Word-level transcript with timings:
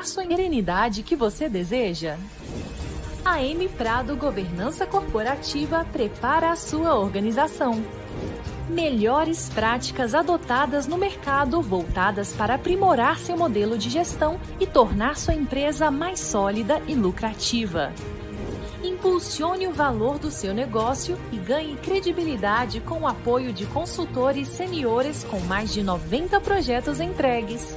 a 0.00 0.04
sua 0.04 0.24
serenidade 0.24 1.02
que 1.02 1.14
você 1.14 1.46
deseja? 1.46 2.16
A 3.22 3.42
M 3.42 3.68
Prado 3.68 4.16
Governança 4.16 4.86
Corporativa 4.86 5.86
prepara 5.92 6.50
a 6.50 6.56
sua 6.56 6.98
organização. 6.98 7.84
Melhores 8.70 9.50
práticas 9.50 10.14
adotadas 10.14 10.86
no 10.86 10.96
mercado 10.96 11.60
voltadas 11.60 12.32
para 12.32 12.54
aprimorar 12.54 13.18
seu 13.18 13.36
modelo 13.36 13.76
de 13.76 13.90
gestão 13.90 14.40
e 14.58 14.66
tornar 14.66 15.18
sua 15.18 15.34
empresa 15.34 15.90
mais 15.90 16.18
sólida 16.18 16.80
e 16.88 16.94
lucrativa. 16.94 17.92
Impulsione 18.82 19.66
o 19.66 19.72
valor 19.72 20.18
do 20.18 20.30
seu 20.30 20.54
negócio 20.54 21.18
e 21.30 21.36
ganhe 21.36 21.76
credibilidade 21.76 22.80
com 22.80 23.00
o 23.00 23.06
apoio 23.06 23.52
de 23.52 23.66
consultores 23.66 24.48
seniores 24.48 25.24
com 25.24 25.40
mais 25.40 25.70
de 25.70 25.82
90 25.82 26.40
projetos 26.40 27.00
entregues. 27.00 27.76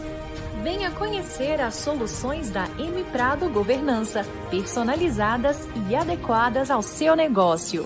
Venha 0.63 0.91
conhecer 0.91 1.59
as 1.59 1.73
soluções 1.73 2.51
da 2.51 2.65
M 2.77 3.03
Prado 3.05 3.49
Governança, 3.49 4.21
personalizadas 4.51 5.57
e 5.89 5.95
adequadas 5.95 6.69
ao 6.69 6.83
seu 6.83 7.15
negócio. 7.15 7.83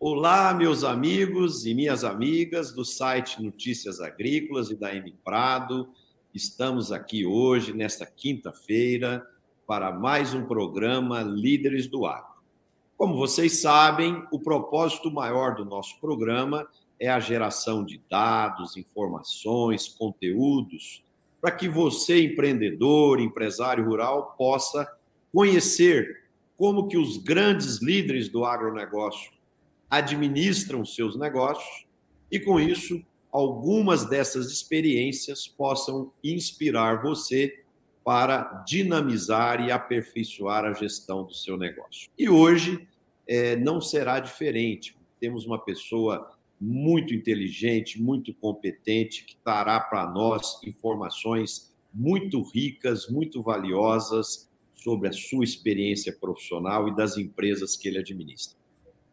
Olá, 0.00 0.52
meus 0.52 0.82
amigos 0.82 1.66
e 1.66 1.72
minhas 1.72 2.02
amigas 2.02 2.72
do 2.72 2.84
site 2.84 3.40
Notícias 3.40 4.00
Agrícolas 4.00 4.70
e 4.70 4.74
da 4.74 4.92
M 4.92 5.14
Prado. 5.24 5.90
Estamos 6.34 6.90
aqui 6.90 7.24
hoje, 7.24 7.72
nesta 7.72 8.04
quinta-feira, 8.04 9.24
para 9.68 9.92
mais 9.92 10.34
um 10.34 10.44
programa 10.44 11.22
Líderes 11.22 11.86
do 11.86 12.06
Agro. 12.06 12.42
Como 12.96 13.16
vocês 13.16 13.60
sabem, 13.60 14.26
o 14.32 14.40
propósito 14.40 15.12
maior 15.12 15.54
do 15.54 15.64
nosso 15.64 16.00
programa 16.00 16.66
é 17.00 17.08
a 17.08 17.20
geração 17.20 17.84
de 17.84 18.00
dados, 18.10 18.76
informações, 18.76 19.88
conteúdos, 19.88 21.04
para 21.40 21.52
que 21.52 21.68
você, 21.68 22.22
empreendedor, 22.22 23.20
empresário 23.20 23.84
rural, 23.84 24.34
possa 24.36 24.90
conhecer 25.32 26.24
como 26.56 26.88
que 26.88 26.98
os 26.98 27.18
grandes 27.18 27.80
líderes 27.80 28.28
do 28.28 28.44
agronegócio 28.44 29.30
administram 29.88 30.84
seus 30.84 31.16
negócios 31.16 31.86
e, 32.30 32.40
com 32.40 32.58
isso, 32.58 33.00
algumas 33.30 34.04
dessas 34.04 34.50
experiências 34.50 35.46
possam 35.46 36.12
inspirar 36.22 37.02
você 37.02 37.62
para 38.04 38.64
dinamizar 38.66 39.60
e 39.60 39.70
aperfeiçoar 39.70 40.64
a 40.64 40.72
gestão 40.72 41.24
do 41.24 41.34
seu 41.34 41.56
negócio. 41.56 42.10
E 42.18 42.28
hoje 42.28 42.88
é, 43.26 43.54
não 43.54 43.80
será 43.80 44.18
diferente. 44.18 44.96
Temos 45.20 45.46
uma 45.46 45.58
pessoa 45.58 46.37
muito 46.60 47.14
inteligente, 47.14 48.00
muito 48.00 48.34
competente, 48.34 49.24
que 49.24 49.36
trará 49.36 49.80
para 49.80 50.10
nós 50.10 50.60
informações 50.64 51.74
muito 51.92 52.42
ricas, 52.42 53.08
muito 53.08 53.42
valiosas 53.42 54.48
sobre 54.74 55.08
a 55.08 55.12
sua 55.12 55.44
experiência 55.44 56.12
profissional 56.12 56.88
e 56.88 56.94
das 56.94 57.16
empresas 57.16 57.76
que 57.76 57.88
ele 57.88 57.98
administra. 57.98 58.56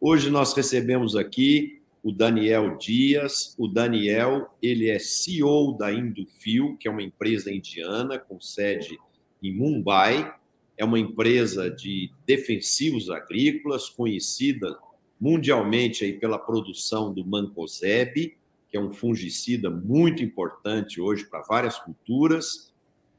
Hoje 0.00 0.30
nós 0.30 0.52
recebemos 0.52 1.16
aqui 1.16 1.80
o 2.02 2.12
Daniel 2.12 2.76
Dias. 2.76 3.54
O 3.58 3.66
Daniel, 3.66 4.48
ele 4.62 4.88
é 4.88 4.98
CEO 4.98 5.76
da 5.76 5.92
Indufil, 5.92 6.76
que 6.78 6.86
é 6.86 6.90
uma 6.90 7.02
empresa 7.02 7.52
indiana 7.52 8.18
com 8.18 8.40
sede 8.40 8.96
em 9.42 9.52
Mumbai. 9.52 10.32
É 10.76 10.84
uma 10.84 11.00
empresa 11.00 11.70
de 11.70 12.12
defensivos 12.24 13.10
agrícolas 13.10 13.88
conhecida 13.88 14.78
mundialmente 15.20 16.04
aí 16.04 16.12
pela 16.12 16.38
produção 16.38 17.12
do 17.12 17.24
mancozeb, 17.24 18.36
que 18.68 18.76
é 18.76 18.80
um 18.80 18.92
fungicida 18.92 19.70
muito 19.70 20.22
importante 20.22 21.00
hoje 21.00 21.24
para 21.24 21.42
várias 21.42 21.78
culturas, 21.78 22.72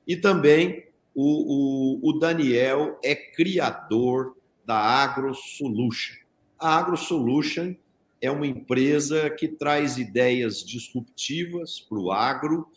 e 0.08 0.16
também 0.16 0.86
o, 1.16 2.04
o, 2.04 2.10
o 2.10 2.20
Daniel 2.20 3.00
é 3.04 3.16
criador 3.16 4.36
da 4.66 4.78
AgroSolution. 4.78 6.16
A 6.60 6.78
AgroSolution 6.78 7.76
é 8.22 8.30
uma 8.30 8.46
empresa 8.46 9.30
que 9.30 9.48
traz 9.48 9.98
ideias 9.98 10.64
disruptivas 10.64 11.80
para 11.80 11.98
o 11.98 12.12
agro, 12.12 12.68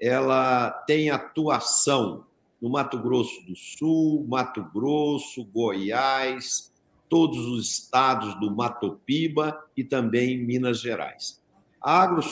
ela 0.00 0.70
tem 0.86 1.10
atuação 1.10 2.24
no 2.60 2.68
Mato 2.68 2.98
Grosso 2.98 3.44
do 3.46 3.54
Sul, 3.56 4.24
Mato 4.28 4.62
Grosso, 4.72 5.44
Goiás, 5.44 6.72
todos 7.08 7.38
os 7.46 7.70
estados 7.70 8.38
do 8.40 8.54
Mato 8.54 9.00
Piba 9.04 9.58
e 9.76 9.82
também 9.82 10.38
Minas 10.38 10.80
Gerais. 10.80 11.42
A, 11.80 12.02
Agro, 12.02 12.22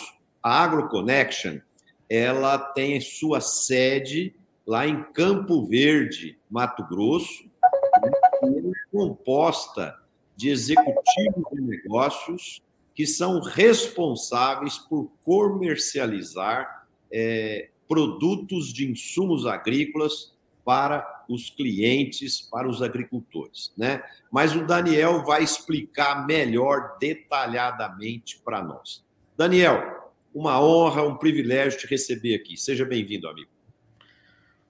AgroConnection 0.42 1.58
ela 2.08 2.58
tem 2.58 3.00
sua 3.00 3.40
sede 3.40 4.34
lá 4.66 4.86
em 4.86 5.02
Campo 5.12 5.66
Verde, 5.66 6.38
Mato 6.50 6.84
Grosso, 6.86 7.44
composta 8.92 9.96
de 10.36 10.50
executivos 10.50 11.44
de 11.52 11.60
negócios 11.60 12.62
que 12.94 13.06
são 13.06 13.40
responsáveis 13.40 14.78
por 14.78 15.10
comercializar 15.24 16.86
é, 17.12 17.68
produtos 17.88 18.72
de 18.72 18.90
insumos 18.90 19.46
agrícolas 19.46 20.34
para 20.64 21.15
os 21.28 21.50
clientes, 21.50 22.40
para 22.40 22.68
os 22.68 22.82
agricultores, 22.82 23.72
né? 23.76 24.02
Mas 24.30 24.54
o 24.54 24.66
Daniel 24.66 25.24
vai 25.24 25.42
explicar 25.42 26.26
melhor, 26.26 26.96
detalhadamente 27.00 28.40
para 28.44 28.62
nós. 28.62 29.04
Daniel, 29.36 30.12
uma 30.34 30.62
honra, 30.62 31.02
um 31.02 31.16
privilégio 31.16 31.78
te 31.78 31.86
receber 31.86 32.34
aqui. 32.34 32.56
Seja 32.56 32.84
bem-vindo, 32.84 33.28
amigo. 33.28 33.50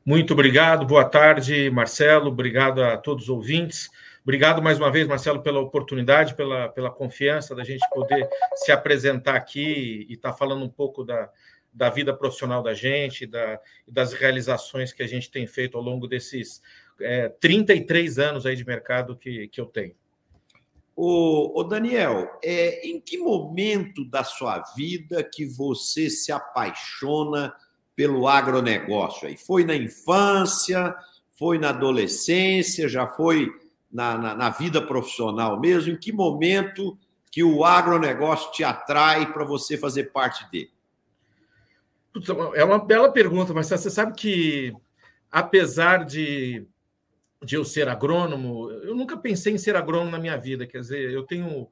Muito 0.05 0.33
obrigado, 0.33 0.87
boa 0.87 1.05
tarde, 1.05 1.69
Marcelo. 1.71 2.29
Obrigado 2.29 2.83
a 2.83 2.97
todos 2.97 3.25
os 3.25 3.29
ouvintes. 3.29 3.91
Obrigado 4.23 4.61
mais 4.61 4.79
uma 4.79 4.91
vez, 4.91 5.07
Marcelo, 5.07 5.43
pela 5.43 5.61
oportunidade, 5.61 6.35
pela, 6.35 6.69
pela 6.69 6.91
confiança 6.91 7.55
da 7.55 7.63
gente 7.63 7.89
poder 7.91 8.29
se 8.57 8.73
apresentar 8.73 9.37
aqui 9.37 10.07
e 10.09 10.15
estar 10.15 10.33
tá 10.33 10.37
falando 10.37 10.65
um 10.65 10.69
pouco 10.69 11.05
da, 11.05 11.31
da 11.77 11.91
vida 11.91 12.17
profissional 12.17 12.63
da 12.63 12.73
gente, 12.73 13.27
da, 13.27 13.61
das 13.87 14.15
realizações 14.15 14.95
que 14.95 15.03
a 15.03 15.07
gente 15.07 15.31
tem 15.31 15.47
feito 15.47 15.77
ao 15.77 15.85
longo 15.85 16.09
desses 16.09 16.63
é, 16.99 17.29
33 17.29 18.19
anos 18.19 18.47
aí 18.47 18.57
de 18.57 18.67
mercado 18.67 19.15
que, 19.15 19.47
que 19.49 19.61
eu 19.61 19.67
tenho. 19.67 19.95
O, 20.97 21.61
o 21.61 21.63
Daniel, 21.63 22.41
é, 22.43 22.89
em 22.89 22.99
que 22.99 23.19
momento 23.19 24.09
da 24.09 24.25
sua 24.25 24.61
vida 24.75 25.23
que 25.23 25.45
você 25.45 26.09
se 26.09 26.33
apaixona 26.33 27.55
pelo 27.95 28.27
agronegócio? 28.27 29.29
Aí? 29.29 29.37
Foi 29.37 29.63
na 29.63 29.77
infância, 29.77 30.97
foi 31.39 31.59
na 31.59 31.69
adolescência, 31.69 32.89
já 32.89 33.07
foi 33.07 33.51
na, 33.93 34.17
na, 34.17 34.35
na 34.35 34.49
vida 34.49 34.81
profissional 34.81 35.61
mesmo? 35.61 35.93
Em 35.93 35.99
que 35.99 36.11
momento 36.11 36.97
que 37.31 37.45
o 37.45 37.67
agronegócio 37.67 38.51
te 38.53 38.65
atrai 38.65 39.31
para 39.31 39.45
você 39.45 39.77
fazer 39.77 40.05
parte 40.05 40.51
dele? 40.51 40.71
É 42.55 42.65
uma 42.65 42.79
bela 42.79 43.11
pergunta, 43.11 43.53
mas 43.53 43.67
você 43.67 43.91
sabe 43.91 44.15
que, 44.15 44.73
apesar 45.31 46.05
de, 46.05 46.67
de 47.43 47.57
eu 47.57 47.65
ser 47.65 47.89
agrônomo, 47.89 48.71
eu 48.71 48.95
nunca 48.95 49.17
pensei 49.17 49.53
em 49.55 49.59
ser 49.59 49.77
agrônomo 49.77 50.11
na 50.11 50.19
minha 50.19 50.37
vida. 50.37 50.67
Quer 50.67 50.81
dizer, 50.81 51.11
eu 51.11 51.25
tenho, 51.25 51.69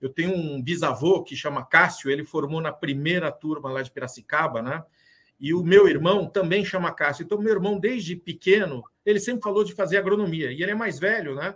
eu 0.00 0.08
tenho 0.08 0.34
um 0.34 0.62
bisavô 0.62 1.22
que 1.22 1.36
chama 1.36 1.64
Cássio, 1.64 2.10
ele 2.10 2.24
formou 2.24 2.60
na 2.60 2.72
primeira 2.72 3.30
turma 3.30 3.70
lá 3.70 3.82
de 3.82 3.90
Piracicaba, 3.90 4.62
né? 4.62 4.82
E 5.38 5.52
o 5.52 5.62
meu 5.62 5.88
irmão 5.88 6.26
também 6.26 6.64
chama 6.64 6.92
Cássio. 6.92 7.24
Então, 7.24 7.38
meu 7.38 7.52
irmão, 7.52 7.78
desde 7.78 8.14
pequeno, 8.14 8.84
ele 9.04 9.18
sempre 9.18 9.42
falou 9.42 9.64
de 9.64 9.74
fazer 9.74 9.96
agronomia. 9.96 10.52
E 10.52 10.62
ele 10.62 10.70
é 10.70 10.74
mais 10.74 10.98
velho, 10.98 11.34
né? 11.34 11.54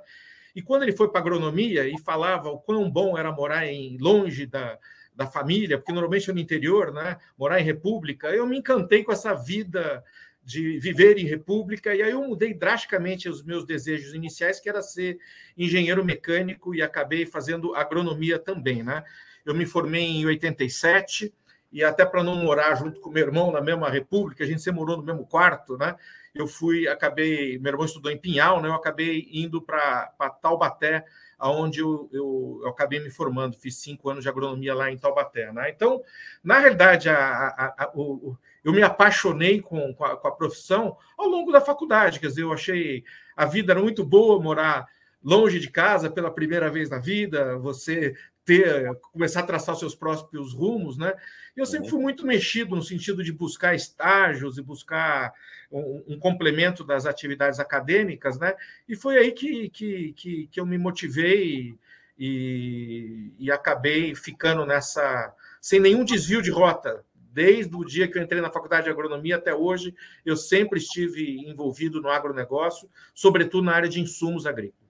E 0.55 0.62
quando 0.62 0.82
ele 0.82 0.97
foi 0.97 1.09
para 1.09 1.21
agronomia 1.21 1.87
e 1.87 1.99
falava 2.00 2.49
o 2.49 2.59
quão 2.59 2.91
bom 2.91 3.17
era 3.17 3.31
morar 3.31 3.67
em 3.67 3.97
longe 3.99 4.47
da, 4.47 4.79
da 5.17 5.27
família, 5.27 5.79
porque 5.79 5.93
normalmente 5.93 6.31
é 6.31 6.33
no 6.35 6.39
interior, 6.39 6.93
né? 6.93 7.17
Morar 7.39 7.59
em 7.59 7.65
república, 7.65 8.29
eu 8.29 8.47
me 8.47 8.59
encantei 8.59 9.03
com 9.03 9.11
essa 9.11 9.35
vida 9.35 10.05
de 10.45 10.79
viver 10.79 11.19
em 11.19 11.27
república, 11.27 11.93
e 11.93 12.03
aí 12.03 12.13
eu 12.13 12.23
mudei 12.23 12.55
drasticamente 12.55 13.29
os 13.29 13.43
meus 13.43 13.65
desejos 13.65 14.15
iniciais, 14.15 14.61
que 14.61 14.69
era 14.69 14.81
ser 14.81 15.19
engenheiro 15.57 16.05
mecânico, 16.05 16.75
e 16.75 16.83
acabei 16.83 17.27
fazendo 17.27 17.75
agronomia 17.75 18.39
também, 18.39 18.83
né? 18.83 19.03
Eu 19.45 19.55
me 19.55 19.67
formei 19.67 20.05
em 20.05 20.27
87, 20.27 21.35
e 21.73 21.83
até 21.83 22.05
para 22.05 22.23
não 22.23 22.37
morar 22.37 22.75
junto 22.77 23.01
com 23.01 23.11
meu 23.11 23.27
irmão 23.27 23.51
na 23.51 23.61
mesma 23.61 23.91
república, 23.91 24.45
a 24.45 24.47
gente 24.47 24.63
sempre 24.63 24.79
morou 24.79 24.99
no 24.99 25.03
mesmo 25.03 25.27
quarto, 25.27 25.77
né? 25.77 25.97
Eu 26.35 26.47
fui, 26.47 26.87
acabei, 26.87 27.59
meu 27.59 27.73
irmão 27.73 27.87
estudou 27.87 28.13
em 28.13 28.19
Pinhal, 28.19 28.63
né? 28.63 28.69
Eu 28.69 28.75
acabei 28.75 29.29
indo 29.33 29.61
para 29.61 30.13
Taubaté, 30.41 31.05
aonde 31.38 31.81
eu, 31.81 32.09
eu, 32.12 32.61
eu, 32.62 32.69
acabei 32.69 33.00
me 33.00 33.11
formando, 33.11 33.56
fiz 33.56 33.77
cinco 33.77 34.09
anos 34.09 34.23
de 34.23 34.29
agronomia 34.29 34.75
lá 34.75 34.91
em 34.91 34.99
Taubaté, 34.99 35.53
né? 35.53 35.71
Então, 35.71 36.03
na 36.43 36.59
realidade, 36.59 37.09
a, 37.09 37.17
a, 37.17 37.85
a, 37.85 37.93
o, 37.94 38.37
eu 38.65 38.73
me 38.73 38.83
apaixonei 38.83 39.61
com, 39.61 39.94
com, 39.94 40.05
a, 40.05 40.17
com 40.17 40.29
a 40.29 40.33
profissão 40.33 40.97
ao 41.17 41.29
longo 41.29 41.53
da 41.53 41.61
faculdade, 41.61 42.19
quer 42.19 42.29
dizer, 42.29 42.43
eu 42.43 42.53
achei 42.53 43.05
a 43.37 43.44
vida 43.44 43.75
muito 43.75 44.05
boa, 44.05 44.43
morar 44.43 44.87
longe 45.23 45.59
de 45.59 45.71
casa 45.71 46.11
pela 46.11 46.31
primeira 46.31 46.71
vez 46.71 46.88
na 46.88 46.99
vida, 46.99 47.59
você 47.59 48.15
ter 48.46 48.94
começar 49.12 49.40
a 49.40 49.46
traçar 49.46 49.75
seus 49.75 49.94
próprios 49.94 50.54
rumos, 50.54 50.96
né? 50.96 51.12
Eu 51.56 51.66
sempre 51.66 51.90
fui 51.90 52.00
muito 52.00 52.25
mexido 52.25 52.76
no 52.76 52.82
sentido 52.82 53.25
de 53.25 53.32
buscar 53.32 53.75
estágios 53.75 54.56
e 54.56 54.62
buscar 54.62 55.32
um, 55.70 56.04
um 56.06 56.19
complemento 56.19 56.84
das 56.84 57.06
atividades 57.06 57.58
acadêmicas, 57.58 58.38
né? 58.38 58.54
E 58.88 58.94
foi 58.94 59.19
aí 59.19 59.32
que, 59.32 59.69
que, 59.70 60.12
que, 60.12 60.46
que 60.46 60.60
eu 60.60 60.64
me 60.64 60.78
motivei 60.78 61.76
e, 62.16 63.32
e 63.37 63.50
acabei 63.50 64.14
ficando 64.14 64.64
nessa 64.64 65.34
sem 65.60 65.81
nenhum 65.81 66.04
desvio 66.04 66.40
de 66.40 66.50
rota. 66.50 67.04
Desde 67.32 67.75
o 67.76 67.84
dia 67.84 68.08
que 68.08 68.16
eu 68.16 68.22
entrei 68.22 68.40
na 68.40 68.50
faculdade 68.50 68.84
de 68.84 68.90
agronomia 68.90 69.37
até 69.37 69.54
hoje, 69.54 69.94
eu 70.25 70.37
sempre 70.37 70.78
estive 70.78 71.40
envolvido 71.46 72.00
no 72.00 72.08
agronegócio, 72.08 72.88
sobretudo 73.12 73.64
na 73.64 73.72
área 73.75 73.88
de 73.88 74.00
insumos 74.00 74.46
agrícolas. 74.46 74.86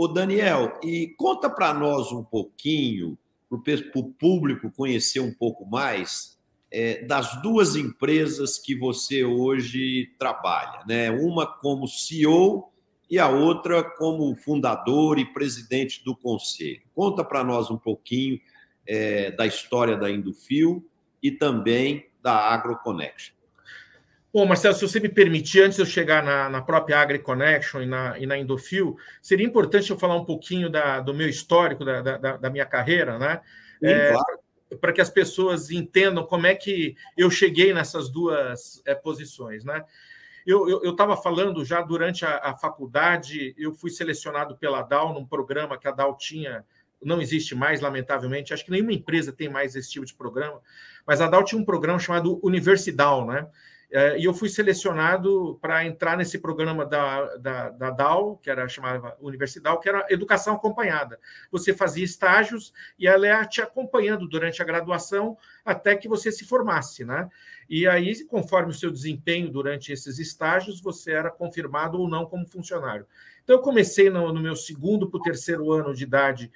Ô 0.00 0.06
Daniel, 0.06 0.78
e 0.80 1.08
conta 1.16 1.50
para 1.50 1.74
nós 1.74 2.12
um 2.12 2.22
pouquinho, 2.22 3.18
para 3.48 4.00
o 4.00 4.04
público 4.04 4.70
conhecer 4.70 5.18
um 5.18 5.34
pouco 5.34 5.66
mais, 5.66 6.38
é, 6.70 7.04
das 7.04 7.42
duas 7.42 7.74
empresas 7.74 8.58
que 8.58 8.76
você 8.76 9.24
hoje 9.24 10.14
trabalha, 10.16 10.84
né? 10.86 11.10
Uma 11.10 11.48
como 11.48 11.88
CEO 11.88 12.70
e 13.10 13.18
a 13.18 13.28
outra 13.28 13.82
como 13.82 14.36
fundador 14.36 15.18
e 15.18 15.32
presidente 15.32 16.04
do 16.04 16.14
conselho. 16.14 16.82
Conta 16.94 17.24
para 17.24 17.42
nós 17.42 17.68
um 17.68 17.76
pouquinho 17.76 18.38
é, 18.86 19.32
da 19.32 19.48
história 19.48 19.96
da 19.96 20.08
Indufil 20.08 20.88
e 21.20 21.32
também 21.32 22.06
da 22.22 22.54
AgroConnection. 22.54 23.34
Bom, 24.32 24.44
Marcelo, 24.44 24.74
se 24.74 24.86
você 24.86 25.00
me 25.00 25.08
permitir, 25.08 25.62
antes 25.62 25.76
de 25.76 25.82
eu 25.82 25.86
chegar 25.86 26.22
na, 26.22 26.50
na 26.50 26.60
própria 26.60 26.98
AgriConnection 27.00 27.82
e 27.82 27.86
na, 27.86 28.18
e 28.18 28.26
na 28.26 28.36
Indofil, 28.36 28.96
seria 29.22 29.46
importante 29.46 29.90
eu 29.90 29.98
falar 29.98 30.16
um 30.16 30.24
pouquinho 30.24 30.68
da, 30.68 31.00
do 31.00 31.14
meu 31.14 31.28
histórico, 31.28 31.82
da, 31.82 32.02
da, 32.02 32.36
da 32.36 32.50
minha 32.50 32.66
carreira, 32.66 33.18
né? 33.18 33.40
É, 33.82 34.10
claro. 34.10 34.38
Para 34.82 34.92
que 34.92 35.00
as 35.00 35.08
pessoas 35.08 35.70
entendam 35.70 36.26
como 36.26 36.46
é 36.46 36.54
que 36.54 36.94
eu 37.16 37.30
cheguei 37.30 37.72
nessas 37.72 38.10
duas 38.10 38.82
é, 38.84 38.94
posições, 38.94 39.64
né? 39.64 39.82
Eu 40.46 40.82
estava 40.82 41.14
falando 41.14 41.62
já 41.62 41.82
durante 41.82 42.24
a, 42.24 42.38
a, 42.38 42.56
faculdade, 42.56 43.54
eu 43.58 43.74
fui 43.74 43.90
selecionado 43.90 44.56
pela 44.56 44.80
DAO 44.80 45.12
num 45.12 45.26
programa 45.26 45.76
que 45.76 45.86
a 45.86 45.90
DAO 45.90 46.16
tinha, 46.16 46.64
não 47.02 47.20
existe 47.20 47.54
mais, 47.54 47.82
lamentavelmente, 47.82 48.54
acho 48.54 48.64
que 48.64 48.70
nenhuma 48.70 48.94
empresa 48.94 49.30
tem 49.30 49.46
mais 49.46 49.76
esse 49.76 49.90
tipo 49.90 50.06
de 50.06 50.14
programa, 50.14 50.58
mas 51.06 51.20
a 51.20 51.28
DAO 51.28 51.44
tinha 51.44 51.60
um 51.60 51.66
programa 51.66 51.98
chamado 51.98 52.40
Universidal, 52.42 53.26
né? 53.26 53.46
É, 53.90 54.18
e 54.18 54.24
eu 54.24 54.34
fui 54.34 54.50
selecionado 54.50 55.58
para 55.62 55.84
entrar 55.86 56.16
nesse 56.16 56.38
programa 56.38 56.84
da, 56.84 57.36
da, 57.36 57.70
da 57.70 57.90
DAO, 57.90 58.36
que 58.36 58.50
era 58.50 58.68
chamada 58.68 59.16
Universidade, 59.18 59.80
que 59.80 59.88
era 59.88 60.06
Educação 60.10 60.56
Acompanhada. 60.56 61.18
Você 61.50 61.72
fazia 61.72 62.04
estágios 62.04 62.72
e 62.98 63.08
ela 63.08 63.26
ia 63.26 63.44
te 63.46 63.62
acompanhando 63.62 64.28
durante 64.28 64.60
a 64.60 64.64
graduação 64.64 65.38
até 65.64 65.96
que 65.96 66.06
você 66.06 66.30
se 66.30 66.44
formasse, 66.44 67.02
né? 67.02 67.30
E 67.68 67.86
aí, 67.86 68.24
conforme 68.26 68.70
o 68.70 68.74
seu 68.74 68.90
desempenho 68.90 69.50
durante 69.50 69.90
esses 69.90 70.18
estágios, 70.18 70.82
você 70.82 71.12
era 71.12 71.30
confirmado 71.30 71.98
ou 71.98 72.08
não 72.08 72.26
como 72.26 72.46
funcionário. 72.46 73.06
Então, 73.42 73.56
eu 73.56 73.62
comecei 73.62 74.10
no, 74.10 74.32
no 74.32 74.40
meu 74.40 74.54
segundo 74.54 75.08
para 75.08 75.18
o 75.18 75.22
terceiro 75.22 75.72
ano 75.72 75.94
de 75.94 76.04
idade 76.04 76.50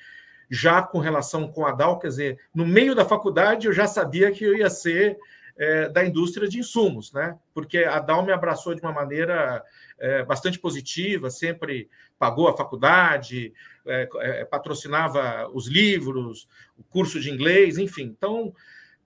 já 0.51 0.83
com 0.83 0.99
relação 0.99 1.49
com 1.49 1.65
a 1.65 1.73
DAO, 1.73 1.99
quer 1.99 2.09
dizer, 2.09 2.39
no 2.55 2.67
meio 2.67 2.95
da 2.95 3.07
faculdade 3.07 3.67
eu 3.67 3.73
já 3.73 3.87
sabia 3.87 4.31
que 4.31 4.45
eu 4.45 4.55
ia 4.55 4.69
ser 4.69 5.17
é, 5.57 5.89
da 5.89 6.05
indústria 6.05 6.49
de 6.49 6.59
insumos, 6.59 7.13
né? 7.13 7.39
Porque 7.55 7.79
a 7.79 7.99
Dow 7.99 8.25
me 8.25 8.33
abraçou 8.33 8.75
de 8.75 8.81
uma 8.81 8.93
maneira 8.93 9.63
é, 9.99 10.25
bastante 10.25 10.59
positiva, 10.59 11.31
sempre 11.31 11.89
pagou 12.19 12.49
a 12.49 12.57
faculdade, 12.57 13.53
é, 13.87 14.09
é 14.21 14.45
patrocinava 14.45 15.49
os 15.53 15.67
livros, 15.67 16.49
o 16.77 16.83
curso 16.85 17.21
de 17.21 17.31
inglês, 17.31 17.79
enfim. 17.79 18.05
Então, 18.05 18.55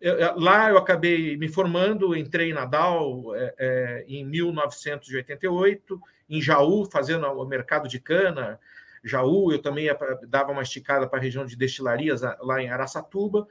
eu, 0.01 0.39
lá 0.39 0.69
eu 0.71 0.79
acabei 0.79 1.37
me 1.37 1.49
formando, 1.49 2.15
entrei 2.15 2.53
na 2.53 2.65
Dow 2.65 3.35
é, 3.35 3.55
é, 3.59 4.05
em 4.07 4.25
1988, 4.25 6.01
em 6.29 6.41
Jaú, 6.41 6.85
fazendo 6.91 7.27
o 7.27 7.47
mercado 7.47 7.89
de 7.89 7.99
cana. 7.99 8.61
Jaú, 9.03 9.53
eu 9.53 9.61
também 9.61 9.89
dava 10.29 10.53
uma 10.53 10.63
esticada 10.63 11.07
para 11.07 11.19
a 11.19 11.23
região 11.23 11.47
de 11.47 11.57
destilarias 11.57 12.21
lá 12.41 12.61
em 12.61 12.69
Araçatuba. 12.69 13.47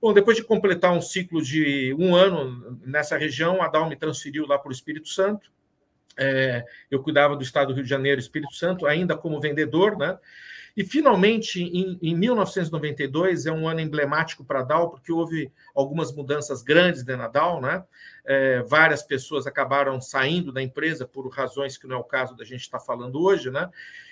Bom, 0.00 0.12
depois 0.12 0.36
de 0.36 0.44
completar 0.44 0.92
um 0.92 1.00
ciclo 1.00 1.42
de 1.42 1.94
um 1.98 2.14
ano 2.14 2.78
nessa 2.84 3.16
região, 3.16 3.62
a 3.62 3.68
DAO 3.68 3.88
me 3.88 3.96
transferiu 3.96 4.46
lá 4.46 4.58
para 4.58 4.68
o 4.68 4.72
Espírito 4.72 5.08
Santo. 5.08 5.50
É, 6.18 6.64
eu 6.90 7.02
cuidava 7.02 7.36
do 7.36 7.42
estado 7.42 7.68
do 7.68 7.74
Rio 7.74 7.84
de 7.84 7.90
Janeiro, 7.90 8.20
Espírito 8.20 8.54
Santo, 8.54 8.86
ainda 8.86 9.16
como 9.16 9.40
vendedor, 9.40 9.96
né? 9.96 10.18
E 10.76 10.84
finalmente, 10.84 11.62
em, 11.62 11.98
em 12.02 12.14
1992, 12.14 13.46
é 13.46 13.52
um 13.52 13.66
ano 13.66 13.80
emblemático 13.80 14.44
para 14.44 14.60
a 14.60 14.62
DAO, 14.62 14.90
porque 14.90 15.10
houve 15.10 15.50
algumas 15.74 16.12
mudanças 16.14 16.62
grandes 16.62 17.02
dentro 17.02 17.22
da 17.22 17.28
DAO, 17.28 17.62
né? 17.62 17.82
É, 18.26 18.62
várias 18.62 19.02
pessoas 19.02 19.46
acabaram 19.46 19.98
saindo 20.02 20.52
da 20.52 20.62
empresa 20.62 21.06
por 21.06 21.26
razões 21.28 21.78
que 21.78 21.86
não 21.86 21.96
é 21.96 21.98
o 21.98 22.04
caso 22.04 22.36
da 22.36 22.44
gente 22.44 22.60
estar 22.60 22.80
falando 22.80 23.22
hoje, 23.22 23.50
né? 23.50 23.70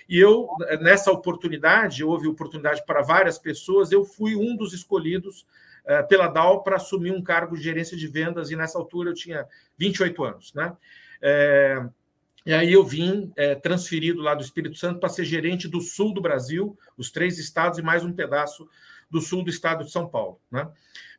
E 0.09 0.19
eu, 0.19 0.47
nessa 0.81 1.11
oportunidade, 1.11 2.03
houve 2.03 2.27
oportunidade 2.27 2.83
para 2.83 3.03
várias 3.03 3.37
pessoas, 3.37 3.91
eu 3.91 4.03
fui 4.03 4.35
um 4.35 4.55
dos 4.55 4.73
escolhidos 4.73 5.45
pela 6.07 6.27
DAO 6.27 6.63
para 6.63 6.77
assumir 6.77 7.11
um 7.11 7.21
cargo 7.21 7.55
de 7.55 7.63
gerência 7.63 7.95
de 7.95 8.07
vendas, 8.07 8.51
e 8.51 8.55
nessa 8.55 8.77
altura 8.77 9.11
eu 9.11 9.13
tinha 9.13 9.45
28 9.77 10.23
anos. 10.23 10.53
Né? 10.53 10.75
É, 11.21 11.83
e 12.45 12.53
aí 12.53 12.71
eu 12.71 12.83
vim 12.83 13.31
é, 13.35 13.55
transferido 13.55 14.21
lá 14.21 14.35
do 14.35 14.43
Espírito 14.43 14.77
Santo 14.77 14.99
para 14.99 15.09
ser 15.09 15.25
gerente 15.25 15.67
do 15.67 15.81
sul 15.81 16.13
do 16.13 16.21
Brasil, 16.21 16.77
os 16.97 17.11
três 17.11 17.39
estados 17.39 17.79
e 17.79 17.81
mais 17.81 18.03
um 18.03 18.13
pedaço 18.13 18.67
do 19.09 19.21
sul 19.21 19.43
do 19.43 19.49
estado 19.49 19.83
de 19.83 19.91
São 19.91 20.07
Paulo. 20.07 20.39
Né? 20.51 20.67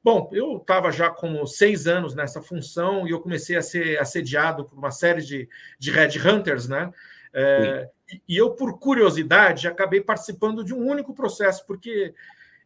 Bom, 0.02 0.30
eu 0.32 0.58
estava 0.58 0.92
já 0.92 1.10
com 1.10 1.44
seis 1.46 1.86
anos 1.86 2.14
nessa 2.14 2.40
função 2.40 3.06
e 3.06 3.10
eu 3.10 3.20
comecei 3.20 3.56
a 3.56 3.62
ser 3.62 3.98
assediado 3.98 4.64
por 4.64 4.78
uma 4.78 4.90
série 4.90 5.20
de, 5.20 5.48
de 5.78 5.90
headhunters, 5.90 6.68
né? 6.68 6.92
É, 7.34 7.90
e 8.28 8.36
eu, 8.36 8.52
por 8.52 8.78
curiosidade, 8.78 9.66
acabei 9.66 10.00
participando 10.00 10.64
de 10.64 10.72
um 10.72 10.86
único 10.86 11.12
processo, 11.12 11.66
porque 11.66 12.14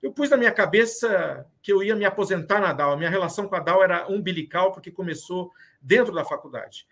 eu 0.02 0.12
pus 0.12 0.30
na 0.30 0.36
minha 0.36 0.52
cabeça 0.52 1.46
que 1.62 1.72
eu 1.72 1.82
ia 1.82 1.94
me 1.94 2.04
aposentar 2.04 2.60
na 2.60 2.72
DAO. 2.72 2.96
Minha 2.96 3.10
relação 3.10 3.46
com 3.46 3.54
a 3.54 3.60
DAO 3.60 3.82
era 3.82 4.08
umbilical, 4.08 4.72
porque 4.72 4.90
começou 4.90 5.52
dentro 5.80 6.14
da 6.14 6.24
faculdade. 6.24 6.86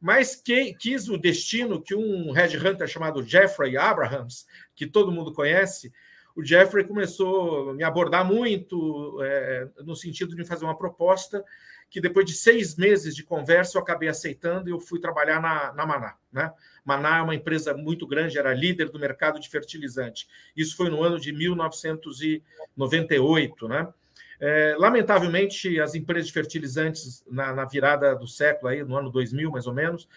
Mas 0.00 0.36
que, 0.36 0.74
quis 0.74 1.08
o 1.08 1.18
destino 1.18 1.82
que 1.82 1.94
um 1.94 2.32
headhunter 2.32 2.86
chamado 2.86 3.22
Jeffrey 3.22 3.76
Abrahams, 3.76 4.46
que 4.74 4.86
todo 4.86 5.12
mundo 5.12 5.32
conhece, 5.32 5.92
o 6.36 6.44
Jeffrey 6.44 6.84
começou 6.84 7.70
a 7.70 7.74
me 7.74 7.82
abordar 7.82 8.24
muito 8.24 9.18
é, 9.22 9.68
no 9.84 9.96
sentido 9.96 10.30
de 10.30 10.36
me 10.36 10.44
fazer 10.44 10.64
uma 10.64 10.76
proposta 10.76 11.44
que 11.90 12.00
depois 12.00 12.26
de 12.26 12.34
seis 12.34 12.76
meses 12.76 13.14
de 13.14 13.24
conversa 13.24 13.78
eu 13.78 13.82
acabei 13.82 14.08
aceitando 14.08 14.68
e 14.68 14.72
eu 14.72 14.78
fui 14.78 15.00
trabalhar 15.00 15.40
na, 15.40 15.72
na 15.72 15.86
Maná. 15.86 16.16
Né? 16.30 16.52
Maná 16.88 17.18
é 17.18 17.22
uma 17.22 17.34
empresa 17.34 17.74
muito 17.74 18.06
grande, 18.06 18.38
era 18.38 18.54
líder 18.54 18.88
do 18.88 18.98
mercado 18.98 19.38
de 19.38 19.46
fertilizante. 19.46 20.26
Isso 20.56 20.74
foi 20.74 20.88
no 20.88 21.02
ano 21.02 21.20
de 21.20 21.30
1998. 21.34 23.68
Né? 23.68 23.86
É, 24.40 24.74
lamentavelmente, 24.78 25.78
as 25.78 25.94
empresas 25.94 26.28
de 26.28 26.32
fertilizantes, 26.32 27.22
na, 27.30 27.52
na, 27.52 27.66
virada 27.66 28.16
do 28.16 28.26
século, 28.26 28.68
aí, 28.68 28.82
no 28.82 28.96
ano 28.96 29.10
2000 29.10 29.50
mais 29.50 29.66
ou 29.66 29.74
menos, 29.74 30.08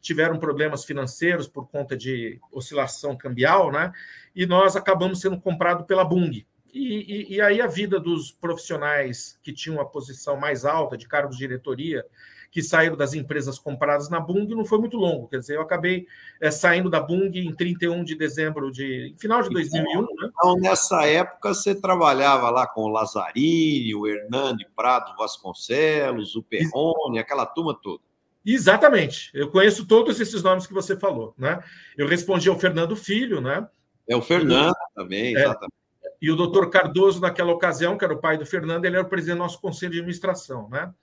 tiveram 0.00 0.36
problemas 0.36 0.84
financeiros 0.84 1.46
por 1.46 1.68
conta 1.68 1.96
de 1.96 2.40
oscilação 2.50 3.16
cambial, 3.16 3.70
né? 3.70 3.92
e 4.34 4.46
nós 4.46 4.74
acabamos 4.74 5.20
sendo 5.20 5.40
comprados 5.40 5.86
pela 5.86 6.04
Bung. 6.04 6.44
E, 6.74 6.74
e, 6.74 7.36
e, 7.36 7.40
aí 7.40 7.60
a 7.60 7.68
vida 7.68 8.00
dos 8.00 8.32
profissionais 8.32 9.38
que 9.44 9.52
tinham 9.52 9.80
a 9.80 9.84
posição 9.84 10.36
mais 10.36 10.64
alta 10.64 10.96
de 10.96 11.06
cargos 11.06 11.36
de 11.36 11.46
diretoria 11.46 12.04
que 12.50 12.62
saíram 12.62 12.96
das 12.96 13.14
empresas 13.14 13.58
compradas 13.58 14.08
na 14.08 14.20
Bung 14.20 14.46
não 14.54 14.64
foi 14.64 14.78
muito 14.78 14.96
longo. 14.96 15.28
Quer 15.28 15.40
dizer, 15.40 15.56
eu 15.56 15.62
acabei 15.62 16.06
é, 16.40 16.50
saindo 16.50 16.88
da 16.88 17.00
Bung 17.00 17.30
em 17.34 17.54
31 17.54 18.04
de 18.04 18.14
dezembro 18.14 18.70
de 18.70 19.14
final 19.18 19.42
de 19.42 19.50
2001. 19.50 19.90
Então, 19.90 20.02
né? 20.02 20.30
então, 20.30 20.56
nessa 20.56 21.04
época, 21.06 21.52
você 21.52 21.74
trabalhava 21.74 22.50
lá 22.50 22.66
com 22.66 22.82
o 22.82 22.88
Lazzarini, 22.88 23.94
o 23.94 24.06
Hernando 24.06 24.64
Prado 24.74 25.14
Vasconcelos, 25.16 26.34
o 26.34 26.42
Perrone, 26.42 27.18
aquela 27.18 27.46
turma 27.46 27.74
toda. 27.74 28.02
Exatamente. 28.46 29.30
Eu 29.34 29.50
conheço 29.50 29.86
todos 29.86 30.20
esses 30.20 30.40
nomes 30.40 30.68
que 30.68 30.72
você 30.72 30.96
falou, 30.96 31.34
né? 31.36 31.60
Eu 31.98 32.06
respondi 32.06 32.48
ao 32.48 32.58
Fernando 32.58 32.94
Filho, 32.94 33.40
né? 33.40 33.66
É 34.08 34.14
o 34.14 34.22
Fernando 34.22 34.76
também, 34.94 35.34
exatamente. 35.34 35.74
e 36.22 36.30
o 36.30 36.36
doutor 36.36 36.70
Cardoso, 36.70 37.20
naquela 37.20 37.50
ocasião, 37.50 37.98
que 37.98 38.04
era 38.04 38.14
o 38.14 38.20
pai 38.20 38.38
do 38.38 38.46
Fernando, 38.46 38.84
ele 38.84 38.94
era 38.96 39.04
o 39.04 39.08
presidente 39.08 39.38
do 39.38 39.42
nosso 39.42 39.60
conselho 39.60 39.90
de 39.90 39.98
administração, 39.98 40.68
né? 40.68 40.94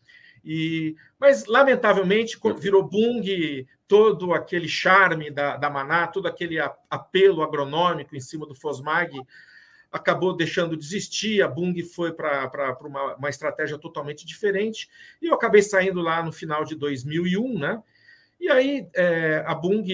E, 0.44 0.96
mas, 1.20 1.46
lamentavelmente, 1.46 2.38
virou 2.58 2.84
Bung, 2.84 3.66
todo 3.88 4.34
aquele 4.34 4.68
charme 4.68 5.30
da, 5.30 5.56
da 5.56 5.70
Maná, 5.70 6.08
todo 6.08 6.28
aquele 6.28 6.58
apelo 6.90 7.42
agronômico 7.42 8.16
em 8.16 8.20
cima 8.20 8.46
do 8.46 8.56
Fosmag, 8.56 9.22
acabou 9.92 10.36
deixando 10.36 10.76
de 10.76 10.84
existir. 10.84 11.42
A 11.42 11.48
Bung 11.48 11.82
foi 11.84 12.12
para 12.12 12.78
uma, 12.82 13.16
uma 13.16 13.30
estratégia 13.30 13.78
totalmente 13.78 14.26
diferente. 14.26 14.90
E 15.22 15.28
eu 15.28 15.34
acabei 15.34 15.62
saindo 15.62 16.02
lá 16.02 16.24
no 16.24 16.32
final 16.32 16.66
de 16.66 16.76
2001, 16.76 17.60
né? 17.60 17.82
E 18.40 18.50
aí, 18.50 18.90
é, 18.94 19.42
a 19.46 19.56
Bung, 19.56 19.86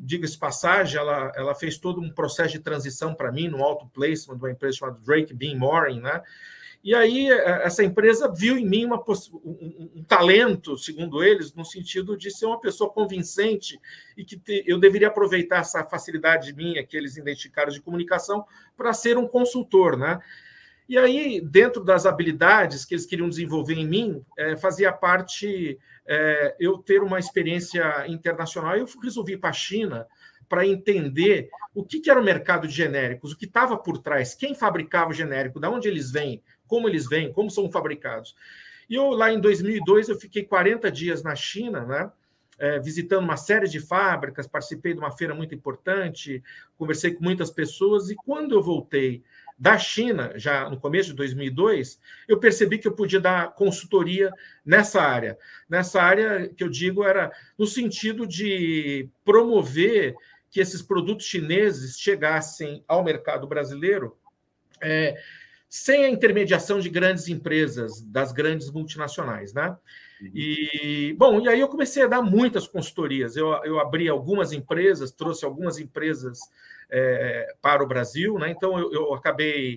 diga-se 0.00 0.38
passagem, 0.38 1.00
ela, 1.00 1.32
ela 1.34 1.54
fez 1.54 1.78
todo 1.78 2.00
um 2.00 2.10
processo 2.10 2.52
de 2.52 2.60
transição 2.60 3.12
para 3.12 3.32
mim 3.32 3.48
no 3.48 3.64
auto 3.64 3.88
placement 3.88 4.36
de 4.36 4.44
uma 4.44 4.52
empresa 4.52 4.76
chamada 4.76 5.00
Drake 5.04 5.34
Bean 5.34 5.56
Morin, 5.56 6.00
né? 6.00 6.22
E 6.82 6.94
aí, 6.94 7.30
é, 7.30 7.64
essa 7.64 7.82
empresa 7.82 8.32
viu 8.32 8.56
em 8.56 8.66
mim 8.66 8.86
um, 8.86 8.94
um, 9.96 10.04
talento, 10.04 10.78
segundo 10.78 11.22
eles, 11.22 11.52
no 11.52 11.64
sentido 11.64 12.16
de 12.16 12.30
ser 12.30 12.46
uma 12.46 12.60
pessoa 12.60 12.90
convincente 12.90 13.78
e 14.16 14.24
que 14.24 14.38
te, 14.38 14.64
eu 14.66 14.78
deveria 14.78 15.08
aproveitar 15.08 15.58
essa 15.58 15.84
facilidade 15.84 16.54
minha 16.54 16.84
que 16.84 16.96
eles 16.96 17.16
identificaram 17.16 17.70
de 17.70 17.80
comunicação 17.80 18.44
para 18.76 18.92
ser 18.92 19.18
um 19.18 19.26
consultor, 19.26 19.96
né? 19.96 20.20
E 20.88 20.96
aí, 20.96 21.40
dentro 21.40 21.84
das 21.84 22.06
habilidades 22.06 22.84
que 22.86 22.94
eles 22.94 23.04
queriam 23.04 23.28
desenvolver 23.28 23.74
em 23.74 23.86
mim, 23.86 24.24
é, 24.38 24.56
fazia 24.56 24.90
parte 24.90 25.78
é, 26.06 26.56
eu 26.58 26.78
ter 26.78 27.02
uma 27.02 27.18
experiência 27.18 28.06
internacional. 28.08 28.74
Eu 28.74 28.86
resolvi 29.02 29.34
ir 29.34 29.38
para 29.38 29.50
a 29.50 29.52
China 29.52 30.06
para 30.48 30.66
entender 30.66 31.50
o 31.74 31.84
que, 31.84 32.00
que, 32.00 32.10
era 32.10 32.18
o 32.18 32.24
mercado 32.24 32.66
de 32.66 32.72
genéricos, 32.72 33.32
o 33.32 33.36
que 33.36 33.44
estava 33.44 33.76
por 33.76 33.98
trás, 33.98 34.34
quem 34.34 34.54
fabricava 34.54 35.10
o 35.10 35.14
genérico, 35.14 35.60
de 35.60 35.68
onde 35.68 35.86
eles 35.86 36.10
vêm, 36.10 36.42
como 36.68 36.88
eles 36.88 37.08
vêm, 37.08 37.32
como 37.32 37.50
são 37.50 37.70
fabricados. 37.70 38.36
E 38.88 38.94
eu, 38.94 39.10
lá 39.10 39.32
em 39.32 39.40
2002, 39.40 40.08
eu 40.08 40.16
fiquei 40.16 40.44
40 40.44 40.90
dias 40.90 41.22
na 41.22 41.34
China, 41.34 41.84
né? 41.84 42.12
É, 42.60 42.80
visitando 42.80 43.22
uma 43.22 43.36
série 43.36 43.68
de 43.68 43.78
fábricas, 43.78 44.48
participei 44.48 44.92
de 44.92 44.98
uma 44.98 45.12
feira 45.12 45.32
muito 45.32 45.54
importante, 45.54 46.42
conversei 46.76 47.14
com 47.14 47.22
muitas 47.22 47.52
pessoas, 47.52 48.10
e 48.10 48.16
quando 48.16 48.52
eu 48.52 48.60
voltei 48.60 49.22
da 49.58 49.76
China, 49.76 50.32
já 50.36 50.70
no 50.70 50.78
começo 50.78 51.10
de 51.10 51.16
2002, 51.16 52.00
eu 52.28 52.38
percebi 52.38 52.78
que 52.78 52.86
eu 52.86 52.92
podia 52.92 53.20
dar 53.20 53.54
consultoria 53.54 54.32
nessa 54.64 55.02
área. 55.02 55.36
Nessa 55.68 56.00
área 56.00 56.48
que 56.48 56.62
eu 56.62 56.68
digo 56.68 57.04
era 57.04 57.32
no 57.58 57.66
sentido 57.66 58.26
de 58.26 59.08
promover 59.24 60.14
que 60.50 60.60
esses 60.60 60.80
produtos 60.80 61.26
chineses 61.26 61.98
chegassem 61.98 62.84
ao 62.86 63.02
mercado 63.02 63.46
brasileiro 63.48 64.16
é, 64.80 65.16
sem 65.68 66.04
a 66.04 66.08
intermediação 66.08 66.80
de 66.80 66.88
grandes 66.88 67.28
empresas, 67.28 68.00
das 68.02 68.32
grandes 68.32 68.70
multinacionais, 68.70 69.52
né? 69.52 69.76
Uhum. 70.20 70.30
E, 70.34 71.14
bom, 71.18 71.40
e 71.40 71.48
aí 71.48 71.60
eu 71.60 71.68
comecei 71.68 72.02
a 72.02 72.08
dar 72.08 72.22
muitas 72.22 72.66
consultorias. 72.66 73.36
Eu, 73.36 73.48
eu 73.64 73.78
abri 73.78 74.08
algumas 74.08 74.52
empresas, 74.52 75.12
trouxe 75.12 75.44
algumas 75.44 75.78
empresas 75.78 76.38
é, 76.90 77.54
para 77.60 77.82
o 77.82 77.86
Brasil, 77.86 78.38
né? 78.38 78.50
Então 78.50 78.78
eu, 78.78 78.92
eu 78.92 79.14
acabei 79.14 79.76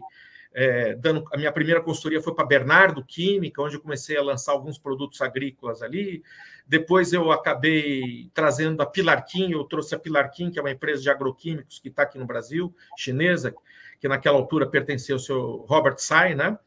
é, 0.53 0.95
dando 0.95 1.23
a 1.31 1.37
minha 1.37 1.51
primeira 1.51 1.81
consultoria 1.81 2.21
foi 2.21 2.35
para 2.35 2.45
Bernardo 2.45 3.03
Química, 3.05 3.61
onde 3.61 3.75
eu 3.75 3.81
comecei 3.81 4.17
a 4.17 4.23
lançar 4.23 4.51
alguns 4.51 4.77
produtos 4.77 5.21
agrícolas 5.21 5.81
ali. 5.81 6.23
Depois 6.67 7.13
eu 7.13 7.31
acabei 7.31 8.29
trazendo 8.33 8.81
a 8.81 8.85
Pilarquim, 8.85 9.51
eu 9.51 9.63
trouxe 9.63 9.95
a 9.95 9.99
Pilarquim, 9.99 10.51
que 10.51 10.59
é 10.59 10.61
uma 10.61 10.71
empresa 10.71 11.01
de 11.01 11.09
agroquímicos 11.09 11.79
que 11.79 11.89
está 11.89 12.03
aqui 12.03 12.17
no 12.17 12.25
Brasil, 12.25 12.73
chinesa, 12.97 13.53
que 14.01 14.07
naquela 14.07 14.37
altura 14.37 14.65
pertencia 14.65 15.13
ao 15.13 15.19
seu 15.19 15.63
Robert 15.69 15.99
Sai, 15.99 16.33
né? 16.33 16.57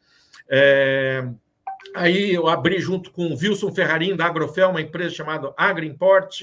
É, 0.49 1.29
aí 1.95 2.33
eu 2.33 2.47
abri 2.47 2.79
junto 2.79 3.11
com 3.11 3.27
o 3.27 3.37
Wilson 3.37 3.75
Ferrarim 3.75 4.15
da 4.15 4.27
Agrofel, 4.27 4.71
uma 4.71 4.81
empresa 4.81 5.17
chamada 5.17 5.53
AgriImport, 5.57 6.43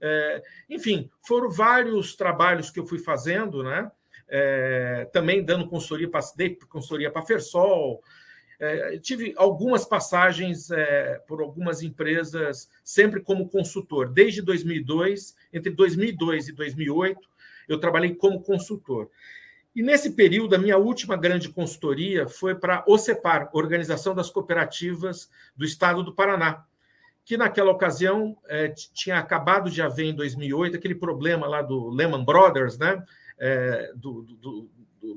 é, 0.00 0.42
enfim, 0.68 1.10
foram 1.26 1.50
vários 1.50 2.16
trabalhos 2.16 2.70
que 2.70 2.80
eu 2.80 2.86
fui 2.86 2.98
fazendo, 2.98 3.62
né? 3.62 3.90
É, 4.26 5.08
também 5.12 5.44
dando 5.44 5.68
consultoria 5.68 6.08
para 6.08 6.22
consultoria 6.68 7.10
para 7.10 7.22
Fersol. 7.22 8.02
É, 8.58 8.98
tive 8.98 9.34
algumas 9.36 9.84
passagens 9.84 10.70
é, 10.70 11.18
por 11.26 11.40
algumas 11.42 11.82
empresas, 11.82 12.70
sempre 12.82 13.20
como 13.20 13.48
consultor. 13.48 14.08
Desde 14.08 14.40
2002, 14.40 15.34
entre 15.52 15.72
2002 15.72 16.48
e 16.48 16.52
2008, 16.52 17.20
eu 17.68 17.78
trabalhei 17.78 18.14
como 18.14 18.42
consultor. 18.42 19.10
E 19.74 19.82
nesse 19.82 20.12
período, 20.12 20.54
a 20.54 20.58
minha 20.58 20.76
última 20.76 21.16
grande 21.16 21.48
consultoria 21.48 22.28
foi 22.28 22.54
para 22.54 22.84
OCEPAR, 22.86 23.50
Organização 23.52 24.14
das 24.14 24.28
Cooperativas 24.28 25.30
do 25.56 25.64
Estado 25.64 26.02
do 26.02 26.14
Paraná, 26.14 26.64
que 27.24 27.36
naquela 27.36 27.70
ocasião 27.70 28.36
é, 28.48 28.68
tinha 28.68 29.18
acabado 29.18 29.70
de 29.70 29.80
haver 29.80 30.06
em 30.06 30.14
2008 30.14 30.76
aquele 30.76 30.94
problema 30.94 31.46
lá 31.46 31.62
do 31.62 31.88
Lehman 31.88 32.24
Brothers, 32.24 32.78
né? 32.78 33.02
É, 33.38 33.92
do, 33.94 34.22
do, 34.22 34.36
do, 34.36 34.70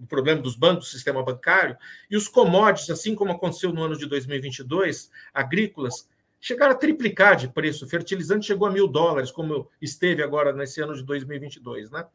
problema 0.07 0.41
dos 0.41 0.55
bancos, 0.55 0.86
do 0.86 0.91
sistema 0.91 1.24
bancário, 1.24 1.75
e 2.10 2.15
os 2.15 2.27
commodities, 2.27 2.89
assim 2.89 3.15
como 3.15 3.33
aconteceu 3.33 3.74
no 3.74 3.83
ano 3.83 3.98
de 3.98 4.05
2022, 4.05 5.12
agrícolas, 5.33 6.07
chegaram 6.43 6.73
a 6.73 6.77
triplicar 6.77 7.38
de 7.38 7.47
preço. 7.47 7.85
O 7.85 7.88
fertilizante 7.88 8.47
chegou 8.47 8.67
a 8.67 8.71
mil 8.71 8.85
dólares, 8.85 9.31
como 9.31 9.69
esteve 9.81 10.21
agora 10.21 10.51
nesse 10.51 10.81
ano 10.81 10.93
de 10.93 11.01
2022, 11.01 11.89
né? 11.89 12.05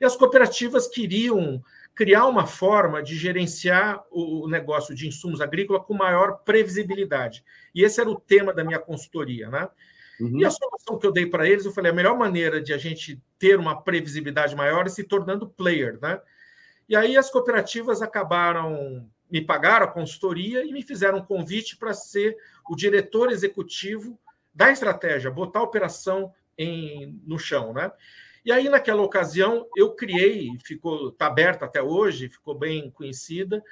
E 0.00 0.04
as 0.04 0.16
cooperativas 0.16 0.88
queriam 0.88 1.62
criar 1.94 2.26
uma 2.26 2.44
forma 2.44 3.00
de 3.00 3.14
gerenciar 3.14 4.04
o 4.10 4.48
negócio 4.48 4.96
de 4.96 5.06
insumos 5.06 5.40
agrícolas 5.40 5.84
com 5.86 5.94
maior 5.94 6.40
previsibilidade. 6.44 7.44
E 7.72 7.84
esse 7.84 8.00
era 8.00 8.10
o 8.10 8.18
tema 8.18 8.52
da 8.52 8.64
minha 8.64 8.80
consultoria, 8.80 9.48
né? 9.48 9.68
Uhum. 10.20 10.40
E 10.40 10.44
a 10.44 10.50
solução 10.50 10.98
que 10.98 11.06
eu 11.06 11.12
dei 11.12 11.26
para 11.26 11.48
eles, 11.48 11.64
eu 11.64 11.70
falei, 11.70 11.92
a 11.92 11.94
melhor 11.94 12.18
maneira 12.18 12.60
de 12.60 12.72
a 12.72 12.78
gente 12.78 13.22
ter 13.38 13.56
uma 13.60 13.80
previsibilidade 13.80 14.56
maior 14.56 14.86
é 14.86 14.88
se 14.88 15.04
tornando 15.04 15.48
player, 15.48 16.00
né? 16.02 16.20
E 16.88 16.96
aí 16.96 17.16
as 17.16 17.30
cooperativas 17.30 18.02
acabaram 18.02 19.08
me 19.30 19.40
pagaram 19.42 19.86
a 19.86 19.90
consultoria 19.90 20.64
e 20.64 20.72
me 20.72 20.82
fizeram 20.82 21.18
um 21.18 21.24
convite 21.24 21.76
para 21.76 21.92
ser 21.92 22.36
o 22.68 22.76
diretor 22.76 23.30
executivo 23.30 24.18
da 24.54 24.70
estratégia, 24.70 25.30
botar 25.30 25.60
a 25.60 25.64
operação 25.64 26.32
em, 26.56 27.20
no 27.24 27.38
chão, 27.38 27.72
né? 27.72 27.90
E 28.44 28.52
aí, 28.52 28.68
naquela 28.68 29.02
ocasião, 29.02 29.66
eu 29.76 29.94
criei, 29.94 30.50
ficou 30.64 31.10
está 31.10 31.26
aberta 31.26 31.64
até 31.64 31.82
hoje, 31.82 32.28
ficou 32.28 32.58
bem 32.58 32.90
conhecida. 32.90 33.62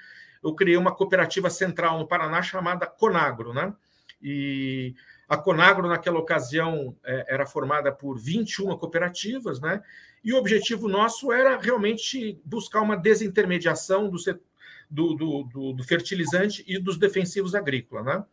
Eu 0.43 0.55
criei 0.55 0.77
uma 0.77 0.95
cooperativa 0.95 1.49
central 1.49 1.99
no 1.99 2.07
Paraná 2.07 2.43
chamada 2.43 2.87
Conagro, 2.87 3.53
né? 3.53 3.75
E 4.21 4.95
a 5.29 5.37
Conagro, 5.37 5.89
naquela 5.89 6.19
ocasião, 6.19 6.97
é, 7.05 7.35
era 7.35 7.47
formada 7.47 7.91
por 7.91 8.19
21 8.19 8.77
cooperativas, 8.77 9.61
né? 9.61 9.83
E 10.23 10.33
o 10.33 10.37
objetivo 10.37 10.89
nosso 10.89 11.33
era 11.33 11.57
realmente 11.57 12.41
buscar 12.45 12.81
uma 12.81 12.97
desintermediação 12.97 14.11
do, 14.11 14.19
do, 14.91 15.15
do, 15.45 15.73
do 15.73 15.85
fertilizante 15.85 16.65
e 16.67 16.79
dos 16.79 16.99
defensivos 16.99 17.55
agrícolas, 17.55 18.05
né? 18.05 18.25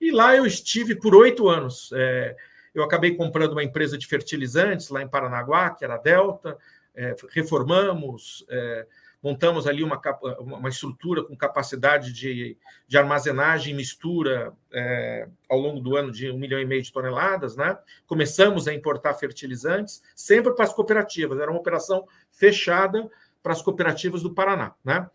E 0.00 0.10
lá 0.10 0.36
eu 0.36 0.46
estive 0.46 0.94
por 0.94 1.14
oito 1.14 1.48
anos. 1.48 1.90
É, 1.94 2.36
eu 2.74 2.82
acabei 2.82 3.14
comprando 3.16 3.52
uma 3.52 3.64
empresa 3.64 3.96
de 3.96 4.06
fertilizantes 4.06 4.90
lá 4.90 5.02
em 5.02 5.08
Paranaguá, 5.08 5.70
que 5.70 5.84
era 5.84 5.94
a 5.94 5.98
Delta, 5.98 6.58
é, 6.94 7.14
reformamos, 7.30 8.44
é, 8.50 8.86
montamos 9.22 9.66
ali 9.66 9.82
uma, 9.82 10.00
uma 10.38 10.68
estrutura 10.68 11.24
com 11.24 11.34
capacidade 11.36 12.12
de, 12.12 12.56
de 12.86 12.98
armazenagem 12.98 13.72
e 13.72 13.76
mistura 13.76 14.52
é, 14.72 15.26
ao 15.48 15.58
longo 15.58 15.80
do 15.80 15.96
ano 15.96 16.12
de 16.12 16.30
um 16.30 16.38
milhão 16.38 16.60
e 16.60 16.66
meio 16.66 16.82
de 16.82 16.92
toneladas, 16.92 17.56
né? 17.56 17.78
Começamos 18.06 18.68
a 18.68 18.74
importar 18.74 19.14
fertilizantes, 19.14 20.02
sempre 20.14 20.54
para 20.54 20.64
as 20.64 20.72
cooperativas, 20.72 21.38
era 21.38 21.50
uma 21.50 21.60
operação 21.60 22.06
fechada 22.30 23.10
para 23.42 23.52
as 23.52 23.62
cooperativas 23.62 24.22
do 24.22 24.34
Paraná, 24.34 24.74
né? 24.84 25.08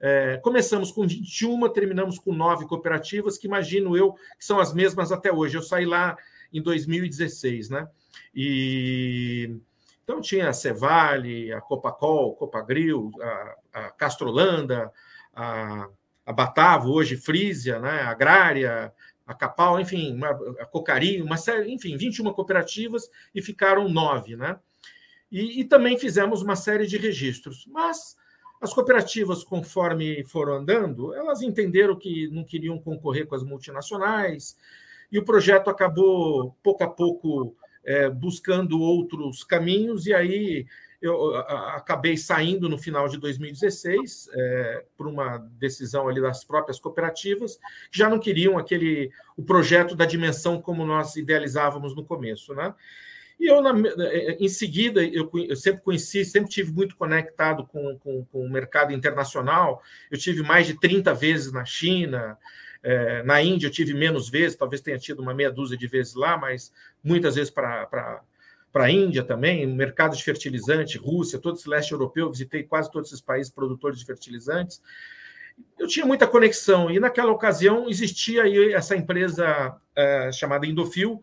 É, 0.00 0.38
começamos 0.38 0.90
com 0.90 1.06
21, 1.06 1.68
terminamos 1.72 2.18
com 2.18 2.34
nove 2.34 2.66
cooperativas, 2.66 3.38
que 3.38 3.46
imagino 3.46 3.96
eu 3.96 4.14
que 4.38 4.44
são 4.44 4.58
as 4.58 4.72
mesmas 4.72 5.12
até 5.12 5.32
hoje. 5.32 5.56
Eu 5.56 5.62
saí 5.62 5.84
lá 5.86 6.16
em 6.52 6.62
2016, 6.62 7.70
né? 7.70 7.88
E 8.34 9.56
então 10.04 10.20
tinha 10.20 10.48
a 10.50 10.52
Cevale, 10.52 11.52
a 11.52 11.60
Copacol, 11.60 12.36
Copagril, 12.36 13.10
a, 13.20 13.56
a 13.72 13.90
Castrolanda, 13.90 14.92
a, 15.34 15.88
a 16.26 16.32
Batavo, 16.32 16.92
hoje 16.92 17.16
Frisia, 17.16 17.78
né? 17.78 18.02
A 18.02 18.10
Agrária, 18.10 18.92
a 19.26 19.34
Capal, 19.34 19.80
enfim, 19.80 20.14
uma, 20.14 20.30
a 20.60 20.66
Cocari, 20.66 21.22
uma 21.22 21.36
série, 21.36 21.72
enfim, 21.72 21.96
21 21.96 22.32
cooperativas 22.32 23.10
e 23.34 23.40
ficaram 23.40 23.88
nove, 23.88 24.36
né? 24.36 24.58
E, 25.32 25.60
e, 25.60 25.64
também 25.64 25.98
fizemos 25.98 26.42
uma 26.42 26.54
série 26.54 26.86
de 26.86 26.96
registros. 26.96 27.66
Mas 27.66 28.16
as 28.60 28.72
cooperativas, 28.72 29.44
conforme 29.44 30.24
foram 30.24 30.54
andando, 30.54 31.14
elas 31.14 31.42
entenderam 31.42 31.96
que 31.96 32.28
não 32.28 32.44
queriam 32.44 32.78
concorrer 32.78 33.26
com 33.26 33.34
as 33.34 33.42
multinacionais, 33.42 34.56
e 35.10 35.18
o 35.18 35.24
projeto 35.24 35.68
acabou, 35.68 36.56
pouco 36.62 36.82
a 36.82 36.88
pouco, 36.88 37.54
é, 37.84 38.08
buscando 38.08 38.80
outros 38.80 39.44
caminhos, 39.44 40.06
e 40.06 40.14
aí 40.14 40.66
eu 41.04 41.36
acabei 41.36 42.16
saindo 42.16 42.66
no 42.66 42.78
final 42.78 43.06
de 43.08 43.18
2016 43.18 44.30
é, 44.32 44.84
por 44.96 45.06
uma 45.06 45.36
decisão 45.58 46.08
ali 46.08 46.18
das 46.18 46.42
próprias 46.44 46.80
cooperativas, 46.80 47.58
que 47.92 47.98
já 47.98 48.08
não 48.08 48.18
queriam 48.18 48.56
aquele 48.56 49.10
o 49.36 49.42
projeto 49.42 49.94
da 49.94 50.06
dimensão 50.06 50.62
como 50.62 50.86
nós 50.86 51.16
idealizávamos 51.16 51.94
no 51.94 52.04
começo, 52.04 52.54
né? 52.54 52.74
E 53.38 53.46
eu, 53.46 53.60
na, 53.60 53.72
em 54.38 54.48
seguida, 54.48 55.04
eu, 55.04 55.30
eu, 55.34 55.56
sempre 55.56 55.82
conheci, 55.82 56.24
sempre 56.24 56.50
tive 56.50 56.72
muito 56.72 56.96
conectado 56.96 57.66
com, 57.66 57.98
com, 57.98 58.24
com, 58.26 58.44
o 58.44 58.50
mercado 58.50 58.92
internacional. 58.92 59.82
Eu 60.10 60.18
tive 60.18 60.42
mais 60.42 60.66
de 60.66 60.78
30 60.78 61.12
vezes 61.14 61.52
na 61.52 61.64
China, 61.64 62.38
é, 62.82 63.22
na 63.22 63.42
Índia 63.42 63.66
eu 63.66 63.70
tive 63.70 63.94
menos 63.94 64.28
vezes, 64.28 64.56
talvez 64.56 64.82
tenha 64.82 64.98
tido 64.98 65.20
uma 65.20 65.34
meia 65.34 65.50
dúzia 65.50 65.76
de 65.76 65.86
vezes 65.86 66.14
lá, 66.14 66.36
mas 66.36 66.72
muitas 67.02 67.34
vezes 67.34 67.50
para 67.50 68.22
para 68.74 68.86
a 68.86 68.90
Índia 68.90 69.22
também, 69.22 69.64
mercado 69.68 70.16
de 70.16 70.24
fertilizante, 70.24 70.98
Rússia, 70.98 71.38
todo 71.38 71.56
esse 71.56 71.68
leste 71.68 71.92
europeu, 71.92 72.28
visitei 72.28 72.64
quase 72.64 72.90
todos 72.90 73.08
esses 73.08 73.20
países 73.20 73.52
produtores 73.52 74.00
de 74.00 74.04
fertilizantes. 74.04 74.82
Eu 75.78 75.86
tinha 75.86 76.04
muita 76.04 76.26
conexão, 76.26 76.90
e 76.90 76.98
naquela 76.98 77.30
ocasião 77.30 77.88
existia 77.88 78.42
aí 78.42 78.72
essa 78.72 78.96
empresa 78.96 79.76
é, 79.94 80.32
chamada 80.32 80.66
Indofil, 80.66 81.22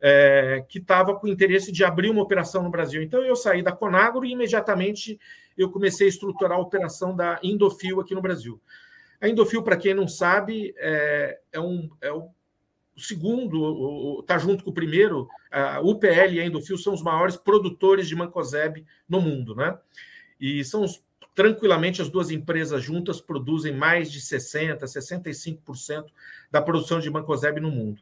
é, 0.00 0.64
que 0.68 0.78
estava 0.78 1.14
com 1.14 1.28
interesse 1.28 1.70
de 1.70 1.84
abrir 1.84 2.10
uma 2.10 2.22
operação 2.22 2.62
no 2.62 2.70
Brasil. 2.70 3.02
Então 3.02 3.22
eu 3.22 3.36
saí 3.36 3.62
da 3.62 3.72
Conagro 3.72 4.24
e 4.24 4.32
imediatamente 4.32 5.18
eu 5.56 5.70
comecei 5.70 6.06
a 6.06 6.10
estruturar 6.10 6.56
a 6.56 6.60
operação 6.60 7.14
da 7.14 7.38
Indofil 7.42 8.00
aqui 8.00 8.14
no 8.14 8.22
Brasil. 8.22 8.60
A 9.20 9.28
Indofil, 9.28 9.62
para 9.62 9.76
quem 9.76 9.92
não 9.92 10.08
sabe, 10.08 10.74
é, 10.78 11.38
é, 11.52 11.60
um, 11.60 11.90
é 12.00 12.10
o 12.10 12.30
segundo 12.96 14.20
está 14.20 14.38
junto 14.38 14.64
com 14.64 14.70
o 14.70 14.74
primeiro, 14.74 15.28
a 15.50 15.80
UPL 15.80 16.32
e 16.32 16.40
a 16.40 16.44
Endofil 16.44 16.78
são 16.78 16.94
os 16.94 17.02
maiores 17.02 17.36
produtores 17.36 18.08
de 18.08 18.16
mancozeb 18.16 18.84
no 19.08 19.20
mundo, 19.20 19.54
né? 19.54 19.78
E 20.40 20.64
são 20.64 20.82
os, 20.84 21.02
tranquilamente 21.34 22.00
as 22.00 22.08
duas 22.08 22.30
empresas 22.30 22.82
juntas 22.82 23.20
produzem 23.20 23.74
mais 23.74 24.10
de 24.10 24.20
60, 24.20 24.84
65% 24.84 26.06
da 26.50 26.62
produção 26.62 27.00
de 27.00 27.10
mancozeb 27.10 27.60
no 27.60 27.70
mundo. 27.70 28.00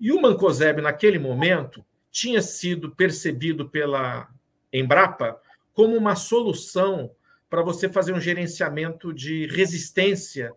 E 0.00 0.12
o 0.12 0.20
mancozeb 0.20 0.80
naquele 0.80 1.18
momento 1.18 1.84
tinha 2.10 2.42
sido 2.42 2.90
percebido 2.90 3.68
pela 3.68 4.28
Embrapa 4.72 5.40
como 5.72 5.96
uma 5.96 6.14
solução 6.14 7.10
para 7.50 7.62
você 7.62 7.88
fazer 7.88 8.12
um 8.12 8.20
gerenciamento 8.20 9.12
de 9.12 9.46
resistência 9.46 10.52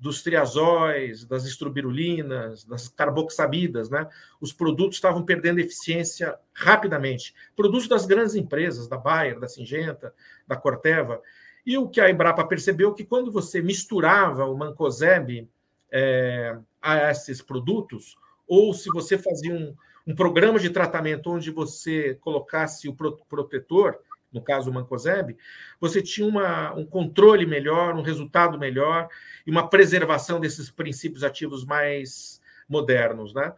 dos 0.00 0.22
triazóis, 0.22 1.26
das 1.26 1.44
estrobirulinas, 1.44 2.64
das 2.64 2.88
carboxabidas, 2.88 3.90
né? 3.90 4.08
Os 4.40 4.50
produtos 4.50 4.96
estavam 4.96 5.22
perdendo 5.24 5.58
eficiência 5.60 6.36
rapidamente. 6.54 7.34
Produtos 7.54 7.86
das 7.86 8.06
grandes 8.06 8.34
empresas, 8.34 8.88
da 8.88 8.96
Bayer, 8.96 9.38
da 9.38 9.46
Singenta, 9.46 10.14
da 10.46 10.56
Corteva. 10.56 11.20
E 11.66 11.76
o 11.76 11.86
que 11.86 12.00
a 12.00 12.08
Embrapa 12.08 12.44
percebeu 12.46 12.92
é 12.92 12.94
que 12.94 13.04
quando 13.04 13.30
você 13.30 13.60
misturava 13.60 14.46
o 14.46 14.56
mancozeb 14.56 15.46
é, 15.92 16.56
a 16.80 17.10
esses 17.10 17.42
produtos, 17.42 18.16
ou 18.50 18.74
se 18.74 18.90
você 18.90 19.16
fazia 19.16 19.54
um, 19.54 19.72
um 20.04 20.12
programa 20.12 20.58
de 20.58 20.70
tratamento 20.70 21.30
onde 21.30 21.52
você 21.52 22.16
colocasse 22.20 22.88
o 22.88 22.96
protetor, 23.28 24.00
no 24.32 24.42
caso 24.42 24.68
o 24.68 24.74
Mancozeb, 24.74 25.36
você 25.80 26.02
tinha 26.02 26.26
uma, 26.26 26.74
um 26.74 26.84
controle 26.84 27.46
melhor, 27.46 27.94
um 27.94 28.02
resultado 28.02 28.58
melhor 28.58 29.08
e 29.46 29.50
uma 29.52 29.70
preservação 29.70 30.40
desses 30.40 30.68
princípios 30.68 31.22
ativos 31.22 31.64
mais 31.64 32.40
modernos. 32.68 33.32
Né? 33.32 33.52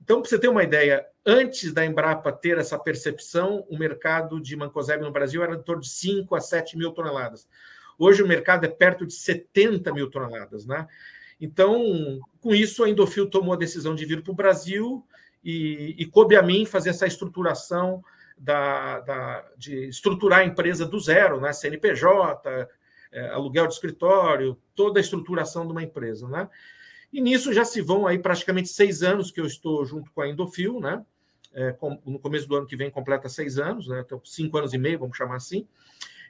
Então, 0.00 0.20
para 0.20 0.30
você 0.30 0.38
ter 0.38 0.46
uma 0.46 0.62
ideia, 0.62 1.04
antes 1.26 1.72
da 1.72 1.84
Embrapa 1.84 2.30
ter 2.30 2.58
essa 2.58 2.78
percepção, 2.78 3.66
o 3.68 3.76
mercado 3.76 4.40
de 4.40 4.54
Mancozeb 4.54 5.02
no 5.02 5.10
Brasil 5.10 5.42
era 5.42 5.56
em 5.56 5.62
torno 5.62 5.82
de 5.82 5.90
5 5.90 6.32
a 6.36 6.40
7 6.40 6.78
mil 6.78 6.92
toneladas. 6.92 7.48
Hoje 7.98 8.22
o 8.22 8.28
mercado 8.28 8.64
é 8.64 8.68
perto 8.68 9.04
de 9.04 9.14
70 9.14 9.92
mil 9.92 10.08
toneladas. 10.08 10.64
Né? 10.64 10.86
Então, 11.40 12.18
com 12.40 12.54
isso, 12.54 12.82
a 12.82 12.88
Indofil 12.88 13.28
tomou 13.28 13.54
a 13.54 13.58
decisão 13.58 13.94
de 13.94 14.04
vir 14.04 14.22
para 14.22 14.32
o 14.32 14.36
Brasil 14.36 15.04
e, 15.44 15.94
e 15.98 16.06
coube 16.06 16.36
a 16.36 16.42
mim 16.42 16.66
fazer 16.66 16.90
essa 16.90 17.06
estruturação 17.06 18.02
da, 18.36 19.00
da, 19.00 19.44
de 19.56 19.88
estruturar 19.88 20.40
a 20.40 20.44
empresa 20.44 20.86
do 20.86 20.98
zero, 20.98 21.40
né? 21.40 21.52
CNPJ, 21.52 22.68
é, 23.10 23.28
aluguel 23.30 23.66
de 23.66 23.74
escritório, 23.74 24.58
toda 24.74 24.98
a 24.98 25.02
estruturação 25.02 25.66
de 25.66 25.72
uma 25.72 25.82
empresa. 25.82 26.28
Né? 26.28 26.48
E 27.12 27.20
nisso 27.20 27.52
já 27.52 27.64
se 27.64 27.80
vão 27.80 28.06
aí 28.06 28.18
praticamente 28.18 28.68
seis 28.68 29.02
anos 29.02 29.30
que 29.30 29.40
eu 29.40 29.46
estou 29.46 29.84
junto 29.84 30.10
com 30.12 30.20
a 30.20 30.28
Endofil, 30.28 30.80
né? 30.80 31.04
É, 31.54 31.72
com, 31.72 31.98
no 32.04 32.18
começo 32.18 32.46
do 32.46 32.56
ano 32.56 32.66
que 32.66 32.76
vem 32.76 32.90
completa 32.90 33.28
seis 33.28 33.58
anos, 33.58 33.88
né? 33.88 34.02
Então, 34.04 34.20
cinco 34.24 34.58
anos 34.58 34.74
e 34.74 34.78
meio, 34.78 34.98
vamos 34.98 35.16
chamar 35.16 35.36
assim. 35.36 35.66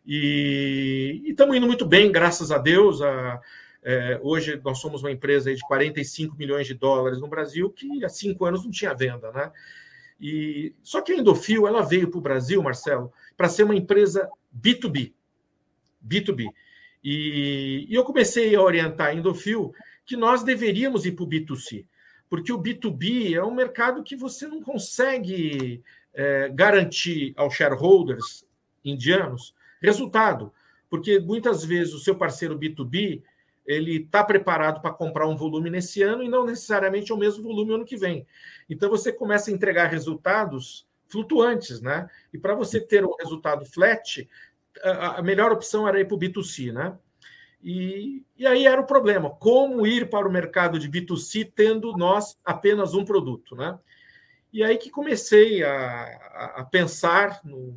E 0.06 1.22
estamos 1.26 1.56
indo 1.56 1.66
muito 1.66 1.84
bem, 1.84 2.10
graças 2.10 2.52
a 2.52 2.58
Deus. 2.58 3.02
A, 3.02 3.40
é, 3.82 4.18
hoje 4.22 4.60
nós 4.64 4.78
somos 4.78 5.02
uma 5.02 5.10
empresa 5.10 5.54
de 5.54 5.60
45 5.62 6.36
milhões 6.36 6.66
de 6.66 6.74
dólares 6.74 7.20
no 7.20 7.28
Brasil, 7.28 7.70
que 7.70 8.04
há 8.04 8.08
cinco 8.08 8.44
anos 8.44 8.64
não 8.64 8.70
tinha 8.70 8.94
venda, 8.94 9.30
né? 9.32 9.52
E 10.20 10.74
só 10.82 11.00
que 11.00 11.12
a 11.12 11.16
Endofil 11.16 11.66
ela 11.66 11.82
veio 11.82 12.10
para 12.10 12.18
o 12.18 12.22
Brasil, 12.22 12.62
Marcelo, 12.62 13.12
para 13.36 13.48
ser 13.48 13.62
uma 13.62 13.76
empresa 13.76 14.28
B2B, 14.54 15.12
B2B. 16.04 16.48
E, 17.04 17.86
e, 17.88 17.94
eu 17.94 18.02
comecei 18.02 18.54
a 18.54 18.60
orientar 18.60 19.08
a 19.08 19.14
Endofil 19.14 19.72
que 20.04 20.16
nós 20.16 20.42
deveríamos 20.42 21.06
ir 21.06 21.12
para 21.12 21.24
o 21.24 21.28
B2C, 21.28 21.86
porque 22.28 22.52
o 22.52 22.60
B2B 22.60 23.34
é 23.34 23.44
um 23.44 23.54
mercado 23.54 24.02
que 24.02 24.16
você 24.16 24.48
não 24.48 24.60
consegue 24.60 25.82
é, 26.12 26.48
garantir 26.48 27.32
aos 27.36 27.54
shareholders 27.54 28.44
indianos 28.84 29.54
resultado, 29.80 30.52
porque 30.90 31.20
muitas 31.20 31.64
vezes 31.64 31.94
o 31.94 32.00
seu 32.00 32.16
parceiro 32.16 32.58
B2B 32.58 33.22
ele 33.68 33.98
está 33.98 34.24
preparado 34.24 34.80
para 34.80 34.94
comprar 34.94 35.28
um 35.28 35.36
volume 35.36 35.68
nesse 35.68 36.02
ano 36.02 36.22
e 36.22 36.28
não 36.28 36.46
necessariamente 36.46 37.12
é 37.12 37.14
o 37.14 37.18
mesmo 37.18 37.42
volume 37.42 37.74
ano 37.74 37.84
que 37.84 37.98
vem. 37.98 38.26
Então 38.68 38.88
você 38.88 39.12
começa 39.12 39.50
a 39.50 39.54
entregar 39.54 39.88
resultados 39.88 40.88
flutuantes, 41.06 41.82
né? 41.82 42.08
E 42.32 42.38
para 42.38 42.54
você 42.54 42.80
ter 42.80 43.04
um 43.04 43.14
resultado 43.16 43.66
flat, 43.66 44.26
a 44.82 45.20
melhor 45.20 45.52
opção 45.52 45.86
era 45.86 46.00
ir 46.00 46.06
para 46.06 46.14
o 46.14 46.18
B2C, 46.18 46.72
né? 46.72 46.96
E, 47.62 48.24
e 48.38 48.46
aí 48.46 48.66
era 48.66 48.80
o 48.80 48.86
problema: 48.86 49.28
como 49.28 49.86
ir 49.86 50.08
para 50.08 50.26
o 50.26 50.32
mercado 50.32 50.78
de 50.78 50.88
B2C 50.88 51.52
tendo 51.54 51.92
nós 51.92 52.38
apenas 52.42 52.94
um 52.94 53.04
produto, 53.04 53.54
né? 53.54 53.78
E 54.50 54.64
aí 54.64 54.78
que 54.78 54.88
comecei 54.88 55.62
a, 55.62 56.54
a 56.56 56.64
pensar 56.64 57.42
no, 57.44 57.76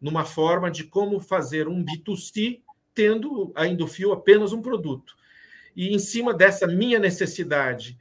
numa 0.00 0.24
forma 0.24 0.70
de 0.70 0.84
como 0.84 1.20
fazer 1.20 1.68
um 1.68 1.84
B2C 1.84 2.62
tendo 2.94 3.52
a 3.54 3.66
Indofil 3.66 4.12
apenas 4.12 4.52
um 4.52 4.62
produto. 4.62 5.14
E 5.76 5.94
em 5.94 5.98
cima 5.98 6.34
dessa 6.34 6.66
minha 6.66 6.98
necessidade 6.98 7.98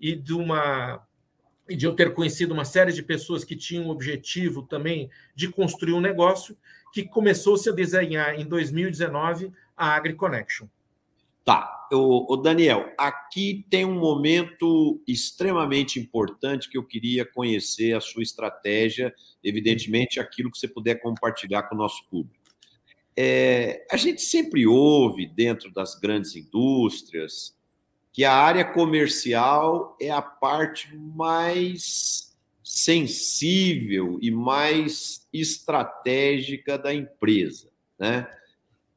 e 0.00 0.14
de 0.14 0.32
uma 0.32 1.06
e 1.68 1.74
de 1.74 1.86
eu 1.86 1.94
ter 1.94 2.12
conhecido 2.12 2.52
uma 2.52 2.64
série 2.64 2.92
de 2.92 3.02
pessoas 3.02 3.42
que 3.42 3.56
tinham 3.56 3.86
o 3.86 3.90
objetivo 3.90 4.62
também 4.62 5.08
de 5.34 5.48
construir 5.48 5.94
um 5.94 6.00
negócio, 6.00 6.56
que 6.92 7.04
começou-se 7.04 7.68
a 7.68 7.72
desenhar 7.72 8.38
em 8.38 8.44
2019 8.44 9.50
a 9.76 9.94
AgriConnection. 9.94 10.68
Tá, 11.44 11.88
o, 11.92 12.36
Daniel, 12.36 12.90
aqui 12.98 13.66
tem 13.68 13.84
um 13.84 13.98
momento 13.98 15.02
extremamente 15.06 16.00
importante 16.00 16.70
que 16.70 16.78
eu 16.78 16.82
queria 16.82 17.24
conhecer 17.24 17.94
a 17.94 18.00
sua 18.00 18.22
estratégia, 18.22 19.14
evidentemente 19.42 20.18
aquilo 20.18 20.50
que 20.50 20.58
você 20.58 20.66
puder 20.66 21.00
compartilhar 21.02 21.64
com 21.64 21.74
o 21.74 21.78
nosso 21.78 22.08
público. 22.08 22.43
É, 23.16 23.86
a 23.90 23.96
gente 23.96 24.22
sempre 24.22 24.66
ouve 24.66 25.26
dentro 25.26 25.72
das 25.72 25.94
grandes 25.94 26.34
indústrias 26.34 27.56
que 28.12 28.24
a 28.24 28.32
área 28.32 28.64
comercial 28.64 29.96
é 30.00 30.10
a 30.10 30.22
parte 30.22 30.94
mais 30.96 32.34
sensível 32.62 34.18
e 34.22 34.30
mais 34.30 35.28
estratégica 35.32 36.78
da 36.78 36.94
empresa, 36.94 37.68
né? 37.98 38.26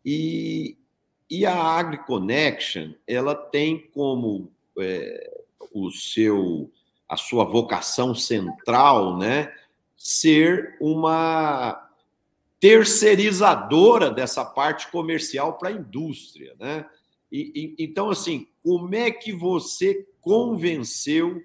E, 0.06 0.78
e 1.30 1.46
a 1.46 1.56
AgriConnection 1.56 2.94
ela 3.06 3.36
tem 3.36 3.90
como 3.92 4.52
é, 4.80 5.42
o 5.74 5.92
seu 5.92 6.72
a 7.10 7.16
sua 7.16 7.46
vocação 7.46 8.14
central, 8.14 9.18
né, 9.18 9.54
ser 9.96 10.76
uma 10.82 11.87
terceirizadora 12.60 14.10
dessa 14.10 14.44
parte 14.44 14.90
comercial 14.92 15.58
para 15.58 15.70
a 15.70 15.74
indústria, 15.74 16.56
né? 16.60 16.90
E, 17.32 17.76
e, 17.80 17.84
então, 17.84 18.10
assim, 18.10 18.48
como 18.64 18.94
é 18.96 19.12
que 19.12 19.34
você 19.34 20.08
convenceu 20.22 21.44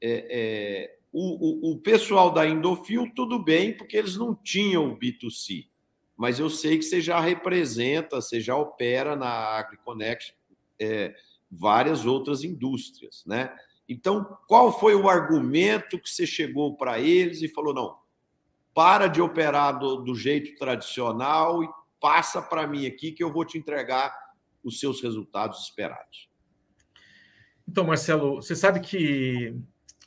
é, 0.00 0.26
é, 0.30 0.98
o, 1.12 1.70
o, 1.70 1.72
o, 1.72 1.78
pessoal 1.78 2.30
da 2.32 2.46
Indofil? 2.48 3.12
Tudo 3.14 3.38
bem, 3.38 3.76
porque 3.76 3.96
eles 3.96 4.16
não 4.16 4.34
tinham 4.34 4.98
B2C, 4.98 5.68
mas 6.16 6.38
eu 6.38 6.48
sei 6.48 6.78
que 6.78 6.84
você 6.84 7.00
já 7.00 7.20
representa, 7.20 8.20
você 8.20 8.40
já 8.40 8.56
opera 8.56 9.14
na 9.14 9.28
AgriConnect 9.28 10.34
é, 10.80 11.14
várias 11.50 12.06
outras 12.06 12.42
indústrias, 12.42 13.22
né? 13.26 13.54
Então, 13.88 14.38
qual 14.48 14.78
foi 14.78 14.94
o 14.94 15.08
argumento 15.08 15.98
que 15.98 16.08
você 16.08 16.26
chegou 16.26 16.74
para 16.76 16.98
eles 16.98 17.42
e 17.42 17.48
falou: 17.48 17.74
não, 17.74 17.96
para 18.74 19.06
de 19.06 19.22
operar 19.22 19.78
do, 19.78 19.96
do 19.96 20.14
jeito 20.14 20.56
tradicional 20.58 21.62
e 21.62 21.68
passa 22.00 22.42
para 22.42 22.66
mim 22.66 22.86
aqui 22.86 23.12
que 23.12 23.22
eu 23.22 23.32
vou 23.32 23.44
te 23.44 23.56
entregar 23.56 24.14
os 24.62 24.80
seus 24.80 25.00
resultados 25.00 25.62
esperados. 25.62 26.28
Então, 27.66 27.84
Marcelo, 27.84 28.36
você 28.36 28.54
sabe 28.54 28.80
que, 28.80 29.56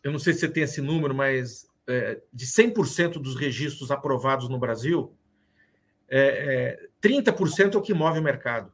eu 0.03 0.11
não 0.11 0.19
sei 0.19 0.33
se 0.33 0.41
você 0.41 0.49
tem 0.49 0.63
esse 0.63 0.81
número, 0.81 1.15
mas 1.15 1.67
é, 1.87 2.21
de 2.31 2.45
100% 2.45 3.13
dos 3.13 3.35
registros 3.35 3.89
aprovados 3.89 4.49
no 4.49 4.59
Brasil, 4.59 5.17
é, 6.09 6.77
é, 6.83 6.89
30% 7.01 7.73
é 7.73 7.77
o 7.77 7.81
que 7.81 7.93
move 7.93 8.19
o 8.19 8.23
mercado. 8.23 8.71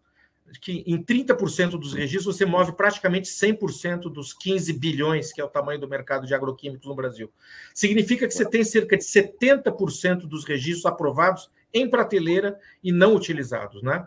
Que 0.61 0.83
em 0.85 1.01
30% 1.03 1.71
dos 1.71 1.93
registros 1.93 2.35
você 2.35 2.45
move 2.45 2.73
praticamente 2.73 3.29
100% 3.29 4.03
dos 4.11 4.33
15 4.33 4.73
bilhões, 4.73 5.31
que 5.31 5.41
é 5.41 5.43
o 5.43 5.49
tamanho 5.49 5.79
do 5.79 5.87
mercado 5.87 6.25
de 6.27 6.33
agroquímicos 6.33 6.87
no 6.87 6.95
Brasil. 6.95 7.31
Significa 7.73 8.27
que 8.27 8.33
você 8.33 8.47
tem 8.47 8.63
cerca 8.63 8.97
de 8.97 9.03
70% 9.03 10.27
dos 10.27 10.45
registros 10.45 10.85
aprovados 10.85 11.49
em 11.73 11.89
prateleira 11.89 12.59
e 12.83 12.91
não 12.91 13.15
utilizados. 13.15 13.81
Né? 13.81 14.05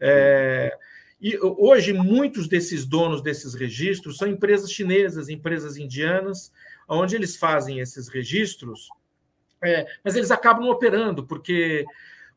É, 0.00 0.76
e 1.20 1.38
hoje, 1.40 1.92
muitos 1.92 2.48
desses 2.48 2.84
donos 2.84 3.22
desses 3.22 3.54
registros 3.54 4.16
são 4.16 4.26
empresas 4.26 4.72
chinesas, 4.72 5.28
empresas 5.28 5.76
indianas, 5.76 6.52
onde 6.88 7.14
eles 7.14 7.36
fazem 7.36 7.78
esses 7.78 8.08
registros, 8.08 8.88
é, 9.62 9.86
mas 10.02 10.16
eles 10.16 10.32
acabam 10.32 10.68
operando, 10.68 11.24
porque 11.24 11.84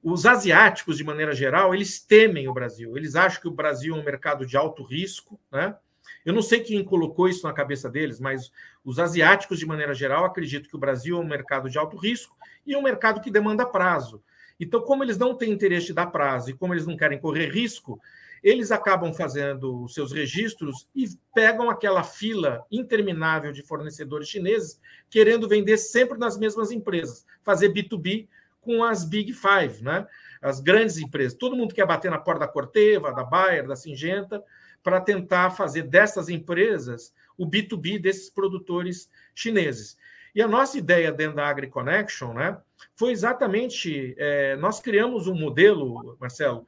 os 0.08 0.24
asiáticos, 0.28 0.98
de 0.98 1.04
maneira 1.04 1.34
geral, 1.34 1.74
eles 1.74 2.00
temem 2.00 2.48
o 2.48 2.54
Brasil. 2.54 2.96
Eles 2.96 3.16
acham 3.16 3.42
que 3.42 3.48
o 3.48 3.52
Brasil 3.52 3.96
é 3.96 4.00
um 4.00 4.04
mercado 4.04 4.46
de 4.46 4.56
alto 4.56 4.84
risco, 4.84 5.40
né? 5.52 5.76
Eu 6.24 6.32
não 6.32 6.44
sei 6.44 6.60
quem 6.60 6.84
colocou 6.84 7.28
isso 7.28 7.48
na 7.48 7.52
cabeça 7.52 7.90
deles, 7.90 8.20
mas 8.20 8.52
os 8.84 9.00
asiáticos, 9.00 9.58
de 9.58 9.66
maneira 9.66 9.96
geral, 9.96 10.24
acreditam 10.24 10.70
que 10.70 10.76
o 10.76 10.80
Brasil 10.80 11.18
é 11.18 11.20
um 11.20 11.28
mercado 11.28 11.72
de 11.72 11.80
alto 11.80 11.98
risco 11.98 12.38
e 12.68 12.76
um 12.76 12.84
mercado 12.84 13.20
que 13.20 13.32
demanda 13.32 13.66
prazo. 13.66 14.22
Então, 14.60 14.80
como 14.80 15.04
eles 15.04 15.18
não 15.18 15.34
têm 15.34 15.52
interesse 15.52 15.88
de 15.88 15.94
dar 15.94 16.06
prazo 16.08 16.52
e 16.52 16.54
como 16.54 16.76
eles 16.76 16.86
não 16.86 16.96
querem 16.96 17.20
correr 17.20 17.50
risco, 17.50 18.00
eles 18.44 18.72
acabam 18.72 19.12
fazendo 19.12 19.86
os 19.86 19.96
seus 19.96 20.12
registros 20.12 20.88
e 20.96 21.10
pegam 21.34 21.68
aquela 21.68 22.04
fila 22.04 22.64
interminável 22.72 23.52
de 23.52 23.64
fornecedores 23.64 24.30
chineses 24.30 24.80
querendo 25.10 25.50
vender 25.50 25.78
sempre 25.78 26.20
nas 26.20 26.38
mesmas 26.38 26.70
empresas, 26.70 27.26
fazer 27.42 27.74
B2B 27.74 28.28
com 28.66 28.84
as 28.84 29.06
Big 29.06 29.32
Five, 29.32 29.84
né? 29.84 30.06
as 30.42 30.60
grandes 30.60 30.98
empresas. 30.98 31.38
Todo 31.38 31.56
mundo 31.56 31.74
quer 31.74 31.86
bater 31.86 32.12
na 32.12 32.18
porta 32.18 32.42
da 32.42 32.48
Corteva, 32.48 33.14
da 33.14 33.24
Bayer, 33.24 33.68
da 33.68 33.76
Singenta, 33.76 34.44
para 34.84 35.00
tentar 35.00 35.52
fazer 35.52 35.84
dessas 35.84 36.28
empresas 36.28 37.14
o 37.38 37.48
B2B 37.48 38.00
desses 38.00 38.30
produtores 38.30 39.10
chineses. 39.34 39.98
E 40.34 40.42
a 40.42 40.48
nossa 40.48 40.78
ideia 40.78 41.12
dentro 41.12 41.38
da 41.38 41.48
AgriConnection 41.48 42.34
né, 42.34 42.58
foi 42.96 43.12
exatamente: 43.12 44.16
é, 44.18 44.56
nós 44.58 44.80
criamos 44.80 45.28
um 45.28 45.36
modelo, 45.36 46.18
Marcelo, 46.20 46.66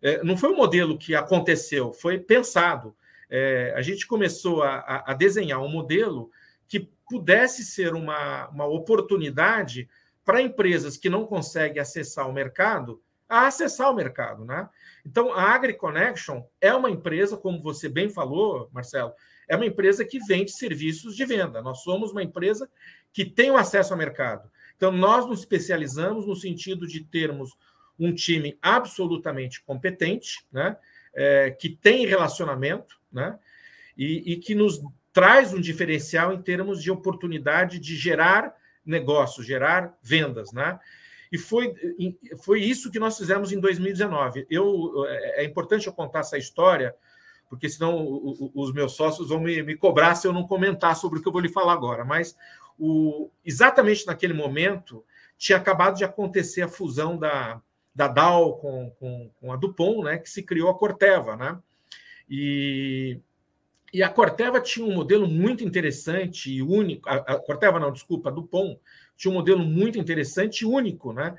é, 0.00 0.22
não 0.24 0.36
foi 0.36 0.50
um 0.50 0.56
modelo 0.56 0.96
que 0.98 1.14
aconteceu, 1.14 1.92
foi 1.92 2.18
pensado. 2.18 2.94
É, 3.30 3.72
a 3.76 3.82
gente 3.82 4.06
começou 4.06 4.62
a, 4.62 5.04
a, 5.06 5.14
desenhar 5.14 5.62
um 5.62 5.68
modelo 5.68 6.30
que 6.68 6.90
pudesse 7.08 7.64
ser 7.64 7.94
uma, 7.94 8.48
uma 8.48 8.66
oportunidade 8.66 9.88
para 10.24 10.42
empresas 10.42 10.96
que 10.96 11.10
não 11.10 11.26
conseguem 11.26 11.80
acessar 11.80 12.28
o 12.28 12.32
mercado 12.32 13.02
a 13.32 13.46
acessar 13.46 13.90
o 13.90 13.94
mercado, 13.94 14.44
né? 14.44 14.68
Então, 15.06 15.32
a 15.32 15.54
AgriConnection 15.54 16.42
é 16.60 16.74
uma 16.74 16.90
empresa, 16.90 17.34
como 17.34 17.62
você 17.62 17.88
bem 17.88 18.10
falou, 18.10 18.68
Marcelo, 18.70 19.14
é 19.48 19.56
uma 19.56 19.64
empresa 19.64 20.04
que 20.04 20.18
vende 20.18 20.52
serviços 20.52 21.16
de 21.16 21.24
venda. 21.24 21.62
Nós 21.62 21.82
somos 21.82 22.12
uma 22.12 22.22
empresa 22.22 22.70
que 23.10 23.24
tem 23.24 23.50
o 23.50 23.56
acesso 23.56 23.94
ao 23.94 23.98
mercado. 23.98 24.50
Então, 24.76 24.92
nós 24.92 25.26
nos 25.26 25.38
especializamos 25.40 26.26
no 26.26 26.36
sentido 26.36 26.86
de 26.86 27.04
termos 27.04 27.56
um 27.98 28.14
time 28.14 28.58
absolutamente 28.60 29.62
competente, 29.64 30.44
né? 30.52 30.76
É, 31.14 31.50
que 31.50 31.70
tem 31.70 32.06
relacionamento, 32.06 33.00
né? 33.10 33.38
E, 33.96 34.32
e 34.32 34.36
que 34.36 34.54
nos 34.54 34.78
traz 35.10 35.54
um 35.54 35.60
diferencial 35.60 36.34
em 36.34 36.42
termos 36.42 36.82
de 36.82 36.90
oportunidade 36.90 37.78
de 37.78 37.96
gerar 37.96 38.54
negócio, 38.84 39.42
gerar 39.42 39.96
vendas, 40.02 40.52
né? 40.52 40.78
E 41.30 41.38
foi, 41.38 41.74
foi 42.42 42.60
isso 42.60 42.90
que 42.90 42.98
nós 42.98 43.16
fizemos 43.16 43.52
em 43.52 43.58
2019. 43.58 44.46
Eu, 44.50 45.06
é, 45.08 45.42
é 45.42 45.44
importante 45.44 45.86
eu 45.86 45.92
contar 45.92 46.20
essa 46.20 46.36
história, 46.36 46.94
porque 47.48 47.68
senão 47.70 48.06
os 48.54 48.72
meus 48.72 48.92
sócios 48.92 49.30
vão 49.30 49.40
me, 49.40 49.62
me 49.62 49.74
cobrar 49.74 50.14
se 50.14 50.26
eu 50.26 50.32
não 50.32 50.46
comentar 50.46 50.94
sobre 50.94 51.18
o 51.18 51.22
que 51.22 51.28
eu 51.28 51.32
vou 51.32 51.40
lhe 51.40 51.48
falar 51.48 51.72
agora. 51.72 52.04
Mas 52.04 52.36
o, 52.78 53.30
exatamente 53.44 54.06
naquele 54.06 54.34
momento 54.34 55.02
tinha 55.38 55.56
acabado 55.56 55.96
de 55.96 56.04
acontecer 56.04 56.62
a 56.62 56.68
fusão 56.68 57.16
da, 57.16 57.62
da 57.94 58.08
Dow 58.08 58.58
com, 58.58 58.90
com, 58.98 59.30
com 59.40 59.52
a 59.52 59.56
Dupont, 59.56 60.04
né, 60.04 60.18
que 60.18 60.28
se 60.28 60.42
criou 60.42 60.68
a 60.70 60.78
Corteva. 60.78 61.34
Né? 61.34 61.58
E, 62.28 63.18
e 63.92 64.02
a 64.02 64.08
Corteva 64.08 64.60
tinha 64.60 64.86
um 64.86 64.94
modelo 64.94 65.28
muito 65.28 65.62
interessante 65.62 66.50
e 66.50 66.62
único. 66.62 67.08
A, 67.08 67.16
a 67.16 67.38
Corteva, 67.38 67.78
não, 67.78 67.92
desculpa, 67.92 68.30
a 68.30 68.32
Dupont 68.32 68.80
tinha 69.16 69.30
um 69.30 69.34
modelo 69.34 69.62
muito 69.62 69.98
interessante 69.98 70.62
e 70.62 70.64
único. 70.64 71.12
Né? 71.12 71.36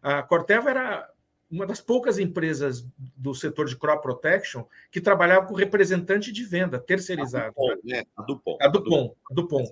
A 0.00 0.22
Corteva 0.22 0.70
era 0.70 1.10
uma 1.50 1.66
das 1.66 1.80
poucas 1.80 2.18
empresas 2.18 2.86
do 3.16 3.34
setor 3.34 3.66
de 3.66 3.76
crop 3.76 4.02
protection 4.02 4.64
que 4.90 5.00
trabalhava 5.00 5.46
com 5.46 5.54
representante 5.54 6.30
de 6.30 6.44
venda 6.44 6.78
terceirizado. 6.78 7.46
A 7.46 7.48
Dupont, 7.48 7.80
né? 7.84 8.02
A 8.16 8.22
Dupont. 8.22 8.58
A 8.60 8.68
Dupont. 8.68 9.14
A 9.30 9.34
Dupont. 9.34 9.70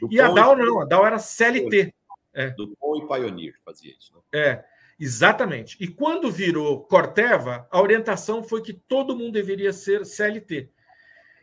Dupont 0.00 0.14
e 0.14 0.20
a 0.20 0.28
Dow 0.28 0.56
não, 0.56 0.80
a 0.80 0.84
Dow 0.84 1.06
era 1.06 1.18
CLT. 1.18 1.94
É. 2.34 2.50
Dupont 2.50 3.04
e 3.04 3.08
Pioneer 3.08 3.54
fazia 3.64 3.94
isso. 3.98 4.12
Né? 4.14 4.20
É, 4.34 4.64
exatamente. 4.98 5.76
E 5.80 5.86
quando 5.86 6.30
virou 6.30 6.80
Corteva, 6.84 7.66
a 7.70 7.80
orientação 7.80 8.42
foi 8.42 8.60
que 8.60 8.72
todo 8.72 9.16
mundo 9.16 9.32
deveria 9.32 9.72
ser 9.72 10.04
CLT. 10.04 10.70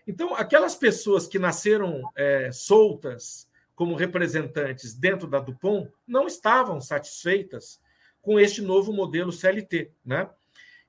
Então, 0.07 0.35
aquelas 0.35 0.75
pessoas 0.75 1.27
que 1.27 1.39
nasceram 1.39 2.01
é, 2.15 2.51
soltas 2.51 3.47
como 3.75 3.95
representantes 3.95 4.93
dentro 4.93 5.27
da 5.27 5.39
Dupont 5.39 5.89
não 6.07 6.27
estavam 6.27 6.79
satisfeitas 6.79 7.81
com 8.21 8.39
este 8.39 8.61
novo 8.61 8.93
modelo 8.93 9.31
CLT. 9.31 9.91
Né? 10.05 10.29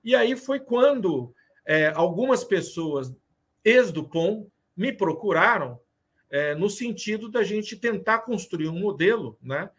E 0.02 0.14
aí 0.14 0.36
foi 0.36 0.60
quando 0.60 1.34
é, 1.64 1.92
algumas 1.94 2.44
pessoas 2.44 3.12
ex-Dupont 3.64 4.48
me 4.76 4.92
procuraram 4.92 5.80
é, 6.30 6.54
no 6.54 6.68
sentido 6.68 7.28
da 7.28 7.42
gente 7.42 7.76
tentar 7.76 8.20
construir 8.20 8.68
um 8.68 8.78
modelo 8.78 9.38
né, 9.40 9.70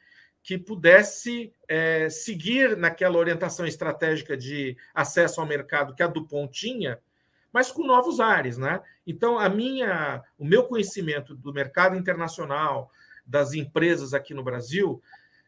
que 0.42 0.58
pudesse 0.58 1.54
é, 1.68 2.10
seguir 2.10 2.78
naquela 2.78 3.18
orientação 3.18 3.66
estratégica 3.66 4.38
de 4.38 4.78
acesso 4.94 5.42
ao 5.42 5.48
mercado 5.48 5.94
que 5.94 6.02
a 6.02 6.08
Dupont 6.08 6.52
tinha, 6.52 7.00
mas 7.56 7.72
com 7.72 7.88
novos 7.88 8.20
ares, 8.20 8.58
né? 8.58 8.82
Então, 9.08 9.40
a 9.40 9.48
minha, 9.48 10.22
o 10.38 10.44
meu 10.44 10.66
conhecimento 10.66 11.34
do 11.34 11.54
mercado 11.54 11.96
internacional, 11.96 12.92
das 13.26 13.54
empresas 13.54 14.14
aqui 14.14 14.34
no 14.34 14.44
Brasil, 14.44 15.02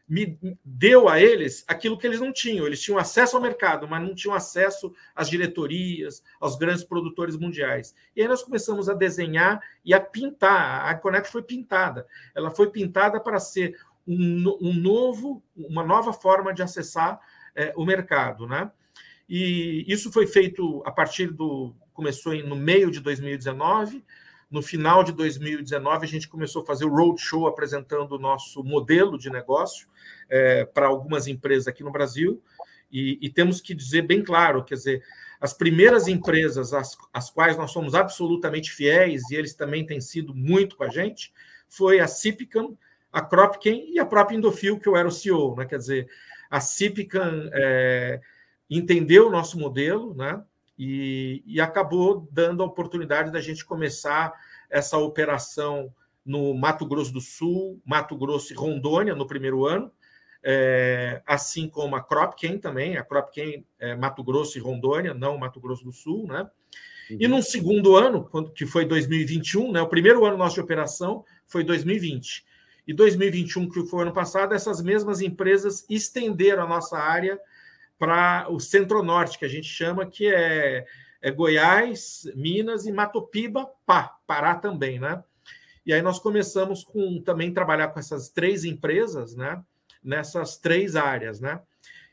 me 0.08 0.38
deu 0.64 1.06
a 1.06 1.20
eles 1.20 1.66
aquilo 1.68 1.98
que 1.98 2.06
eles 2.06 2.18
não 2.18 2.32
tinham. 2.32 2.66
Eles 2.66 2.80
tinham 2.80 2.98
acesso 2.98 3.36
ao 3.36 3.42
mercado, 3.42 3.86
mas 3.86 4.02
não 4.02 4.14
tinham 4.14 4.34
acesso 4.34 4.90
às 5.14 5.28
diretorias, 5.28 6.24
aos 6.40 6.56
grandes 6.56 6.82
produtores 6.82 7.36
mundiais. 7.36 7.94
E 8.16 8.22
aí 8.22 8.26
nós 8.26 8.42
começamos 8.42 8.88
a 8.88 8.94
desenhar 8.94 9.60
e 9.84 9.92
a 9.92 10.00
pintar. 10.00 10.86
A 10.86 10.94
Connect 10.94 11.30
foi 11.30 11.42
pintada. 11.42 12.06
Ela 12.34 12.50
foi 12.50 12.70
pintada 12.70 13.20
para 13.20 13.38
ser 13.38 13.78
um, 14.06 14.56
um 14.62 14.72
novo, 14.72 15.42
uma 15.54 15.84
nova 15.84 16.14
forma 16.14 16.54
de 16.54 16.62
acessar 16.62 17.20
é, 17.54 17.74
o 17.76 17.84
mercado, 17.84 18.46
né? 18.46 18.72
E 19.28 19.84
isso 19.86 20.10
foi 20.10 20.26
feito 20.26 20.82
a 20.86 20.90
partir 20.90 21.26
do 21.26 21.74
começou 21.98 22.32
no 22.44 22.54
meio 22.54 22.92
de 22.92 23.00
2019. 23.00 24.04
No 24.48 24.62
final 24.62 25.02
de 25.02 25.10
2019, 25.10 26.06
a 26.06 26.08
gente 26.08 26.28
começou 26.28 26.62
a 26.62 26.64
fazer 26.64 26.84
o 26.84 26.94
roadshow 26.94 27.48
apresentando 27.48 28.12
o 28.12 28.18
nosso 28.20 28.62
modelo 28.62 29.18
de 29.18 29.28
negócio 29.28 29.88
é, 30.30 30.64
para 30.64 30.86
algumas 30.86 31.26
empresas 31.26 31.66
aqui 31.66 31.82
no 31.82 31.90
Brasil. 31.90 32.40
E, 32.88 33.18
e, 33.20 33.28
temos 33.28 33.60
que 33.60 33.74
dizer 33.74 34.02
bem 34.02 34.22
claro, 34.22 34.62
quer 34.62 34.76
dizer, 34.76 35.02
as 35.40 35.52
primeiras 35.52 36.06
empresas 36.06 36.72
às, 36.72 36.96
às 37.12 37.30
quais 37.30 37.56
nós 37.56 37.72
somos 37.72 37.96
absolutamente 37.96 38.70
fiéis, 38.70 39.28
e 39.32 39.34
eles 39.34 39.54
também 39.54 39.84
têm 39.84 40.00
sido 40.00 40.32
muito 40.32 40.76
com 40.76 40.84
a 40.84 40.88
gente, 40.88 41.32
foi 41.68 41.98
a 41.98 42.06
Cipcam, 42.06 42.78
a 43.12 43.20
Cropken 43.20 43.92
e 43.92 43.98
a 43.98 44.06
própria 44.06 44.36
Indofil, 44.36 44.78
que 44.78 44.88
eu 44.88 44.96
era 44.96 45.08
o 45.08 45.12
CEO. 45.12 45.56
Né? 45.56 45.66
Quer 45.66 45.78
dizer, 45.78 46.08
a 46.48 46.60
Cipcam 46.60 47.50
é, 47.52 48.20
entendeu 48.70 49.26
o 49.26 49.32
nosso 49.32 49.58
modelo, 49.58 50.14
né? 50.14 50.40
E, 50.78 51.42
e 51.44 51.60
acabou 51.60 52.28
dando 52.30 52.62
a 52.62 52.66
oportunidade 52.66 53.32
da 53.32 53.40
gente 53.40 53.64
começar 53.64 54.32
essa 54.70 54.96
operação 54.96 55.92
no 56.24 56.54
Mato 56.54 56.86
Grosso 56.86 57.12
do 57.12 57.20
Sul, 57.20 57.80
Mato 57.84 58.16
Grosso 58.16 58.52
e 58.52 58.56
Rondônia 58.56 59.14
no 59.14 59.26
primeiro 59.26 59.66
ano, 59.66 59.90
é, 60.42 61.20
assim 61.26 61.68
como 61.68 61.96
a 61.96 62.02
Cropken 62.02 62.58
também, 62.58 62.96
a 62.96 63.02
Cropken 63.02 63.66
é, 63.78 63.96
Mato 63.96 64.22
Grosso 64.22 64.56
e 64.56 64.60
Rondônia, 64.60 65.14
não 65.14 65.36
Mato 65.36 65.58
Grosso 65.58 65.84
do 65.84 65.92
Sul, 65.92 66.26
né? 66.28 66.48
Uhum. 67.10 67.16
E 67.18 67.26
no 67.26 67.42
segundo 67.42 67.96
ano, 67.96 68.24
quando, 68.24 68.52
que 68.52 68.66
foi 68.66 68.84
2021, 68.84 69.72
né? 69.72 69.82
O 69.82 69.88
primeiro 69.88 70.24
ano 70.24 70.36
nosso 70.36 70.54
de 70.54 70.60
operação 70.60 71.24
foi 71.46 71.64
2020. 71.64 72.44
E 72.86 72.92
2021, 72.92 73.68
que 73.68 73.84
foi 73.86 74.00
o 74.00 74.02
ano 74.02 74.12
passado, 74.12 74.54
essas 74.54 74.80
mesmas 74.80 75.20
empresas 75.20 75.84
estenderam 75.90 76.62
a 76.62 76.68
nossa 76.68 76.98
área 76.98 77.38
para 77.98 78.46
o 78.50 78.60
centro-norte, 78.60 79.38
que 79.38 79.44
a 79.44 79.48
gente 79.48 79.68
chama, 79.68 80.06
que 80.06 80.26
é, 80.26 80.86
é 81.20 81.30
Goiás, 81.30 82.30
Minas 82.34 82.86
e 82.86 82.92
Matopiba, 82.92 83.70
Pá, 83.84 84.16
Pará 84.26 84.54
também, 84.54 85.00
né? 85.00 85.22
E 85.84 85.92
aí 85.92 86.02
nós 86.02 86.18
começamos 86.18 86.84
com 86.84 87.20
também 87.22 87.52
trabalhar 87.52 87.88
com 87.88 87.98
essas 87.98 88.28
três 88.28 88.64
empresas, 88.64 89.34
né? 89.34 89.62
Nessas 90.02 90.58
três 90.58 90.94
áreas, 90.94 91.40
né? 91.40 91.60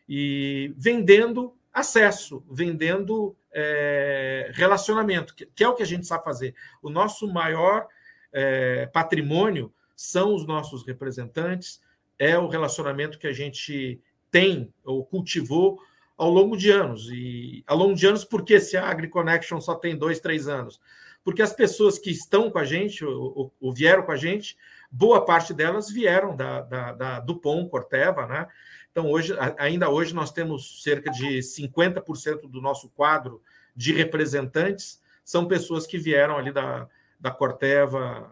E 0.08 0.74
vendendo 0.78 1.56
acesso, 1.74 2.44
vendendo 2.50 3.36
é, 3.54 4.50
relacionamento, 4.54 5.36
que, 5.36 5.46
que, 5.46 5.64
é 5.64 5.68
o 5.68 5.76
que 5.76 5.84
a 5.84 5.86
gente 5.86 6.08
sabe 6.08 6.24
fazer. 6.24 6.56
O 6.82 6.90
nosso 6.90 7.28
maior 7.28 7.88
é, 8.32 8.86
patrimônio 8.88 9.74
são 9.96 10.34
os 10.34 10.46
nossos 10.46 10.86
representantes, 10.86 11.82
é 12.18 12.38
o 12.38 12.48
relacionamento 12.48 13.20
que 13.20 13.28
a 13.28 13.34
gente 13.34 14.02
tem 14.32 14.74
ou 14.84 15.06
cultivou 15.06 15.80
ao 16.18 16.30
longo 16.30 16.56
de 16.58 16.72
anos. 16.72 17.10
E 17.12 17.64
ao 17.68 17.78
longo 17.78 17.96
de 17.96 18.06
anos, 18.08 18.24
por 18.24 18.44
que 18.44 18.60
se 18.60 18.78
a 18.78 18.88
AgriConnection 18.88 19.60
só 19.60 19.76
tem 19.76 19.98
dois, 19.98 20.20
três 20.20 20.48
anos? 20.48 20.80
Porque 21.24 21.42
as 21.42 21.54
pessoas 21.54 21.98
que 21.98 22.12
estão 22.12 22.52
com 22.52 22.60
a 22.60 22.64
gente, 22.64 23.04
ou, 23.04 23.52
ou 23.60 23.74
vieram 23.74 24.04
com 24.04 24.12
a 24.12 24.18
gente, 24.18 24.56
boa 24.92 25.26
parte 25.26 25.54
delas 25.54 25.90
vieram 25.90 26.36
da, 26.36 26.62
da, 26.62 26.94
da 26.94 27.20
Dupont, 27.20 27.70
Corteva, 27.70 28.28
né? 28.28 28.48
Então, 28.92 29.10
hoje, 29.10 29.36
ainda 29.58 29.90
hoje, 29.90 30.14
nós 30.14 30.32
temos 30.32 30.84
cerca 30.84 31.12
de 31.12 31.40
50% 31.40 32.50
do 32.50 32.62
nosso 32.62 32.90
quadro 32.90 33.42
de 33.76 33.92
representantes 33.92 35.04
são 35.26 35.48
pessoas 35.48 35.88
que 35.88 35.98
vieram 35.98 36.38
ali 36.38 36.52
da, 36.52 36.88
da 37.20 37.32
Corteva 37.32 38.32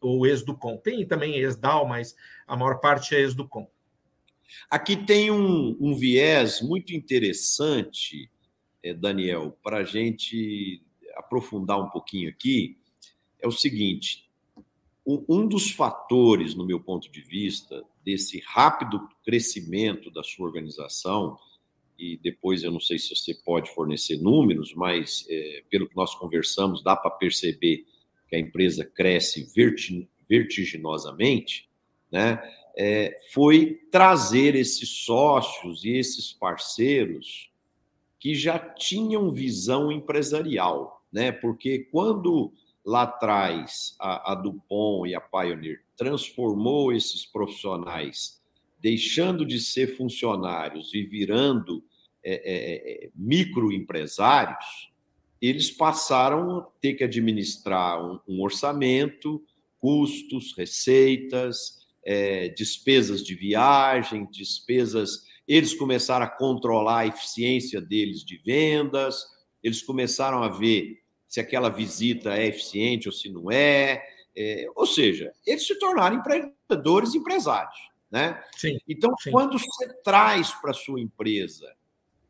ou 0.00 0.26
ex-Dupont. 0.26 0.82
Tem 0.82 1.06
também 1.06 1.36
ex-Dal, 1.36 1.86
mas 1.86 2.16
a 2.46 2.56
maior 2.56 2.80
parte 2.80 3.14
é 3.14 3.20
ex-Dupont. 3.20 3.68
Aqui 4.70 4.96
tem 4.96 5.30
um, 5.30 5.76
um 5.80 5.94
viés 5.94 6.60
muito 6.60 6.94
interessante, 6.94 8.30
eh, 8.82 8.94
Daniel, 8.94 9.56
para 9.62 9.78
a 9.78 9.84
gente 9.84 10.82
aprofundar 11.14 11.80
um 11.80 11.90
pouquinho 11.90 12.28
aqui. 12.28 12.76
É 13.40 13.46
o 13.46 13.52
seguinte: 13.52 14.28
um 15.06 15.46
dos 15.46 15.70
fatores, 15.70 16.54
no 16.54 16.66
meu 16.66 16.80
ponto 16.80 17.10
de 17.10 17.20
vista, 17.20 17.84
desse 18.04 18.42
rápido 18.46 19.06
crescimento 19.24 20.10
da 20.10 20.22
sua 20.22 20.46
organização, 20.46 21.38
e 21.98 22.16
depois 22.16 22.62
eu 22.62 22.72
não 22.72 22.80
sei 22.80 22.98
se 22.98 23.14
você 23.14 23.34
pode 23.34 23.72
fornecer 23.74 24.16
números, 24.18 24.74
mas 24.74 25.26
é, 25.28 25.62
pelo 25.70 25.88
que 25.88 25.96
nós 25.96 26.14
conversamos, 26.14 26.82
dá 26.82 26.96
para 26.96 27.10
perceber 27.10 27.84
que 28.28 28.36
a 28.36 28.38
empresa 28.38 28.84
cresce 28.84 29.48
vertiginosamente, 30.28 31.68
né? 32.10 32.42
É, 32.76 33.20
foi 33.32 33.80
trazer 33.90 34.54
esses 34.54 34.88
sócios 34.88 35.84
e 35.84 35.90
esses 35.90 36.32
parceiros 36.32 37.50
que 38.18 38.34
já 38.34 38.58
tinham 38.58 39.30
visão 39.30 39.92
empresarial, 39.92 41.04
né? 41.12 41.30
Porque 41.30 41.80
quando 41.92 42.52
lá 42.84 43.02
atrás 43.02 43.94
a, 44.00 44.32
a 44.32 44.34
Dupont 44.34 45.08
e 45.08 45.14
a 45.14 45.20
Pioneer 45.20 45.82
transformou 45.96 46.92
esses 46.92 47.24
profissionais, 47.24 48.42
deixando 48.80 49.46
de 49.46 49.60
ser 49.60 49.96
funcionários 49.96 50.92
e 50.92 51.02
virando 51.02 51.84
é, 52.22 52.34
é, 52.34 53.04
é 53.06 53.10
microempresários, 53.14 54.90
eles 55.40 55.70
passaram 55.70 56.58
a 56.58 56.62
ter 56.80 56.94
que 56.94 57.04
administrar 57.04 58.02
um, 58.02 58.18
um 58.26 58.42
orçamento, 58.42 59.44
custos, 59.78 60.54
receitas, 60.56 61.83
é, 62.04 62.48
despesas 62.48 63.22
de 63.22 63.34
viagem, 63.34 64.28
despesas. 64.30 65.24
Eles 65.46 65.74
começaram 65.74 66.24
a 66.24 66.30
controlar 66.30 67.00
a 67.00 67.06
eficiência 67.06 67.80
deles 67.80 68.24
de 68.24 68.38
vendas, 68.38 69.24
eles 69.62 69.82
começaram 69.82 70.42
a 70.42 70.48
ver 70.48 71.02
se 71.26 71.40
aquela 71.40 71.68
visita 71.68 72.36
é 72.36 72.46
eficiente 72.46 73.08
ou 73.08 73.12
se 73.12 73.28
não 73.28 73.50
é. 73.50 74.04
é 74.36 74.66
ou 74.76 74.86
seja, 74.86 75.32
eles 75.46 75.66
se 75.66 75.78
tornaram 75.78 76.16
empreendedores 76.16 77.14
empresários. 77.14 77.76
Né? 78.10 78.40
Sim, 78.56 78.78
então, 78.88 79.12
sim. 79.18 79.32
quando 79.32 79.58
você 79.58 79.92
traz 80.04 80.52
para 80.52 80.70
a 80.70 80.74
sua 80.74 81.00
empresa 81.00 81.74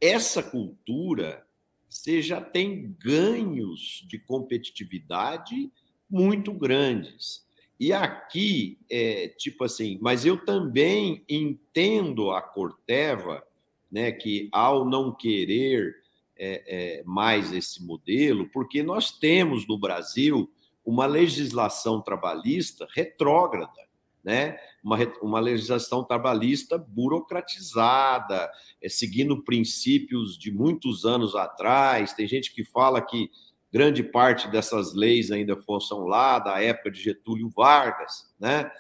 essa 0.01 0.43
cultura, 0.43 1.47
você 1.89 2.23
já 2.23 2.41
tem 2.41 2.97
ganhos 2.99 4.05
de 4.09 4.19
competitividade 4.19 5.71
muito 6.09 6.53
grandes. 6.53 7.44
E 7.79 7.93
aqui, 7.93 8.79
é, 8.91 9.29
tipo 9.37 9.65
assim, 9.65 9.99
mas 10.01 10.25
eu 10.25 10.45
também 10.45 11.25
entendo 11.29 12.31
a 12.31 12.41
Corteva, 12.41 13.43
né, 13.91 14.13
que 14.13 14.49
ao 14.53 14.85
não 14.85 15.13
querer 15.13 15.95
é, 16.37 16.99
é, 16.99 17.03
mais 17.05 17.53
esse 17.53 17.85
modelo, 17.85 18.49
porque 18.51 18.83
nós 18.83 19.11
temos 19.13 19.67
no 19.67 19.79
Brasil 19.79 20.51
uma 20.85 21.07
legislação 21.07 22.01
trabalhista 22.01 22.87
retrógrada, 22.95 23.89
né? 24.23 24.59
uma, 24.83 24.99
uma 25.23 25.41
legislação 25.41 26.05
trabalhista 26.05 26.77
burocratizada, 26.77 28.51
é, 28.83 28.89
seguindo 28.89 29.43
princípios 29.43 30.37
de 30.37 30.53
muitos 30.53 31.05
anos 31.05 31.35
atrás. 31.35 32.13
Tem 32.13 32.27
gente 32.27 32.53
que 32.53 32.65
fala 32.65 33.01
que 33.01 33.31
grande 33.75 34.05
parte 34.05 34.49
dessas 34.49 34.95
leis 34.95 35.33
ainda 35.33 35.61
são 35.81 36.07
lá 36.07 36.39
da 36.39 36.63
época 36.63 36.93
de 36.93 37.03
Getúlio 37.03 37.51
Vargas, 37.51 38.33
né? 38.39 38.71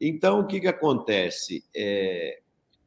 Então, 0.00 0.38
o 0.38 0.46
que, 0.46 0.60
que 0.60 0.68
acontece? 0.68 1.64
É, 1.74 2.40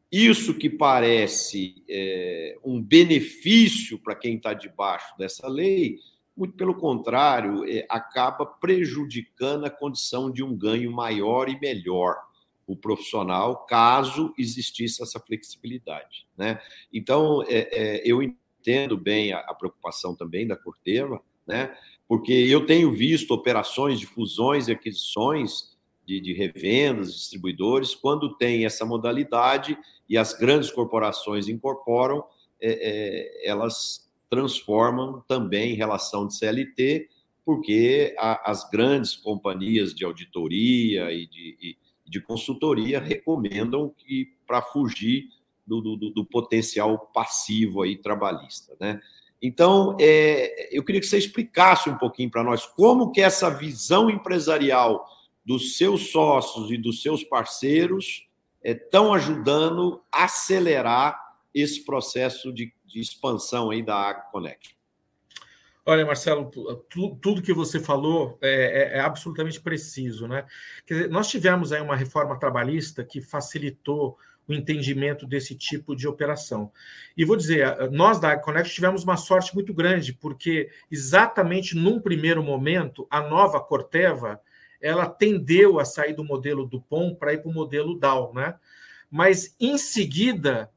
isso 0.10 0.54
que 0.54 0.70
parece 0.70 1.84
é, 1.90 2.58
um 2.64 2.82
benefício 2.82 4.00
para 4.00 4.16
quem 4.16 4.38
está 4.38 4.54
debaixo 4.54 5.14
dessa 5.18 5.50
lei, 5.50 5.98
muito 6.38 6.54
pelo 6.54 6.74
contrário, 6.74 7.66
é, 7.70 7.86
acaba 7.90 8.46
prejudicando 8.46 9.66
a 9.66 9.70
condição 9.70 10.32
de 10.32 10.42
um 10.42 10.56
ganho 10.56 10.90
maior 10.90 11.50
e 11.50 11.60
melhor 11.60 12.16
o 12.66 12.78
profissional, 12.78 13.66
caso 13.66 14.34
existisse 14.38 15.04
essa 15.04 15.20
flexibilidade. 15.20 16.26
Né? 16.38 16.62
Então, 16.94 17.44
é, 17.44 17.68
é 17.74 18.02
eu 18.06 18.24
entendo 18.24 18.98
bem 18.98 19.34
a, 19.34 19.40
a 19.40 19.54
preocupação 19.54 20.16
também 20.16 20.48
da 20.48 20.56
Corteva, 20.56 21.22
né? 21.48 21.76
Porque 22.08 22.32
eu 22.32 22.66
tenho 22.66 22.92
visto 22.92 23.34
operações 23.34 24.00
de 24.00 24.06
fusões 24.06 24.68
e 24.68 24.72
aquisições 24.72 25.76
de, 26.06 26.22
de 26.22 26.34
revendas, 26.34 27.14
distribuidores, 27.14 27.94
quando 27.94 28.36
tem 28.38 28.66
essa 28.66 28.86
modalidade 28.86 29.78
e 30.10 30.18
as 30.18 30.34
grandes 30.34 30.72
corporações 30.72 31.50
incorporam, 31.50 32.24
é, 32.62 33.44
é, 33.44 33.50
elas 33.50 34.10
transformam 34.30 35.24
também 35.28 35.74
em 35.74 35.76
relação 35.76 36.28
de 36.28 36.36
CLT, 36.36 37.10
porque 37.46 38.16
a, 38.18 38.52
as 38.52 38.70
grandes 38.70 39.16
companhias 39.16 39.94
de 39.94 40.06
auditoria 40.06 41.12
e 41.12 41.28
de, 41.28 41.58
e 41.62 41.78
de 42.10 42.22
consultoria 42.22 43.00
recomendam 43.00 43.94
que 43.98 44.34
para 44.46 44.62
fugir 44.62 45.30
do, 45.66 45.82
do, 45.82 45.98
do, 45.98 46.26
potencial 46.26 46.98
passivo 47.14 47.82
aí 47.82 47.98
trabalhista, 47.98 48.76
né? 48.80 49.02
Então, 49.42 49.96
é, 50.00 50.76
eu 50.76 50.84
queria 50.84 51.00
que 51.00 51.08
você 51.08 51.18
explicasse 51.18 51.90
um 51.90 51.98
pouquinho 51.98 52.32
para 52.32 52.44
nós 52.44 52.66
como 52.66 53.12
que 53.12 53.22
essa 53.22 53.50
visão 53.50 54.10
empresarial 54.10 55.06
dos 55.46 55.78
seus 55.78 56.12
sócios 56.12 56.72
e 56.72 56.78
dos 56.78 57.02
seus 57.02 57.24
parceiros 57.24 58.28
estão 58.64 59.14
é, 59.14 59.18
ajudando 59.18 60.02
a 60.12 60.26
acelerar 60.26 61.20
esse 61.54 61.86
processo 61.86 62.52
de, 62.52 62.74
de 62.86 63.00
expansão 63.00 63.70
aí 63.70 63.82
da 63.82 63.96
AgroConnect. 63.96 64.76
Olha, 65.86 66.06
Marcelo, 66.06 66.52
tudo 67.22 67.42
que 67.42 67.54
você 67.54 67.80
falou 67.80 68.38
é, 68.42 68.50
é, 68.50 68.98
é, 68.98 69.00
absolutamente 69.00 69.62
preciso, 69.62 70.28
né? 70.28 70.46
Dizer, 70.86 71.10
nós 71.10 71.30
tivemos 71.30 71.72
aí 71.72 71.82
uma 71.82 71.96
reforma 71.96 72.38
trabalhista 72.38 73.06
que 73.06 73.22
facilitou 73.22 74.18
o 74.48 74.54
entendimento 74.54 75.26
desse 75.26 75.56
tipo 75.56 75.96
de 75.96 76.08
operação. 76.08 76.72
E 77.16 77.26
vou 77.26 77.36
dizer, 77.36 77.92
nós 77.92 78.20
da 78.20 78.32
AgConnect 78.32 78.74
tivemos 78.74 79.04
uma 79.04 79.18
sorte 79.18 79.54
muito 79.54 79.74
grande, 79.74 80.14
porque 80.14 80.70
exatamente 80.90 81.76
num 81.76 82.00
primeiro 82.00 82.42
momento, 82.42 83.06
a 83.10 83.22
nova 83.22 83.60
Corteva, 83.60 84.40
ela 84.80 85.08
tendeu 85.08 85.80
a 85.80 85.86
sair 85.86 86.14
do 86.14 86.24
modelo 86.24 86.66
Dupont 86.66 87.16
para 87.16 87.34
ir 87.34 87.42
para 87.42 87.50
o 87.50 87.54
modelo 87.54 87.96
Dow, 87.96 88.34
né? 88.34 88.56
Mas 89.10 89.56
em 89.60 89.78
seguida, 89.78 90.70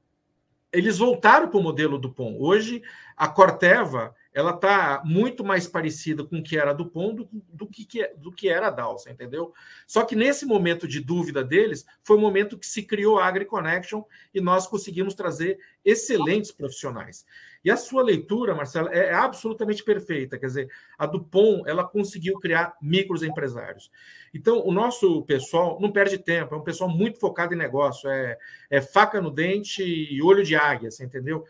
eles 0.72 0.98
voltaram 0.98 1.48
para 1.48 1.58
o 1.58 1.62
modelo 1.62 1.98
Dupont. 1.98 2.36
Hoje, 2.40 2.82
a 3.16 3.28
Corteva 3.28 4.14
ela 4.32 4.52
está 4.52 5.02
muito 5.04 5.42
mais 5.44 5.66
parecida 5.66 6.24
com 6.24 6.38
o 6.38 6.42
que 6.42 6.56
era 6.56 6.72
do 6.72 6.86
Pão 6.86 7.14
do, 7.14 7.28
do, 7.32 7.66
que, 7.66 8.06
do 8.16 8.30
que 8.30 8.48
era 8.48 8.68
a 8.68 8.70
Dalsa, 8.70 9.10
entendeu? 9.10 9.52
Só 9.86 10.04
que 10.04 10.14
nesse 10.14 10.46
momento 10.46 10.86
de 10.86 11.00
dúvida 11.00 11.42
deles, 11.42 11.84
foi 12.02 12.16
o 12.16 12.20
momento 12.20 12.58
que 12.58 12.66
se 12.66 12.82
criou 12.82 13.18
a 13.18 13.26
AgriConnection 13.26 14.04
e 14.32 14.40
nós 14.40 14.66
conseguimos 14.66 15.14
trazer 15.14 15.58
excelentes 15.84 16.52
profissionais. 16.52 17.24
E 17.64 17.70
a 17.70 17.76
sua 17.76 18.02
leitura, 18.02 18.54
Marcelo, 18.54 18.88
é 18.88 19.12
absolutamente 19.12 19.84
perfeita. 19.84 20.38
Quer 20.38 20.46
dizer, 20.46 20.70
a 20.96 21.06
Dupont 21.06 21.62
ela 21.66 21.84
conseguiu 21.86 22.38
criar 22.38 22.74
micros 22.80 23.22
empresários. 23.22 23.90
Então, 24.32 24.64
o 24.64 24.72
nosso 24.72 25.22
pessoal 25.24 25.78
não 25.80 25.92
perde 25.92 26.16
tempo, 26.16 26.54
é 26.54 26.58
um 26.58 26.62
pessoal 26.62 26.88
muito 26.88 27.18
focado 27.18 27.52
em 27.52 27.58
negócio, 27.58 28.08
é, 28.08 28.38
é 28.70 28.80
faca 28.80 29.20
no 29.20 29.30
dente 29.30 29.82
e 29.82 30.22
olho 30.22 30.42
de 30.42 30.56
águia, 30.56 30.88
entendeu? 31.02 31.44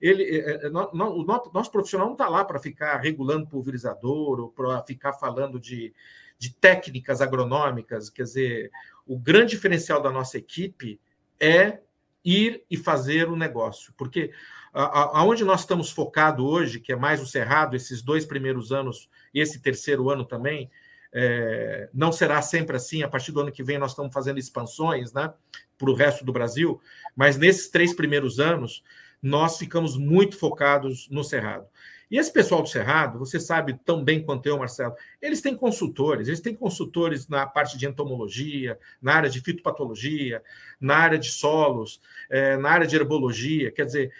Ele, 0.00 0.22
é, 0.24 0.66
é, 0.66 0.68
no, 0.68 0.90
o 0.92 1.24
nosso, 1.24 1.70
profissional 1.70 2.06
não 2.06 2.14
está 2.14 2.28
lá 2.28 2.44
para 2.44 2.58
ficar 2.58 2.96
regulando 2.98 3.46
pulverizador 3.46 4.40
ou 4.40 4.48
para 4.48 4.82
ficar 4.82 5.12
falando 5.12 5.58
de, 5.58 5.94
de 6.38 6.52
técnicas 6.54 7.20
agronômicas. 7.20 8.10
Quer 8.10 8.24
dizer, 8.24 8.70
o 9.06 9.18
grande 9.18 9.50
diferencial 9.52 10.02
da 10.02 10.10
nossa 10.10 10.38
equipe 10.38 11.00
é 11.40 11.80
ir 12.24 12.64
e 12.70 12.76
fazer 12.76 13.28
o 13.28 13.36
negócio, 13.36 13.94
porque 13.96 14.32
aonde 14.72 15.44
nós 15.44 15.60
estamos 15.60 15.90
focados 15.90 16.44
hoje, 16.44 16.80
que 16.80 16.92
é 16.92 16.96
mais 16.96 17.22
o 17.22 17.26
Cerrado, 17.26 17.74
esses 17.74 18.02
dois 18.02 18.26
primeiros 18.26 18.72
anos, 18.72 19.08
esse 19.32 19.60
terceiro 19.60 20.10
ano 20.10 20.24
também, 20.24 20.70
é, 21.14 21.88
não 21.94 22.12
será 22.12 22.42
sempre 22.42 22.76
assim. 22.76 23.02
A 23.02 23.08
partir 23.08 23.32
do 23.32 23.40
ano 23.40 23.50
que 23.50 23.62
vem, 23.62 23.78
nós 23.78 23.92
estamos 23.92 24.12
fazendo 24.12 24.38
expansões 24.38 25.14
né, 25.14 25.32
para 25.78 25.90
o 25.90 25.94
resto 25.94 26.26
do 26.26 26.32
Brasil, 26.32 26.78
mas 27.14 27.38
nesses 27.38 27.70
três 27.70 27.94
primeiros 27.94 28.38
anos, 28.38 28.82
nós 29.22 29.58
ficamos 29.58 29.96
muito 29.96 30.38
focados 30.38 31.08
no 31.10 31.24
Cerrado. 31.24 31.66
E 32.08 32.18
esse 32.18 32.32
pessoal 32.32 32.62
do 32.62 32.68
Cerrado, 32.68 33.18
você 33.18 33.40
sabe 33.40 33.74
tão 33.84 34.02
bem 34.02 34.22
quanto 34.22 34.46
eu, 34.46 34.58
Marcelo, 34.58 34.94
eles 35.20 35.40
têm 35.40 35.56
consultores, 35.56 36.28
eles 36.28 36.40
têm 36.40 36.54
consultores 36.54 37.26
na 37.26 37.44
parte 37.44 37.76
de 37.76 37.86
entomologia, 37.86 38.78
na 39.02 39.14
área 39.14 39.28
de 39.28 39.40
fitopatologia, 39.40 40.40
na 40.80 40.96
área 40.96 41.18
de 41.18 41.30
solos, 41.30 42.00
é, 42.30 42.56
na 42.56 42.70
área 42.70 42.86
de 42.86 42.94
herbologia. 42.94 43.72
Quer 43.72 43.86
dizer, 43.86 44.12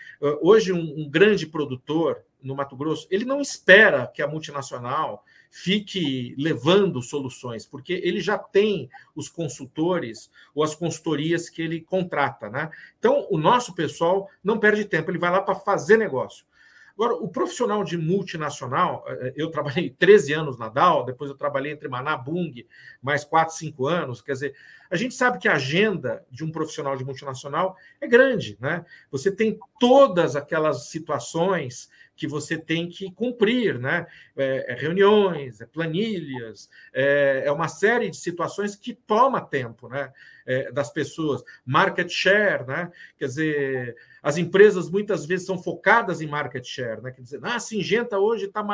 hoje 0.42 0.72
um, 0.72 1.00
um 1.00 1.08
grande 1.08 1.46
produtor 1.46 2.24
no 2.42 2.56
Mato 2.56 2.76
Grosso, 2.76 3.06
ele 3.08 3.24
não 3.24 3.40
espera 3.40 4.06
que 4.06 4.20
a 4.20 4.26
multinacional 4.26 5.24
fique 5.56 6.34
levando 6.36 7.00
soluções, 7.00 7.64
porque 7.64 7.94
ele 8.04 8.20
já 8.20 8.36
tem 8.36 8.90
os 9.14 9.26
consultores 9.26 10.30
ou 10.54 10.62
as 10.62 10.74
consultorias 10.74 11.48
que 11.48 11.62
ele 11.62 11.80
contrata, 11.80 12.50
né? 12.50 12.70
Então, 12.98 13.26
o 13.30 13.38
nosso 13.38 13.74
pessoal 13.74 14.28
não 14.44 14.58
perde 14.58 14.84
tempo, 14.84 15.10
ele 15.10 15.18
vai 15.18 15.30
lá 15.30 15.40
para 15.40 15.54
fazer 15.54 15.96
negócio. 15.96 16.44
Agora, 16.92 17.14
o 17.14 17.28
profissional 17.28 17.82
de 17.84 17.96
multinacional, 17.96 19.02
eh, 19.06 19.32
eu 19.34 19.50
trabalhei 19.50 19.88
13 19.98 20.34
anos 20.34 20.58
na 20.58 20.68
Dow, 20.68 21.06
depois 21.06 21.30
eu 21.30 21.36
trabalhei 21.36 21.72
entre 21.72 21.88
Maná 21.88 22.18
Bung, 22.18 22.66
mais 23.00 23.24
4, 23.24 23.54
5 23.54 23.86
anos. 23.86 24.20
Quer 24.20 24.32
dizer, 24.32 24.54
a 24.90 24.96
gente 24.96 25.14
sabe 25.14 25.38
que 25.38 25.48
a 25.48 25.54
agenda 25.54 26.22
de 26.30 26.44
um 26.44 26.52
profissional 26.52 26.94
de 26.96 27.04
multinacional 27.04 27.76
é 27.98 28.06
grande, 28.06 28.58
né? 28.60 28.84
Você 29.10 29.30
tem 29.30 29.58
todas 29.80 30.36
aquelas 30.36 30.88
situações 30.88 31.88
que 32.16 32.26
você 32.26 32.56
tem 32.56 32.88
que 32.88 33.12
cumprir, 33.12 33.78
né? 33.78 34.06
É, 34.34 34.72
é 34.72 34.74
reuniões, 34.74 35.60
é 35.60 35.66
planilhas, 35.66 36.68
é, 36.92 37.42
é, 37.44 37.52
uma 37.52 37.68
série 37.68 38.08
de 38.08 38.16
situações 38.16 38.74
que 38.74 38.94
toma 38.94 39.40
tempo, 39.40 39.88
né? 39.88 40.12
É, 40.46 40.70
das 40.72 40.90
pessoas, 40.90 41.42
market 41.64 42.08
share, 42.08 42.64
né? 42.66 42.90
Quer 43.18 43.26
dizer, 43.26 43.96
as 44.22 44.38
empresas 44.38 44.88
muitas 44.88 45.26
vezes 45.26 45.46
são 45.46 45.58
focadas 45.62 46.20
em 46.20 46.26
market 46.26 46.64
share, 46.64 47.02
né? 47.02 47.10
Quer 47.10 47.22
dizer, 47.22 47.40
ah, 47.42 47.56
a 47.56 47.60
Singenta 47.60 48.18
hoje 48.18 48.48
tá, 48.48 48.64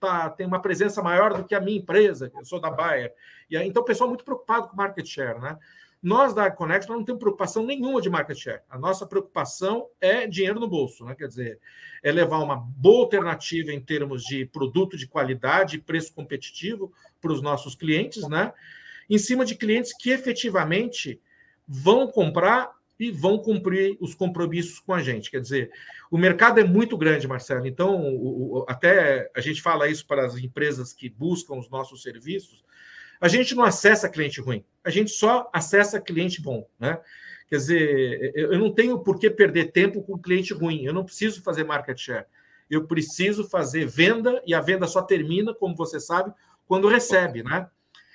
tá, 0.00 0.30
tem 0.30 0.46
uma 0.46 0.60
presença 0.60 1.02
maior 1.02 1.34
do 1.34 1.44
que 1.44 1.54
a 1.54 1.60
minha 1.60 1.78
empresa, 1.78 2.30
eu 2.34 2.44
sou 2.44 2.60
da 2.60 2.70
Bayer. 2.70 3.14
E 3.48 3.56
então 3.56 3.82
o 3.82 3.86
pessoal 3.86 4.08
é 4.08 4.10
muito 4.10 4.24
preocupado 4.24 4.68
com 4.68 4.76
market 4.76 5.06
share, 5.06 5.38
né? 5.38 5.56
Nós 6.02 6.32
da 6.32 6.50
Connect 6.50 6.88
não 6.88 7.04
temos 7.04 7.20
preocupação 7.20 7.64
nenhuma 7.64 8.00
de 8.00 8.08
market 8.08 8.38
share. 8.38 8.62
A 8.70 8.78
nossa 8.78 9.04
preocupação 9.04 9.88
é 10.00 10.26
dinheiro 10.26 10.60
no 10.60 10.68
bolso, 10.68 11.04
né? 11.04 11.14
Quer 11.14 11.26
dizer, 11.26 11.60
é 12.02 12.12
levar 12.12 12.38
uma 12.38 12.56
boa 12.56 13.02
alternativa 13.02 13.72
em 13.72 13.80
termos 13.80 14.22
de 14.22 14.46
produto 14.46 14.96
de 14.96 15.08
qualidade 15.08 15.76
e 15.76 15.80
preço 15.80 16.14
competitivo 16.14 16.92
para 17.20 17.32
os 17.32 17.42
nossos 17.42 17.74
clientes, 17.74 18.28
né? 18.28 18.52
Em 19.10 19.18
cima 19.18 19.44
de 19.44 19.56
clientes 19.56 19.92
que 19.96 20.10
efetivamente 20.10 21.20
vão 21.66 22.06
comprar 22.06 22.70
e 22.98 23.10
vão 23.10 23.38
cumprir 23.38 23.96
os 24.00 24.14
compromissos 24.14 24.80
com 24.80 24.92
a 24.92 25.02
gente. 25.02 25.30
Quer 25.30 25.40
dizer, 25.40 25.70
o 26.10 26.18
mercado 26.18 26.58
é 26.58 26.64
muito 26.64 26.96
grande, 26.96 27.28
Marcelo. 27.28 27.66
Então, 27.66 28.00
o, 28.00 28.58
o, 28.58 28.66
até 28.68 29.30
a 29.34 29.40
gente 29.40 29.62
fala 29.62 29.88
isso 29.88 30.06
para 30.06 30.26
as 30.26 30.36
empresas 30.36 30.92
que 30.92 31.08
buscam 31.08 31.54
os 31.54 31.70
nossos 31.70 32.02
serviços. 32.02 32.64
A 33.20 33.28
gente 33.28 33.54
não 33.54 33.64
acessa 33.64 34.08
cliente 34.08 34.40
ruim, 34.40 34.64
a 34.84 34.90
gente 34.90 35.10
só 35.10 35.50
acessa 35.52 36.00
cliente 36.00 36.40
bom, 36.40 36.68
né? 36.78 36.98
Quer 37.48 37.56
dizer, 37.56 38.32
eu 38.34 38.58
não 38.58 38.70
tenho 38.70 38.98
por 38.98 39.18
que 39.18 39.30
perder 39.30 39.72
tempo 39.72 40.02
com 40.02 40.18
cliente 40.18 40.52
ruim, 40.52 40.84
eu 40.84 40.92
não 40.92 41.04
preciso 41.04 41.42
fazer 41.42 41.64
market 41.64 41.98
share. 41.98 42.26
Eu 42.68 42.86
preciso 42.86 43.48
fazer 43.48 43.86
venda 43.86 44.42
e 44.46 44.52
a 44.52 44.60
venda 44.60 44.86
só 44.86 45.00
termina, 45.00 45.54
como 45.54 45.74
você 45.74 45.98
sabe, 45.98 46.30
quando 46.66 46.86
recebe, 46.86 47.42
né? 47.42 47.66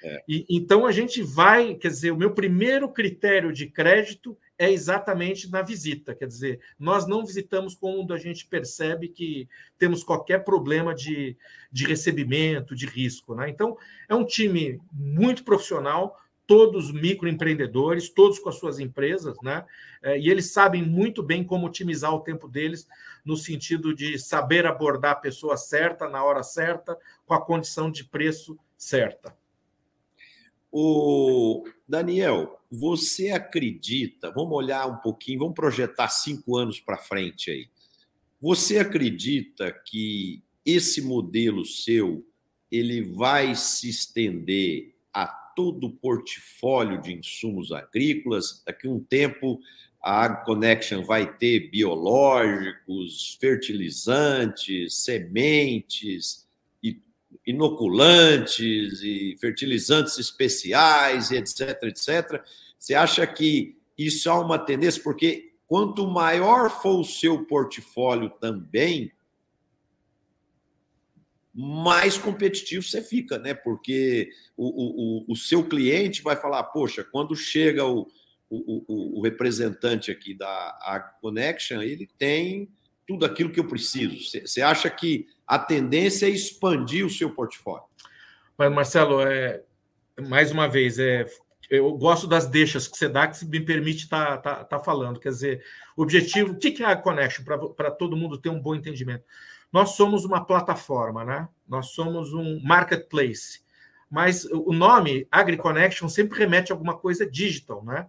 É. 0.03 0.23
E, 0.27 0.45
então 0.49 0.85
a 0.85 0.91
gente 0.91 1.23
vai, 1.23 1.73
quer 1.73 1.87
dizer, 1.87 2.11
o 2.11 2.17
meu 2.17 2.31
primeiro 2.31 2.87
critério 2.89 3.51
de 3.51 3.67
crédito 3.67 4.37
é 4.57 4.71
exatamente 4.71 5.49
na 5.49 5.61
visita. 5.61 6.13
Quer 6.13 6.27
dizer, 6.27 6.59
nós 6.77 7.07
não 7.07 7.25
visitamos 7.25 7.75
quando 7.75 8.13
a 8.13 8.17
gente 8.17 8.45
percebe 8.45 9.07
que 9.07 9.47
temos 9.77 10.03
qualquer 10.03 10.43
problema 10.43 10.93
de, 10.93 11.35
de 11.71 11.85
recebimento, 11.85 12.75
de 12.75 12.85
risco. 12.85 13.35
Né? 13.35 13.49
Então, 13.49 13.77
é 14.07 14.15
um 14.15 14.25
time 14.25 14.79
muito 14.91 15.43
profissional, 15.43 16.17
todos 16.45 16.91
microempreendedores, 16.91 18.09
todos 18.09 18.37
com 18.37 18.49
as 18.49 18.55
suas 18.55 18.79
empresas, 18.79 19.37
né? 19.41 19.65
É, 20.01 20.19
e 20.19 20.29
eles 20.29 20.51
sabem 20.51 20.83
muito 20.83 21.23
bem 21.23 21.41
como 21.41 21.65
otimizar 21.65 22.13
o 22.13 22.19
tempo 22.19 22.49
deles, 22.49 22.85
no 23.23 23.37
sentido 23.37 23.95
de 23.95 24.19
saber 24.19 24.65
abordar 24.65 25.13
a 25.13 25.15
pessoa 25.15 25.55
certa, 25.55 26.09
na 26.09 26.21
hora 26.21 26.43
certa, 26.43 26.97
com 27.25 27.33
a 27.33 27.41
condição 27.41 27.89
de 27.89 28.03
preço 28.03 28.59
certa. 28.77 29.33
O 30.75 31.67
Daniel, 31.87 32.59
você 32.71 33.29
acredita? 33.29 34.31
Vamos 34.31 34.53
olhar 34.53 34.87
um 34.87 34.95
pouquinho, 34.95 35.37
vamos 35.37 35.53
projetar 35.53 36.09
cinco 36.09 36.57
anos 36.57 36.79
para 36.79 36.97
frente 36.97 37.51
aí. 37.51 37.67
Você 38.41 38.79
acredita 38.79 39.71
que 39.71 40.41
esse 40.65 40.99
modelo 40.99 41.63
seu 41.63 42.25
ele 42.71 43.03
vai 43.03 43.53
se 43.53 43.87
estender 43.87 44.95
a 45.13 45.27
todo 45.27 45.85
o 45.85 45.93
portfólio 45.93 46.99
de 46.99 47.13
insumos 47.13 47.71
agrícolas? 47.71 48.63
Daqui 48.65 48.87
a 48.87 48.89
um 48.91 48.99
tempo 48.99 49.59
a 50.01 50.25
AgConnection 50.25 51.03
vai 51.03 51.37
ter 51.37 51.69
biológicos, 51.69 53.37
fertilizantes, 53.39 54.95
sementes, 54.95 56.42
inoculantes 57.45 59.01
e 59.01 59.35
fertilizantes 59.39 60.17
especiais, 60.17 61.31
etc, 61.31 61.83
etc. 61.83 62.43
Você 62.77 62.93
acha 62.93 63.25
que 63.27 63.77
isso 63.97 64.29
é 64.29 64.33
uma 64.33 64.57
tendência? 64.57 65.01
Porque 65.03 65.53
quanto 65.67 66.07
maior 66.07 66.69
for 66.69 66.99
o 66.99 67.03
seu 67.03 67.45
portfólio 67.45 68.29
também, 68.29 69.11
mais 71.53 72.17
competitivo 72.17 72.81
você 72.81 73.01
fica, 73.01 73.37
né? 73.37 73.53
Porque 73.53 74.29
o, 74.57 75.25
o, 75.27 75.33
o 75.33 75.35
seu 75.35 75.63
cliente 75.67 76.23
vai 76.23 76.35
falar, 76.35 76.63
poxa, 76.63 77.03
quando 77.03 77.35
chega 77.35 77.85
o, 77.85 78.07
o, 78.49 79.19
o 79.19 79.21
representante 79.21 80.09
aqui 80.09 80.33
da 80.33 81.17
Connection, 81.21 81.81
ele 81.81 82.09
tem 82.17 82.69
tudo 83.07 83.25
aquilo 83.25 83.49
que 83.49 83.59
eu 83.59 83.67
preciso. 83.67 84.17
Você 84.45 84.61
acha 84.61 84.89
que 84.89 85.27
a 85.45 85.59
tendência 85.59 86.25
é 86.25 86.29
expandir 86.29 87.05
o 87.05 87.09
seu 87.09 87.29
portfólio? 87.31 87.83
Mas, 88.57 88.71
Marcelo, 88.71 89.21
é, 89.21 89.63
mais 90.27 90.51
uma 90.51 90.67
vez, 90.67 90.99
é, 90.99 91.25
eu 91.69 91.91
gosto 91.93 92.27
das 92.27 92.47
deixas 92.47 92.87
que 92.87 92.97
você 92.97 93.09
dá, 93.09 93.27
que 93.27 93.45
me 93.45 93.59
permite 93.59 94.03
estar 94.03 94.37
tá, 94.37 94.55
tá, 94.55 94.63
tá 94.63 94.79
falando. 94.79 95.19
Quer 95.19 95.29
dizer, 95.29 95.63
o 95.97 96.03
objetivo, 96.03 96.53
o 96.53 96.57
que 96.57 96.83
é 96.83 96.85
a 96.85 96.95
Connection, 96.95 97.43
para 97.75 97.91
todo 97.91 98.17
mundo 98.17 98.37
ter 98.37 98.49
um 98.49 98.61
bom 98.61 98.75
entendimento? 98.75 99.23
Nós 99.71 99.95
somos 99.95 100.23
uma 100.23 100.45
plataforma, 100.45 101.25
né? 101.25 101.49
Nós 101.67 101.87
somos 101.87 102.31
um 102.31 102.61
marketplace. 102.63 103.63
Mas 104.07 104.45
o 104.45 104.71
nome 104.71 105.27
AgriConnection 105.31 106.07
sempre 106.07 106.37
remete 106.37 106.71
a 106.71 106.75
alguma 106.75 106.95
coisa 106.95 107.25
digital, 107.25 107.83
né? 107.83 108.07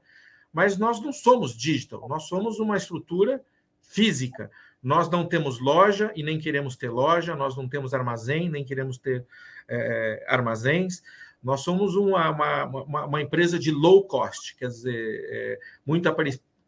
Mas 0.52 0.76
nós 0.76 1.00
não 1.00 1.11
somos 1.11 1.57
digital, 1.57 2.07
nós 2.07 2.24
somos 2.24 2.59
uma 2.59 2.76
estrutura 2.76 3.42
física. 3.80 4.50
Nós 4.85 5.09
não 5.09 5.25
temos 5.25 5.59
loja 5.59 6.12
e 6.14 6.23
nem 6.23 6.38
queremos 6.38 6.77
ter 6.77 6.90
loja, 6.90 7.35
nós 7.35 7.57
não 7.57 7.66
temos 7.66 7.94
armazém, 7.94 8.51
nem 8.51 8.62
queremos 8.62 8.99
ter 8.99 9.25
é, 9.66 10.23
armazéns. 10.29 11.03
Nós 11.42 11.62
somos 11.62 11.97
uma, 11.97 12.31
uma, 12.31 12.64
uma, 12.66 13.05
uma, 13.07 13.23
empresa 13.23 13.59
de 13.59 13.70
low 13.70 14.05
cost, 14.05 14.55
quer 14.57 14.68
dizer, 14.68 15.26
é, 15.30 15.59
muito 15.87 16.14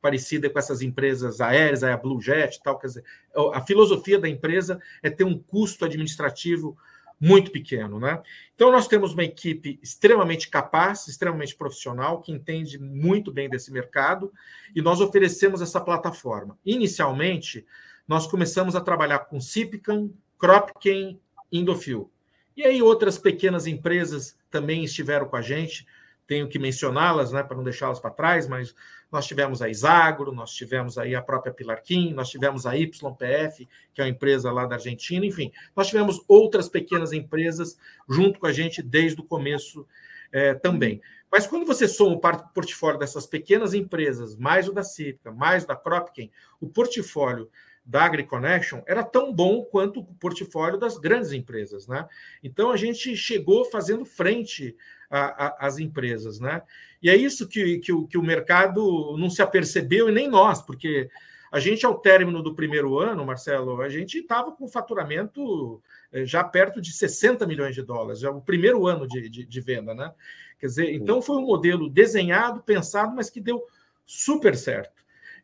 parecida 0.00 0.48
com 0.48 0.58
essas 0.58 0.80
empresas 0.80 1.42
aéreas, 1.42 1.84
a 1.84 1.94
Blue 1.94 2.20
Jet 2.20 2.56
e 2.56 2.62
tal. 2.62 2.78
Quer 2.78 2.86
dizer, 2.86 3.04
a 3.52 3.60
filosofia 3.60 4.18
da 4.18 4.28
empresa 4.28 4.80
é 5.02 5.10
ter 5.10 5.24
um 5.24 5.38
custo 5.38 5.84
administrativo 5.84 6.74
muito 7.20 7.50
pequeno, 7.50 7.98
né? 7.98 8.22
Então 8.54 8.70
nós 8.70 8.86
temos 8.86 9.14
uma 9.14 9.24
equipe 9.24 9.78
extremamente 9.82 10.48
capaz, 10.48 11.08
extremamente 11.08 11.56
profissional, 11.56 12.20
que 12.20 12.32
entende 12.32 12.78
muito 12.78 13.32
bem 13.32 13.48
desse 13.48 13.72
mercado, 13.72 14.32
e 14.74 14.82
nós 14.82 15.00
oferecemos 15.00 15.62
essa 15.62 15.80
plataforma. 15.80 16.58
Inicialmente, 16.64 17.66
nós 18.06 18.26
começamos 18.26 18.76
a 18.76 18.80
trabalhar 18.80 19.20
com 19.20 19.40
Cipcan, 19.40 20.10
Cropken, 20.38 21.20
Indofil. 21.50 22.10
E 22.56 22.62
aí 22.62 22.82
outras 22.82 23.18
pequenas 23.18 23.66
empresas 23.66 24.36
também 24.50 24.84
estiveram 24.84 25.26
com 25.26 25.36
a 25.36 25.42
gente, 25.42 25.86
tenho 26.26 26.48
que 26.48 26.58
mencioná-las, 26.58 27.32
né, 27.32 27.42
para 27.42 27.56
não 27.56 27.62
deixá-las 27.62 28.00
para 28.00 28.10
trás, 28.10 28.48
mas 28.48 28.74
nós 29.12 29.26
tivemos 29.26 29.62
a 29.62 29.68
Isagro, 29.68 30.32
nós 30.32 30.50
tivemos 30.50 30.98
aí 30.98 31.14
a 31.14 31.22
própria 31.22 31.52
Pilarquim, 31.52 32.12
nós 32.12 32.28
tivemos 32.28 32.66
a 32.66 32.72
YPF, 32.74 33.68
que 33.94 34.00
é 34.00 34.04
uma 34.04 34.10
empresa 34.10 34.50
lá 34.50 34.66
da 34.66 34.74
Argentina, 34.74 35.24
enfim, 35.24 35.52
nós 35.74 35.88
tivemos 35.88 36.20
outras 36.26 36.68
pequenas 36.68 37.12
empresas 37.12 37.78
junto 38.08 38.40
com 38.40 38.46
a 38.46 38.52
gente 38.52 38.82
desde 38.82 39.20
o 39.20 39.24
começo 39.24 39.86
é, 40.32 40.54
também. 40.54 41.00
Mas 41.30 41.46
quando 41.46 41.66
você 41.66 41.86
soma 41.86 42.16
o 42.16 42.20
portfólio 42.52 42.98
dessas 42.98 43.26
pequenas 43.26 43.74
empresas, 43.74 44.36
mais 44.36 44.68
o 44.68 44.72
da 44.72 44.82
Cívica, 44.82 45.30
mais 45.30 45.64
o 45.64 45.66
da 45.66 45.76
Cropken, 45.76 46.30
o 46.60 46.68
portfólio 46.68 47.50
da 47.86 48.04
AgriConnection 48.04 48.82
era 48.84 49.04
tão 49.04 49.32
bom 49.32 49.64
quanto 49.64 50.00
o 50.00 50.14
portfólio 50.14 50.78
das 50.78 50.98
grandes 50.98 51.32
empresas, 51.32 51.86
né? 51.86 52.06
Então 52.42 52.72
a 52.72 52.76
gente 52.76 53.16
chegou 53.16 53.64
fazendo 53.64 54.04
frente 54.04 54.76
às 55.08 55.78
empresas, 55.78 56.40
né? 56.40 56.62
E 57.00 57.08
é 57.08 57.14
isso 57.16 57.46
que, 57.46 57.78
que, 57.78 57.92
o, 57.92 58.06
que 58.08 58.18
o 58.18 58.22
mercado 58.22 59.16
não 59.16 59.30
se 59.30 59.40
apercebeu 59.40 60.08
e 60.08 60.12
nem 60.12 60.28
nós, 60.28 60.60
porque 60.60 61.08
a 61.52 61.60
gente, 61.60 61.86
ao 61.86 61.98
término 61.98 62.42
do 62.42 62.54
primeiro 62.54 62.98
ano, 62.98 63.24
Marcelo, 63.24 63.80
a 63.80 63.88
gente 63.88 64.18
estava 64.18 64.50
com 64.50 64.66
faturamento 64.66 65.80
eh, 66.12 66.26
já 66.26 66.42
perto 66.42 66.80
de 66.80 66.92
60 66.92 67.46
milhões 67.46 67.74
de 67.74 67.82
dólares, 67.82 68.18
já 68.18 68.30
o 68.30 68.40
primeiro 68.40 68.84
ano 68.86 69.06
de, 69.06 69.28
de, 69.28 69.46
de 69.46 69.60
venda, 69.60 69.94
né? 69.94 70.12
Quer 70.58 70.66
dizer, 70.66 70.92
então 70.92 71.22
foi 71.22 71.36
um 71.36 71.46
modelo 71.46 71.88
desenhado, 71.88 72.62
pensado, 72.62 73.14
mas 73.14 73.30
que 73.30 73.40
deu 73.40 73.64
super 74.04 74.56
certo. 74.56 74.95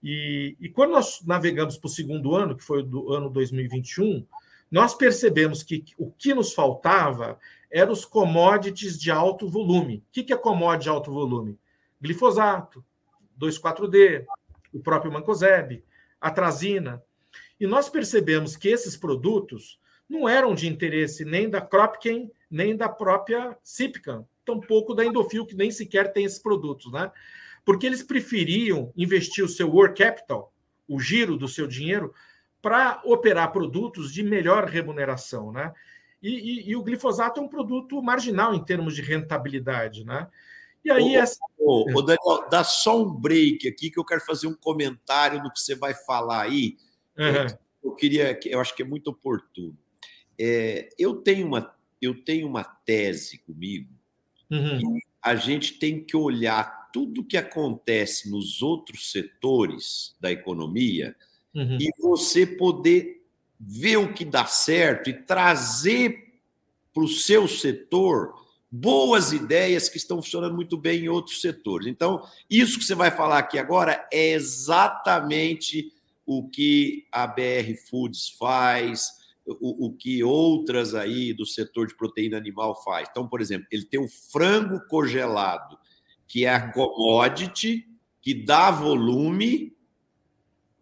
E, 0.03 0.57
e 0.61 0.69
quando 0.69 0.93
nós 0.93 1.23
navegamos 1.25 1.77
para 1.77 1.87
o 1.87 1.91
segundo 1.91 2.35
ano, 2.35 2.57
que 2.57 2.65
foi 2.65 2.83
do 2.83 3.13
ano 3.13 3.31
2021, 3.31 4.27
nós 4.71 4.95
percebemos 4.95 5.63
que 5.63 5.85
o 5.99 6.11
que 6.11 6.35
nos 6.35 6.53
faltava 6.55 7.39
eram 7.71 7.93
os 7.93 8.05
commodities 8.05 8.99
de 8.99 9.11
alto 9.11 9.49
volume. 9.49 10.03
O 10.09 10.13
que 10.13 10.33
é 10.33 10.37
commodity 10.37 10.85
de 10.85 10.89
alto 10.89 11.13
volume? 11.13 11.59
Glifosato, 12.01 12.85
2,4-D, 13.39 14.27
o 14.73 14.81
próprio 14.81 15.13
Mancozeb, 15.13 15.85
atrazina. 16.21 17.03
E 17.61 17.67
nós 17.67 17.89
percebemos 17.89 18.57
que 18.57 18.69
esses 18.69 18.97
produtos 18.97 19.79
não 20.09 20.29
eram 20.29 20.55
de 20.55 20.69
interesse 20.69 21.25
nem 21.25 21.49
da 21.49 21.61
Cropken, 21.61 22.31
nem 22.51 22.77
da 22.77 22.89
própria 22.89 23.57
Cipcan, 23.63 24.27
tampouco 24.45 24.95
da 24.95 25.05
Endofil, 25.05 25.47
que 25.47 25.55
nem 25.55 25.71
sequer 25.71 26.13
tem 26.13 26.25
esses 26.25 26.39
produtos, 26.39 26.93
né? 26.93 27.11
Porque 27.65 27.87
eles 27.87 28.03
preferiam 28.03 28.93
investir 28.97 29.45
o 29.45 29.49
seu 29.49 29.71
work 29.71 30.03
capital, 30.03 30.53
o 30.89 30.99
giro 30.99 31.37
do 31.37 31.47
seu 31.47 31.67
dinheiro, 31.67 32.13
para 32.61 33.01
operar 33.05 33.53
produtos 33.53 34.13
de 34.13 34.23
melhor 34.23 34.65
remuneração, 34.67 35.53
né? 35.53 35.73
E, 36.23 36.31
e, 36.31 36.71
e, 36.71 36.77
o 36.77 36.83
glifosato 36.85 37.41
é 37.41 37.43
um 37.43 37.49
produto 37.49 38.01
marginal 38.01 38.55
em 38.55 38.65
termos 38.65 38.95
de 38.95 39.03
rentabilidade, 39.03 40.05
né? 40.05 40.29
E 40.85 40.91
aí 40.91 41.17
ô, 41.17 41.21
essa... 41.21 41.39
ô, 41.59 41.99
ô, 41.99 42.03
Daniel, 42.03 42.49
dá 42.49 42.63
só 42.63 43.03
um 43.03 43.13
break 43.13 43.67
aqui 43.67 43.91
que 43.91 43.99
eu 43.99 44.05
quero 44.05 44.21
fazer 44.21 44.47
um 44.47 44.55
comentário 44.55 45.43
do 45.43 45.51
que 45.51 45.59
você 45.59 45.75
vai 45.75 45.95
falar 45.95 46.43
aí. 46.43 46.77
Uhum. 47.19 47.59
Eu 47.83 47.95
queria, 47.97 48.39
eu 48.47 48.61
acho 48.61 48.75
que 48.77 48.83
é 48.83 48.87
muito 48.87 49.09
oportuno. 49.09 49.77
É, 50.39 50.89
eu 50.97 51.17
tenho 51.17 51.47
uma, 51.49 51.75
eu 52.01 52.23
tenho 52.23 52.47
uma 52.47 52.63
tese 52.63 53.39
comigo. 53.39 53.91
Uhum. 54.51 54.99
a 55.23 55.35
gente 55.35 55.79
tem 55.79 56.05
que 56.05 56.15
olhar 56.15 56.82
tudo 56.93 57.25
que 57.25 57.37
acontece 57.37 58.31
nos 58.31 58.63
outros 58.63 59.11
setores 59.11 60.15
da 60.21 60.31
economia 60.31 61.17
uhum. 61.55 61.79
e 61.81 61.91
você 62.01 62.47
poder 62.47 63.23
ver 63.59 63.97
o 63.97 64.13
que 64.13 64.25
dá 64.25 64.45
certo 64.45 65.09
e 65.09 65.13
trazer 65.13 66.33
para 66.93 67.05
o 67.05 67.09
seu 67.09 67.49
setor 67.49 68.35
boas 68.71 69.33
ideias 69.33 69.89
que 69.89 69.99
estão 69.99 70.23
funcionando 70.23 70.55
muito 70.55 70.77
bem 70.77 71.05
em 71.05 71.09
outros 71.09 71.41
setores. 71.41 71.87
Então, 71.87 72.27
isso 72.49 72.79
que 72.79 72.85
você 72.85 72.95
vai 72.95 73.11
falar 73.11 73.39
aqui 73.39 73.59
agora 73.59 74.09
é 74.13 74.33
exatamente 74.33 75.93
o 76.25 76.49
que 76.49 77.07
a 77.13 77.27
BR 77.27 77.75
Foods 77.89 78.31
faz, 78.39 79.09
o, 79.45 79.87
o, 79.87 79.93
que 79.93 80.23
outras 80.23 80.95
aí 80.95 81.33
do 81.33 81.45
setor 81.45 81.87
de 81.87 81.97
proteína 81.97 82.37
animal 82.37 82.81
faz. 82.83 83.09
Então, 83.11 83.29
por 83.29 83.41
exemplo, 83.41 83.67
ele 83.71 83.85
tem 83.85 84.01
o 84.01 84.09
frango 84.09 84.81
congelado, 84.89 85.79
que 86.33 86.47
é 86.47 86.55
a 86.55 86.73
commodity, 86.73 87.87
que 88.23 88.33
dá 88.33 88.71
volume 88.71 89.77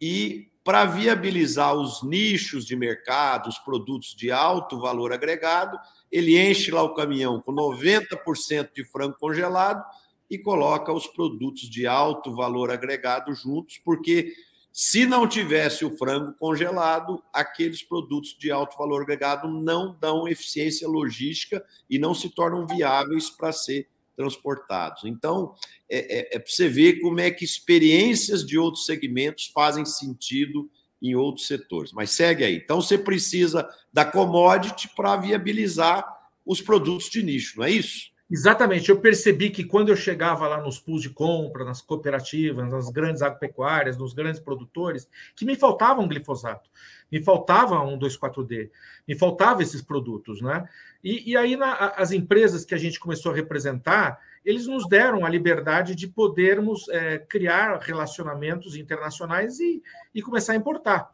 e 0.00 0.48
para 0.62 0.84
viabilizar 0.84 1.74
os 1.74 2.04
nichos 2.04 2.64
de 2.64 2.76
mercado, 2.76 3.48
os 3.48 3.58
produtos 3.58 4.14
de 4.14 4.30
alto 4.30 4.78
valor 4.78 5.12
agregado, 5.12 5.76
ele 6.08 6.38
enche 6.40 6.70
lá 6.70 6.84
o 6.84 6.94
caminhão 6.94 7.40
com 7.40 7.52
90% 7.52 8.70
de 8.72 8.84
frango 8.84 9.16
congelado 9.18 9.84
e 10.30 10.38
coloca 10.38 10.92
os 10.92 11.08
produtos 11.08 11.68
de 11.68 11.84
alto 11.84 12.32
valor 12.32 12.70
agregado 12.70 13.34
juntos, 13.34 13.76
porque 13.84 14.32
se 14.70 15.04
não 15.04 15.26
tivesse 15.26 15.84
o 15.84 15.98
frango 15.98 16.32
congelado, 16.34 17.20
aqueles 17.32 17.82
produtos 17.82 18.36
de 18.38 18.52
alto 18.52 18.78
valor 18.78 19.02
agregado 19.02 19.48
não 19.48 19.98
dão 19.98 20.28
eficiência 20.28 20.86
logística 20.86 21.60
e 21.90 21.98
não 21.98 22.14
se 22.14 22.28
tornam 22.30 22.68
viáveis 22.68 23.28
para 23.28 23.50
ser 23.50 23.88
transportados. 24.20 25.04
Então, 25.06 25.54
é, 25.88 26.18
é, 26.18 26.36
é 26.36 26.38
para 26.38 26.50
você 26.50 26.68
ver 26.68 27.00
como 27.00 27.20
é 27.20 27.30
que 27.30 27.42
experiências 27.42 28.44
de 28.46 28.58
outros 28.58 28.84
segmentos 28.84 29.46
fazem 29.46 29.86
sentido 29.86 30.70
em 31.00 31.14
outros 31.14 31.46
setores. 31.46 31.90
Mas 31.90 32.10
segue 32.10 32.44
aí. 32.44 32.56
Então, 32.56 32.82
você 32.82 32.98
precisa 32.98 33.66
da 33.90 34.04
commodity 34.04 34.90
para 34.94 35.16
viabilizar 35.16 36.04
os 36.44 36.60
produtos 36.60 37.08
de 37.08 37.22
nicho, 37.22 37.58
não 37.58 37.64
é 37.64 37.70
isso? 37.70 38.10
Exatamente. 38.30 38.90
Eu 38.90 39.00
percebi 39.00 39.48
que 39.48 39.64
quando 39.64 39.88
eu 39.88 39.96
chegava 39.96 40.46
lá 40.46 40.60
nos 40.60 40.78
pools 40.78 41.00
de 41.00 41.08
compra, 41.08 41.64
nas 41.64 41.80
cooperativas, 41.80 42.70
nas 42.70 42.90
grandes 42.90 43.22
agropecuárias, 43.22 43.96
nos 43.96 44.12
grandes 44.12 44.40
produtores, 44.40 45.08
que 45.34 45.46
me 45.46 45.56
faltava 45.56 46.00
um 46.00 46.06
glifosato, 46.06 46.68
me 47.10 47.22
faltava 47.22 47.80
um 47.82 47.98
2,4-D, 47.98 48.70
me 49.06 49.14
faltavam 49.16 49.62
esses 49.62 49.82
produtos, 49.82 50.40
né? 50.40 50.68
E, 51.02 51.32
e 51.32 51.36
aí 51.36 51.56
na, 51.56 51.88
as 51.96 52.12
empresas 52.12 52.64
que 52.64 52.74
a 52.74 52.78
gente 52.78 53.00
começou 53.00 53.32
a 53.32 53.34
representar, 53.34 54.18
eles 54.44 54.66
nos 54.66 54.88
deram 54.88 55.24
a 55.24 55.28
liberdade 55.28 55.94
de 55.94 56.06
podermos 56.06 56.88
é, 56.88 57.18
criar 57.18 57.78
relacionamentos 57.78 58.76
internacionais 58.76 59.58
e, 59.60 59.82
e 60.14 60.22
começar 60.22 60.52
a 60.52 60.56
importar. 60.56 61.10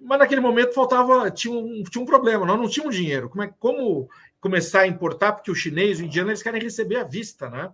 Mas 0.00 0.18
naquele 0.18 0.40
momento 0.40 0.72
faltava, 0.72 1.30
tinha 1.30 1.54
um, 1.54 1.82
tinha 1.82 2.02
um 2.02 2.06
problema, 2.06 2.46
nós 2.46 2.58
não 2.58 2.68
tínhamos 2.68 2.96
dinheiro. 2.96 3.28
Como, 3.28 3.42
é, 3.42 3.54
como 3.58 4.08
começar 4.40 4.80
a 4.80 4.86
importar? 4.86 5.32
Porque 5.32 5.50
o 5.50 5.54
chinês, 5.54 6.00
o 6.00 6.04
indiano, 6.04 6.30
eles 6.30 6.42
querem 6.42 6.60
receber 6.60 6.96
à 6.96 7.04
vista, 7.04 7.50
né? 7.50 7.70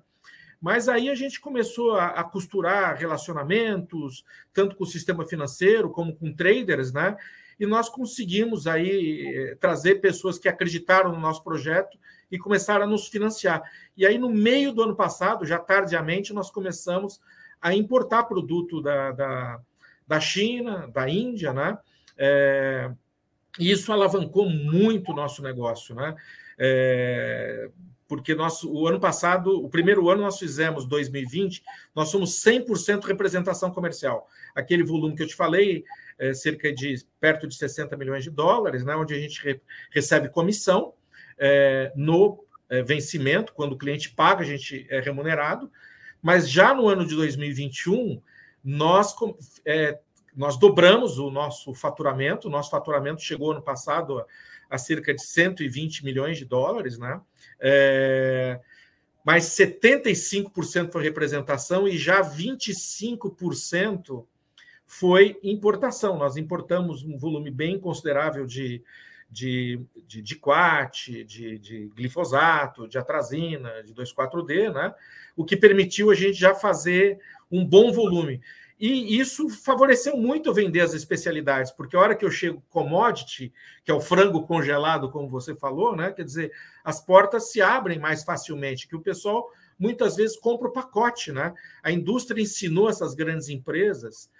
Mas 0.60 0.88
aí 0.88 1.08
a 1.08 1.14
gente 1.14 1.40
começou 1.40 1.94
a, 1.94 2.06
a, 2.08 2.24
costurar 2.24 2.96
relacionamentos, 2.96 4.24
tanto 4.52 4.74
com 4.74 4.84
o 4.84 4.86
sistema 4.86 5.24
financeiro 5.24 5.90
como 5.90 6.16
com 6.16 6.32
traders, 6.32 6.92
né? 6.92 7.16
E 7.58 7.66
nós 7.66 7.88
conseguimos 7.88 8.66
aí 8.66 9.34
eh, 9.34 9.54
trazer 9.56 9.96
pessoas 9.96 10.38
que 10.38 10.48
acreditaram 10.48 11.12
no 11.12 11.20
nosso 11.20 11.42
projeto 11.42 11.98
e 12.30 12.38
começaram 12.38 12.84
a 12.84 12.88
nos 12.88 13.08
financiar. 13.08 13.62
E 13.96 14.04
aí, 14.04 14.18
no 14.18 14.30
meio 14.30 14.72
do 14.72 14.82
ano 14.82 14.96
passado, 14.96 15.46
já 15.46 15.58
tardiamente, 15.58 16.32
nós 16.32 16.50
começamos 16.50 17.20
a 17.60 17.74
importar 17.74 18.24
produto 18.24 18.80
da, 18.82 19.12
da, 19.12 19.60
da 20.06 20.20
China, 20.20 20.88
da 20.92 21.08
Índia, 21.08 21.52
né? 21.52 21.78
É, 22.18 22.90
e 23.58 23.70
isso 23.70 23.92
alavancou 23.92 24.48
muito 24.48 25.12
o 25.12 25.14
nosso 25.14 25.42
negócio, 25.42 25.94
né? 25.94 26.14
É, 26.58 27.70
porque 28.08 28.34
nós, 28.34 28.62
o 28.62 28.86
ano 28.86 29.00
passado, 29.00 29.64
o 29.64 29.68
primeiro 29.68 30.08
ano 30.08 30.22
nós 30.22 30.38
fizemos 30.38 30.86
2020, 30.86 31.62
nós 31.94 32.08
somos 32.08 32.42
100% 32.44 33.04
representação 33.04 33.70
comercial. 33.70 34.28
Aquele 34.54 34.84
volume 34.84 35.16
que 35.16 35.22
eu 35.22 35.26
te 35.26 35.34
falei, 35.34 35.84
é, 36.18 36.34
cerca 36.34 36.72
de 36.72 37.04
perto 37.20 37.46
de 37.46 37.56
60 37.56 37.96
milhões 37.96 38.24
de 38.24 38.30
dólares, 38.30 38.84
né, 38.84 38.94
onde 38.96 39.14
a 39.14 39.18
gente 39.18 39.42
re, 39.42 39.60
recebe 39.90 40.28
comissão 40.28 40.94
é, 41.38 41.92
no 41.94 42.44
é, 42.68 42.82
vencimento, 42.82 43.52
quando 43.52 43.72
o 43.72 43.78
cliente 43.78 44.10
paga, 44.10 44.42
a 44.42 44.46
gente 44.46 44.86
é 44.90 45.00
remunerado. 45.00 45.70
Mas 46.22 46.50
já 46.50 46.74
no 46.74 46.88
ano 46.88 47.06
de 47.06 47.14
2021, 47.14 48.20
nós 48.64 49.14
é, 49.64 49.98
nós 50.34 50.58
dobramos 50.58 51.18
o 51.18 51.30
nosso 51.30 51.72
faturamento. 51.72 52.48
O 52.48 52.50
nosso 52.50 52.70
faturamento 52.70 53.22
chegou 53.22 53.52
ano 53.52 53.62
passado 53.62 54.18
a, 54.18 54.26
a 54.68 54.76
cerca 54.76 55.14
de 55.14 55.22
120 55.22 56.04
milhões 56.04 56.36
de 56.36 56.44
dólares, 56.44 56.98
né? 56.98 57.20
É, 57.58 58.60
mas 59.24 59.44
75% 59.44 60.92
foi 60.92 61.02
representação 61.02 61.88
e 61.88 61.96
já 61.96 62.22
25% 62.22 64.26
foi 64.86 65.38
importação. 65.42 66.16
Nós 66.16 66.36
importamos 66.36 67.02
um 67.02 67.18
volume 67.18 67.50
bem 67.50 67.78
considerável 67.78 68.46
de, 68.46 68.82
de, 69.30 69.80
de, 70.06 70.22
de 70.22 70.36
quat, 70.36 71.24
de, 71.24 71.58
de 71.58 71.90
glifosato, 71.94 72.86
de 72.86 72.96
atrazina, 72.96 73.82
de 73.82 73.92
2,4-D, 73.92 74.70
né? 74.70 74.94
o 75.36 75.44
que 75.44 75.56
permitiu 75.56 76.10
a 76.10 76.14
gente 76.14 76.38
já 76.38 76.54
fazer 76.54 77.18
um 77.50 77.64
bom 77.64 77.92
volume. 77.92 78.40
E 78.78 79.18
isso 79.18 79.48
favoreceu 79.48 80.18
muito 80.18 80.52
vender 80.52 80.80
as 80.80 80.92
especialidades, 80.92 81.72
porque 81.72 81.96
a 81.96 82.00
hora 82.00 82.14
que 82.14 82.24
eu 82.24 82.30
chego 82.30 82.62
commodity, 82.68 83.50
que 83.82 83.90
é 83.90 83.94
o 83.94 84.02
frango 84.02 84.46
congelado, 84.46 85.10
como 85.10 85.30
você 85.30 85.54
falou, 85.54 85.96
né? 85.96 86.12
Quer 86.12 86.24
dizer, 86.24 86.52
as 86.84 87.00
portas 87.00 87.50
se 87.50 87.62
abrem 87.62 87.98
mais 87.98 88.22
facilmente, 88.22 88.86
que 88.86 88.94
o 88.94 89.00
pessoal 89.00 89.50
muitas 89.78 90.16
vezes 90.16 90.36
compra 90.36 90.68
o 90.68 90.72
pacote, 90.72 91.32
né? 91.32 91.54
A 91.82 91.90
indústria 91.90 92.42
ensinou 92.42 92.90
essas 92.90 93.14
grandes 93.14 93.48
empresas, 93.48 94.30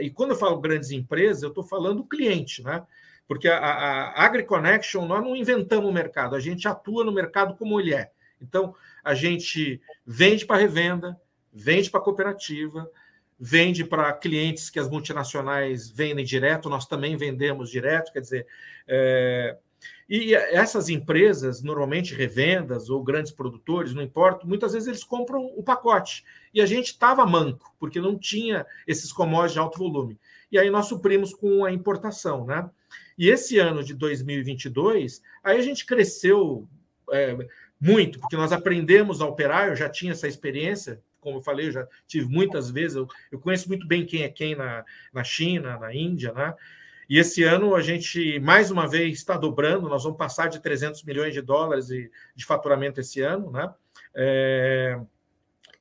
e 0.00 0.10
quando 0.10 0.30
eu 0.30 0.36
falo 0.36 0.60
grandes 0.60 0.90
empresas, 0.90 1.42
eu 1.42 1.50
estou 1.50 1.64
falando 1.64 2.04
cliente, 2.04 2.62
né? 2.62 2.84
Porque 3.26 3.46
a, 3.46 3.58
a, 3.58 4.02
a 4.10 4.24
AgriConnection, 4.24 5.06
nós 5.06 5.22
não 5.22 5.36
inventamos 5.36 5.88
o 5.88 5.92
mercado, 5.92 6.34
a 6.34 6.40
gente 6.40 6.66
atua 6.66 7.04
no 7.04 7.12
mercado 7.12 7.54
como 7.56 7.78
ele 7.80 7.94
é. 7.94 8.10
Então, 8.40 8.74
a 9.04 9.14
gente 9.14 9.80
vende 10.06 10.46
para 10.46 10.56
revenda, 10.56 11.20
vende 11.52 11.90
para 11.90 12.00
cooperativa, 12.00 12.90
vende 13.38 13.84
para 13.84 14.12
clientes 14.12 14.70
que 14.70 14.78
as 14.78 14.88
multinacionais 14.88 15.90
vendem 15.90 16.24
direto, 16.24 16.68
nós 16.68 16.86
também 16.86 17.16
vendemos 17.16 17.70
direto, 17.70 18.12
quer 18.12 18.20
dizer, 18.20 18.46
é, 18.86 19.56
e 20.08 20.34
essas 20.34 20.88
empresas, 20.88 21.62
normalmente 21.62 22.14
revendas 22.14 22.88
ou 22.88 23.02
grandes 23.02 23.30
produtores, 23.30 23.92
não 23.92 24.02
importa, 24.02 24.46
muitas 24.46 24.72
vezes 24.72 24.88
eles 24.88 25.04
compram 25.04 25.44
o 25.54 25.62
pacote. 25.62 26.24
E 26.52 26.60
a 26.60 26.66
gente 26.66 26.88
estava 26.88 27.26
manco, 27.26 27.74
porque 27.78 28.00
não 28.00 28.18
tinha 28.18 28.66
esses 28.86 29.12
commodities 29.12 29.52
de 29.52 29.58
alto 29.58 29.78
volume. 29.78 30.18
E 30.50 30.58
aí 30.58 30.70
nós 30.70 30.86
suprimos 30.86 31.34
com 31.34 31.64
a 31.64 31.72
importação, 31.72 32.44
né? 32.46 32.68
E 33.18 33.28
esse 33.28 33.58
ano 33.58 33.82
de 33.82 33.94
2022, 33.94 35.22
aí 35.42 35.58
a 35.58 35.62
gente 35.62 35.84
cresceu 35.84 36.68
é, 37.10 37.36
muito, 37.80 38.18
porque 38.20 38.36
nós 38.36 38.52
aprendemos 38.52 39.20
a 39.20 39.26
operar, 39.26 39.68
eu 39.68 39.76
já 39.76 39.88
tinha 39.88 40.12
essa 40.12 40.28
experiência, 40.28 41.00
como 41.20 41.38
eu 41.38 41.42
falei, 41.42 41.66
eu 41.66 41.72
já 41.72 41.88
tive 42.06 42.26
muitas 42.28 42.70
vezes, 42.70 42.96
eu, 42.96 43.08
eu 43.30 43.38
conheço 43.38 43.68
muito 43.68 43.86
bem 43.86 44.06
quem 44.06 44.22
é 44.22 44.28
quem 44.28 44.54
na, 44.54 44.84
na 45.12 45.24
China, 45.24 45.78
na 45.78 45.94
Índia, 45.94 46.32
né? 46.32 46.54
E 47.08 47.18
esse 47.18 47.42
ano 47.42 47.74
a 47.74 47.80
gente, 47.80 48.38
mais 48.38 48.70
uma 48.70 48.86
vez, 48.86 49.18
está 49.18 49.36
dobrando, 49.36 49.88
nós 49.88 50.04
vamos 50.04 50.18
passar 50.18 50.48
de 50.48 50.60
300 50.60 51.02
milhões 51.04 51.32
de 51.32 51.40
dólares 51.40 51.86
de, 51.86 52.10
de 52.34 52.44
faturamento 52.44 53.00
esse 53.00 53.20
ano, 53.22 53.50
né? 53.50 53.72
É, 54.14 55.00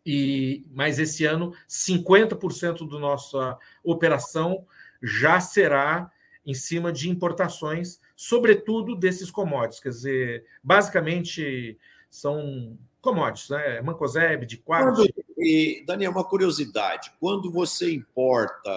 e, 0.10 0.66
mas 0.72 1.00
esse 1.00 1.26
ano, 1.26 1.54
50% 1.68 2.90
da 2.90 2.98
nossa 2.98 3.58
operação 3.84 4.66
já 5.04 5.42
será 5.42 6.10
em 6.46 6.54
cima 6.54 6.94
de 6.94 7.10
importações, 7.10 8.00
sobretudo 8.16 8.96
desses 8.96 9.30
commodities. 9.30 9.82
Quer 9.82 9.90
dizer, 9.90 10.46
basicamente 10.64 11.78
são 12.10 12.80
commodities, 13.02 13.50
né? 13.50 13.82
Mancozeb, 13.82 14.46
de 14.46 14.56
quatro. 14.56 15.04
E, 15.38 15.84
Daniel, 15.86 16.12
uma 16.12 16.24
curiosidade: 16.24 17.12
quando 17.20 17.52
você 17.52 17.94
importa 17.94 18.74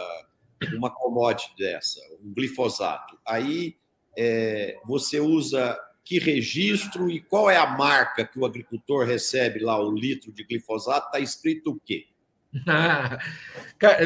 uma 0.74 0.90
commodity 0.90 1.54
dessa, 1.56 2.00
um 2.24 2.34
glifosato, 2.34 3.16
aí 3.24 3.76
é, 4.18 4.76
você 4.84 5.20
usa 5.20 5.78
que 6.10 6.18
registro 6.18 7.08
e 7.08 7.20
qual 7.20 7.48
é 7.48 7.56
a 7.56 7.68
marca 7.68 8.24
que 8.24 8.36
o 8.36 8.44
agricultor 8.44 9.06
recebe 9.06 9.60
lá 9.60 9.80
o 9.80 9.92
litro 9.92 10.32
de 10.32 10.42
glifosato? 10.42 11.06
Está 11.06 11.20
escrito 11.20 11.70
o 11.70 11.78
quê? 11.78 12.08
Ah, 12.66 13.16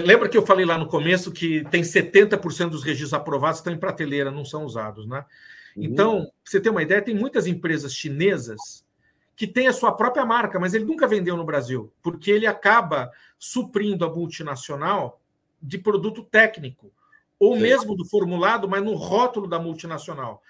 lembra 0.05 0.29
que 0.29 0.37
eu 0.37 0.45
falei 0.45 0.67
lá 0.67 0.77
no 0.77 0.87
começo 0.87 1.33
que 1.33 1.65
tem 1.71 1.81
70% 1.81 2.69
dos 2.69 2.85
registros 2.85 3.15
aprovados 3.15 3.59
estão 3.59 3.73
em 3.73 3.79
prateleira, 3.79 4.31
não 4.31 4.45
são 4.45 4.67
usados, 4.67 5.07
né? 5.07 5.25
Uhum. 5.75 5.85
Então, 5.85 6.21
pra 6.21 6.31
você 6.45 6.61
ter 6.61 6.69
uma 6.69 6.83
ideia, 6.83 7.01
tem 7.01 7.15
muitas 7.15 7.47
empresas 7.47 7.95
chinesas 7.95 8.85
que 9.35 9.47
têm 9.47 9.67
a 9.67 9.73
sua 9.73 9.91
própria 9.93 10.27
marca, 10.27 10.61
mas 10.61 10.75
ele 10.75 10.85
nunca 10.85 11.09
vendeu 11.09 11.39
no 11.39 11.45
Brasil, 11.45 11.91
porque 12.03 12.31
ele 12.31 12.47
acaba 12.47 13.11
suprindo 13.39 14.05
a 14.05 14.15
multinacional 14.15 15.23
de 15.61 15.79
produto 15.79 16.23
técnico, 16.23 16.93
ou 17.41 17.55
Sim. 17.55 17.63
mesmo 17.63 17.97
do 17.97 18.05
formulado, 18.05 18.69
mas 18.69 18.85
no 18.85 18.93
rótulo 18.93 19.49
da 19.49 19.59
multinacional. 19.59 20.43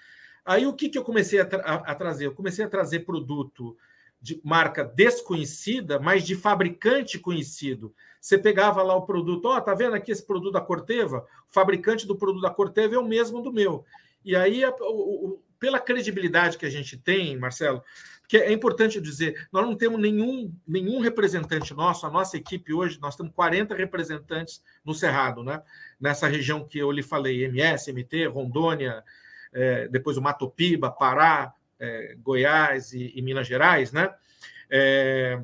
Aí 0.45 0.67
o 0.67 0.73
que, 0.73 0.89
que 0.89 0.97
eu 0.97 1.03
comecei 1.03 1.39
a, 1.39 1.45
tra 1.45 1.61
a 1.61 1.95
trazer? 1.95 2.27
Eu 2.27 2.35
comecei 2.35 2.63
a 2.63 2.69
trazer 2.69 2.99
produto 2.99 3.75
de 4.21 4.39
marca 4.43 4.83
desconhecida, 4.83 5.99
mas 5.99 6.23
de 6.23 6.35
fabricante 6.35 7.19
conhecido. 7.19 7.93
Você 8.21 8.37
pegava 8.37 8.81
lá 8.81 8.95
o 8.95 9.05
produto, 9.05 9.45
ó, 9.45 9.57
oh, 9.57 9.61
tá 9.61 9.73
vendo 9.73 9.95
aqui 9.95 10.11
esse 10.11 10.25
produto 10.25 10.53
da 10.53 10.61
Corteva? 10.61 11.27
O 11.49 11.53
fabricante 11.53 12.07
do 12.07 12.15
produto 12.15 12.41
da 12.41 12.49
Corteva 12.49 12.95
é 12.95 12.97
o 12.99 13.07
mesmo 13.07 13.41
do 13.41 13.51
meu. 13.51 13.85
E 14.23 14.35
aí, 14.35 14.63
a, 14.63 14.73
o, 14.81 15.41
pela 15.59 15.79
credibilidade 15.79 16.57
que 16.57 16.65
a 16.65 16.69
gente 16.69 16.97
tem, 16.97 17.37
Marcelo, 17.37 17.83
que 18.27 18.37
é 18.37 18.51
importante 18.51 18.99
dizer, 18.99 19.47
nós 19.51 19.65
não 19.65 19.75
temos 19.75 19.99
nenhum, 19.99 20.51
nenhum 20.67 20.99
representante 20.99 21.73
nosso, 21.73 22.05
a 22.05 22.09
nossa 22.09 22.37
equipe 22.37 22.73
hoje, 22.73 22.99
nós 22.99 23.15
temos 23.15 23.31
40 23.33 23.75
representantes 23.75 24.61
no 24.83 24.93
Cerrado, 24.93 25.43
né? 25.43 25.61
nessa 25.99 26.27
região 26.27 26.65
que 26.65 26.79
eu 26.79 26.91
lhe 26.91 27.03
falei, 27.03 27.45
MS, 27.45 27.91
MT, 27.91 28.27
Rondônia, 28.27 29.03
é, 29.53 29.87
depois 29.87 30.17
o 30.17 30.21
Mato 30.21 30.49
Piba, 30.49 30.91
Pará, 30.91 31.53
é, 31.79 32.15
Goiás 32.19 32.93
e, 32.93 33.11
e, 33.15 33.21
Minas 33.21 33.47
Gerais, 33.47 33.91
né? 33.91 34.13
É, 34.69 35.41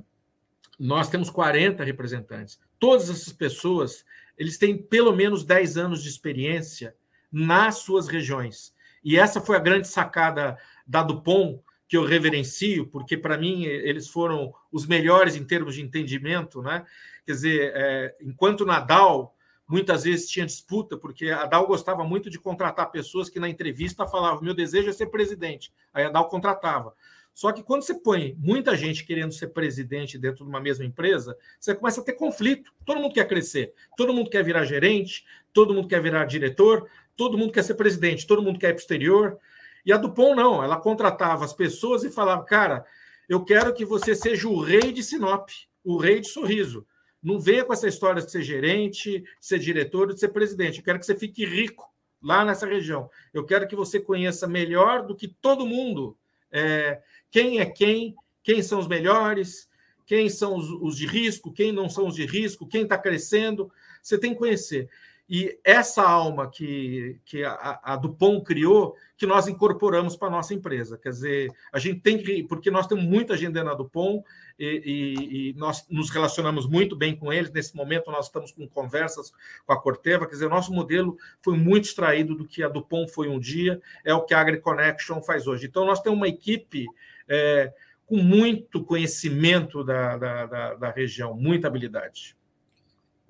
nós 0.79 1.09
temos 1.09 1.29
40 1.29 1.83
representantes. 1.83 2.59
Todas 2.79 3.09
essas 3.09 3.31
pessoas, 3.33 4.03
eles 4.37 4.57
têm 4.57 4.77
pelo 4.77 5.15
menos 5.15 5.43
10 5.43 5.77
anos 5.77 6.01
de 6.01 6.09
experiência 6.09 6.95
nas 7.31 7.75
suas 7.79 8.07
regiões. 8.07 8.73
E 9.03 9.17
essa 9.17 9.39
foi 9.39 9.55
a 9.55 9.59
grande 9.59 9.87
sacada 9.87 10.57
da 10.85 11.03
Dupont, 11.03 11.61
que 11.87 11.97
eu 11.97 12.05
reverencio, 12.05 12.87
porque 12.87 13.17
para 13.17 13.37
mim 13.37 13.65
eles 13.65 14.07
foram 14.07 14.53
os 14.71 14.87
melhores 14.87 15.35
em 15.35 15.43
termos 15.43 15.75
de 15.75 15.81
entendimento, 15.81 16.61
né? 16.61 16.85
Quer 17.25 17.31
dizer, 17.33 17.71
é, 17.75 18.15
enquanto 18.21 18.65
Nadal 18.65 19.35
muitas 19.71 20.03
vezes 20.03 20.29
tinha 20.29 20.45
disputa, 20.45 20.97
porque 20.97 21.29
a 21.29 21.45
Dal 21.45 21.65
gostava 21.65 22.03
muito 22.03 22.29
de 22.29 22.37
contratar 22.37 22.91
pessoas 22.91 23.29
que 23.29 23.39
na 23.39 23.49
entrevista 23.49 24.05
falavam: 24.05 24.43
meu 24.43 24.53
desejo 24.53 24.89
é 24.89 24.93
ser 24.93 25.07
presidente. 25.07 25.71
Aí 25.93 26.03
a 26.03 26.09
Dal 26.09 26.27
contratava. 26.27 26.93
Só 27.33 27.53
que 27.53 27.63
quando 27.63 27.83
você 27.83 27.93
põe 27.93 28.35
muita 28.37 28.75
gente 28.75 29.05
querendo 29.05 29.31
ser 29.31 29.47
presidente 29.47 30.17
dentro 30.17 30.43
de 30.43 30.49
uma 30.49 30.59
mesma 30.59 30.83
empresa, 30.83 31.37
você 31.57 31.73
começa 31.73 32.01
a 32.01 32.03
ter 32.03 32.13
conflito. 32.13 32.73
Todo 32.85 32.99
mundo 32.99 33.13
quer 33.13 33.25
crescer, 33.25 33.73
todo 33.95 34.13
mundo 34.13 34.29
quer 34.29 34.43
virar 34.43 34.65
gerente, 34.65 35.25
todo 35.53 35.73
mundo 35.73 35.87
quer 35.87 36.01
virar 36.01 36.25
diretor, 36.25 36.89
todo 37.15 37.37
mundo 37.37 37.53
quer 37.53 37.63
ser 37.63 37.75
presidente, 37.75 38.27
todo 38.27 38.41
mundo 38.41 38.59
quer 38.59 38.71
ir 38.71 38.73
para 38.73 38.79
o 38.79 38.81
exterior. 38.81 39.39
E 39.85 39.93
a 39.93 39.97
Dupont 39.97 40.35
não, 40.35 40.61
ela 40.61 40.75
contratava 40.75 41.45
as 41.45 41.53
pessoas 41.53 42.03
e 42.03 42.11
falava: 42.11 42.43
cara, 42.43 42.85
eu 43.29 43.45
quero 43.45 43.73
que 43.73 43.85
você 43.85 44.13
seja 44.13 44.49
o 44.49 44.59
rei 44.59 44.91
de 44.91 45.01
Sinop, 45.01 45.49
o 45.83 45.97
rei 45.97 46.19
de 46.19 46.27
sorriso. 46.27 46.85
Não 47.21 47.39
venha 47.39 47.63
com 47.63 47.73
essa 47.73 47.87
história 47.87 48.21
de 48.21 48.31
ser 48.31 48.41
gerente, 48.41 49.19
de 49.19 49.25
ser 49.39 49.59
diretor, 49.59 50.13
de 50.13 50.19
ser 50.19 50.29
presidente. 50.29 50.79
Eu 50.79 50.83
quero 50.83 50.99
que 50.99 51.05
você 51.05 51.15
fique 51.15 51.45
rico 51.45 51.89
lá 52.21 52.43
nessa 52.43 52.65
região. 52.65 53.09
Eu 53.33 53.45
quero 53.45 53.67
que 53.67 53.75
você 53.75 53.99
conheça 53.99 54.47
melhor 54.47 55.05
do 55.05 55.15
que 55.15 55.27
todo 55.27 55.65
mundo 55.65 56.17
é, 56.51 57.01
quem 57.29 57.59
é 57.59 57.65
quem, 57.65 58.15
quem 58.43 58.61
são 58.61 58.79
os 58.79 58.87
melhores, 58.87 59.69
quem 60.05 60.29
são 60.29 60.57
os, 60.57 60.69
os 60.69 60.97
de 60.97 61.07
risco, 61.07 61.53
quem 61.53 61.71
não 61.71 61.89
são 61.89 62.07
os 62.07 62.15
de 62.15 62.25
risco, 62.25 62.67
quem 62.67 62.83
está 62.83 62.97
crescendo. 62.97 63.71
Você 64.03 64.17
tem 64.17 64.33
que 64.33 64.39
conhecer. 64.39 64.89
E 65.33 65.57
essa 65.63 66.03
alma 66.03 66.51
que, 66.51 67.17
que 67.23 67.41
a, 67.41 67.79
a 67.81 67.95
Dupont 67.95 68.43
criou, 68.43 68.97
que 69.15 69.25
nós 69.25 69.47
incorporamos 69.47 70.17
para 70.17 70.27
a 70.27 70.31
nossa 70.31 70.53
empresa. 70.53 70.97
Quer 70.97 71.11
dizer, 71.11 71.51
a 71.71 71.79
gente 71.79 72.01
tem 72.01 72.17
que. 72.17 72.43
Porque 72.43 72.69
nós 72.69 72.85
temos 72.85 73.05
muita 73.05 73.37
gente 73.37 73.53
da 73.53 73.73
Dupont 73.73 74.25
e, 74.59 74.65
e, 74.65 75.51
e, 75.51 75.53
nós 75.53 75.87
nos 75.89 76.09
relacionamos 76.09 76.67
muito 76.67 76.97
bem 76.97 77.15
com 77.15 77.31
eles. 77.31 77.49
Nesse 77.49 77.77
momento, 77.77 78.11
nós 78.11 78.25
estamos 78.25 78.51
com 78.51 78.67
conversas 78.67 79.31
com 79.65 79.71
a 79.71 79.81
Corteva. 79.81 80.25
Quer 80.25 80.33
dizer, 80.33 80.49
nosso 80.49 80.73
modelo 80.73 81.17
foi 81.41 81.55
muito 81.55 81.85
extraído 81.85 82.35
do 82.35 82.45
que 82.45 82.61
a 82.61 82.67
Dupont 82.67 83.09
foi 83.09 83.29
um 83.29 83.39
dia, 83.39 83.81
é 84.03 84.13
o 84.13 84.25
que 84.25 84.33
a 84.33 84.41
AgriConnection 84.41 85.21
faz 85.21 85.47
hoje. 85.47 85.65
Então, 85.65 85.85
nós 85.85 86.01
temos 86.01 86.17
uma 86.19 86.27
equipe. 86.27 86.85
É, 87.29 87.71
com 88.05 88.17
muito 88.17 88.83
conhecimento 88.83 89.85
da, 89.85 90.17
da, 90.17 90.45
da, 90.45 90.73
da 90.73 90.91
região, 90.91 91.33
muita 91.33 91.69
habilidade. 91.69 92.35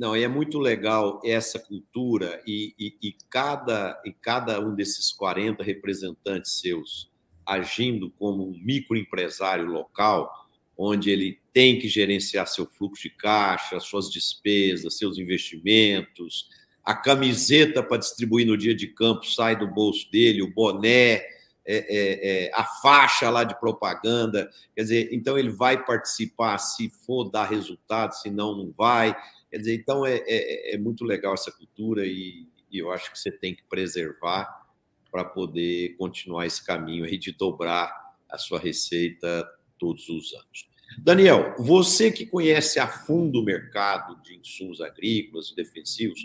Não, 0.01 0.15
é 0.15 0.27
muito 0.27 0.57
legal 0.57 1.21
essa 1.23 1.59
cultura 1.59 2.41
e, 2.47 2.73
e, 2.79 2.97
e, 3.03 3.15
cada, 3.29 4.01
e 4.03 4.11
cada 4.11 4.59
um 4.59 4.73
desses 4.73 5.11
40 5.11 5.63
representantes 5.63 6.59
seus 6.59 7.11
agindo 7.45 8.09
como 8.17 8.49
um 8.49 8.59
microempresário 8.63 9.67
local, 9.67 10.33
onde 10.75 11.11
ele 11.11 11.39
tem 11.53 11.77
que 11.77 11.87
gerenciar 11.87 12.47
seu 12.47 12.65
fluxo 12.65 13.03
de 13.03 13.11
caixa, 13.11 13.79
suas 13.79 14.09
despesas, 14.09 14.97
seus 14.97 15.19
investimentos, 15.19 16.49
a 16.83 16.95
camiseta 16.95 17.83
para 17.83 17.97
distribuir 17.97 18.47
no 18.47 18.57
dia 18.57 18.73
de 18.73 18.87
campo 18.87 19.23
sai 19.27 19.55
do 19.55 19.67
bolso 19.67 20.09
dele, 20.09 20.41
o 20.41 20.51
boné, 20.51 21.21
é, 21.63 21.77
é, 21.77 22.45
é, 22.47 22.51
a 22.55 22.63
faixa 22.63 23.29
lá 23.29 23.43
de 23.43 23.59
propaganda. 23.59 24.49
Quer 24.75 24.81
dizer, 24.81 25.09
então 25.11 25.37
ele 25.37 25.51
vai 25.51 25.85
participar 25.85 26.57
se 26.57 26.89
for 27.05 27.29
dar 27.29 27.45
resultado, 27.45 28.13
se 28.13 28.31
não, 28.31 28.57
não 28.57 28.73
vai. 28.75 29.15
Quer 29.51 29.57
dizer, 29.57 29.75
então 29.75 30.05
é, 30.05 30.23
é, 30.25 30.75
é 30.75 30.77
muito 30.77 31.03
legal 31.03 31.33
essa 31.33 31.51
cultura 31.51 32.05
e, 32.05 32.47
e, 32.71 32.79
eu 32.79 32.89
acho 32.89 33.11
que 33.11 33.19
você 33.19 33.29
tem 33.29 33.53
que 33.53 33.63
preservar 33.63 34.65
para 35.11 35.25
poder 35.25 35.97
continuar 35.97 36.47
esse 36.47 36.65
caminho 36.65 37.03
aí 37.03 37.17
de 37.17 37.33
dobrar 37.33 37.93
a 38.29 38.37
sua 38.37 38.57
receita 38.57 39.45
todos 39.77 40.07
os 40.07 40.33
anos. 40.33 40.69
Daniel, 40.99 41.53
você 41.57 42.09
que 42.11 42.25
conhece 42.25 42.79
a 42.79 42.87
fundo 42.87 43.41
o 43.41 43.43
mercado 43.43 44.21
de 44.23 44.37
insumos 44.37 44.79
agrícolas 44.79 45.49
e 45.49 45.55
defensivos, 45.55 46.21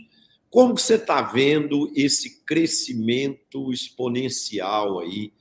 como 0.49 0.77
que 0.77 0.83
você 0.83 0.95
está 0.95 1.21
vendo 1.21 1.93
esse 1.97 2.45
crescimento 2.45 3.73
exponencial 3.73 5.01
aí 5.01 5.33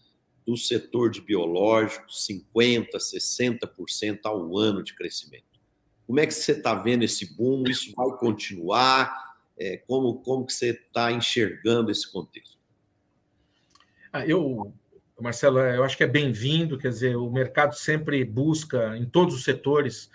do 0.45 0.57
setor 0.57 1.11
de 1.11 1.21
biológicos, 1.21 2.27
50%, 2.27 2.89
60% 2.97 4.19
ao 4.23 4.57
ano 4.57 4.83
de 4.83 4.95
crescimento? 4.95 5.54
Como 6.05 6.19
é 6.19 6.25
que 6.25 6.33
você 6.33 6.51
está 6.51 6.75
vendo 6.75 7.03
esse 7.03 7.35
boom? 7.35 7.63
Isso 7.67 7.93
vai 7.95 8.09
continuar? 8.17 9.35
É, 9.57 9.77
como, 9.77 10.15
como 10.19 10.45
que 10.45 10.53
você 10.53 10.71
está 10.71 11.11
enxergando 11.11 11.89
esse 11.89 12.11
contexto? 12.11 12.57
Ah, 14.11 14.25
eu, 14.25 14.73
Marcelo, 15.19 15.59
eu 15.59 15.83
acho 15.83 15.97
que 15.97 16.03
é 16.03 16.07
bem-vindo, 16.07 16.77
quer 16.77 16.89
dizer, 16.89 17.15
o 17.15 17.29
mercado 17.31 17.73
sempre 17.75 18.23
busca, 18.23 18.97
em 18.97 19.05
todos 19.05 19.33
os 19.33 19.43
setores, 19.43 20.09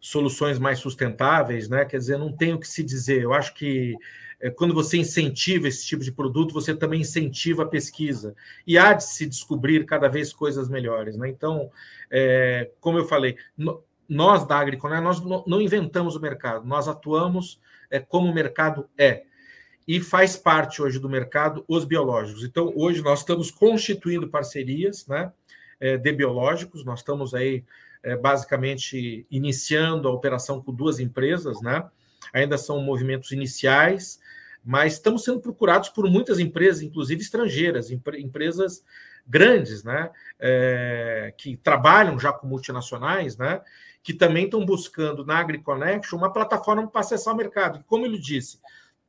soluções 0.00 0.58
mais 0.58 0.78
sustentáveis, 0.78 1.68
né? 1.68 1.84
Quer 1.84 1.98
dizer, 1.98 2.18
não 2.18 2.32
tem 2.32 2.52
o 2.52 2.58
que 2.60 2.68
se 2.68 2.82
dizer. 2.82 3.22
Eu 3.22 3.32
acho 3.32 3.54
que 3.54 3.96
é, 4.40 4.50
quando 4.50 4.74
você 4.74 4.98
incentiva 4.98 5.66
esse 5.66 5.86
tipo 5.86 6.04
de 6.04 6.12
produto, 6.12 6.52
você 6.52 6.74
também 6.74 7.00
incentiva 7.00 7.62
a 7.62 7.68
pesquisa. 7.68 8.34
E 8.66 8.76
há 8.76 8.92
de 8.92 9.04
se 9.04 9.26
descobrir 9.26 9.84
cada 9.86 10.08
vez 10.08 10.32
coisas 10.32 10.68
melhores, 10.68 11.16
né? 11.16 11.28
Então, 11.28 11.70
é, 12.10 12.70
como 12.80 12.98
eu 12.98 13.06
falei, 13.06 13.36
nós 14.08 14.46
da 14.46 14.58
Agriconé, 14.58 15.00
nós 15.00 15.20
não 15.46 15.60
inventamos 15.60 16.16
o 16.16 16.20
mercado, 16.20 16.66
nós 16.66 16.88
atuamos 16.88 17.60
é, 17.90 17.98
como 17.98 18.30
o 18.30 18.34
mercado 18.34 18.88
é 18.96 19.24
e 19.86 20.00
faz 20.00 20.36
parte 20.36 20.82
hoje 20.82 20.98
do 20.98 21.08
mercado 21.08 21.64
os 21.68 21.84
biológicos. 21.84 22.42
Então, 22.42 22.72
hoje 22.74 23.02
nós 23.02 23.20
estamos 23.20 23.50
constituindo 23.50 24.28
parcerias 24.28 25.06
né, 25.06 25.32
é, 25.78 25.96
de 25.96 26.12
biológicos, 26.12 26.84
nós 26.84 27.00
estamos 27.00 27.34
aí 27.34 27.64
é, 28.02 28.16
basicamente 28.16 29.26
iniciando 29.30 30.08
a 30.08 30.12
operação 30.12 30.62
com 30.62 30.72
duas 30.72 30.98
empresas, 31.00 31.60
né? 31.60 31.84
Ainda 32.32 32.56
são 32.56 32.80
movimentos 32.80 33.32
iniciais, 33.32 34.20
mas 34.64 34.94
estamos 34.94 35.24
sendo 35.24 35.40
procurados 35.40 35.88
por 35.88 36.08
muitas 36.08 36.38
empresas, 36.38 36.82
inclusive 36.82 37.20
estrangeiras, 37.20 37.90
empresas 37.90 38.84
grandes, 39.26 39.82
né? 39.82 40.10
É, 40.38 41.34
que 41.36 41.56
trabalham 41.56 42.18
já 42.18 42.32
com 42.32 42.46
multinacionais, 42.46 43.36
né? 43.36 43.60
Que 44.06 44.14
também 44.14 44.44
estão 44.44 44.64
buscando 44.64 45.26
na 45.26 45.38
AgriConnection 45.38 46.16
uma 46.16 46.32
plataforma 46.32 46.86
para 46.86 47.00
acessar 47.00 47.34
o 47.34 47.36
mercado. 47.36 47.82
Como 47.86 48.06
ele 48.06 48.18
disse, 48.18 48.60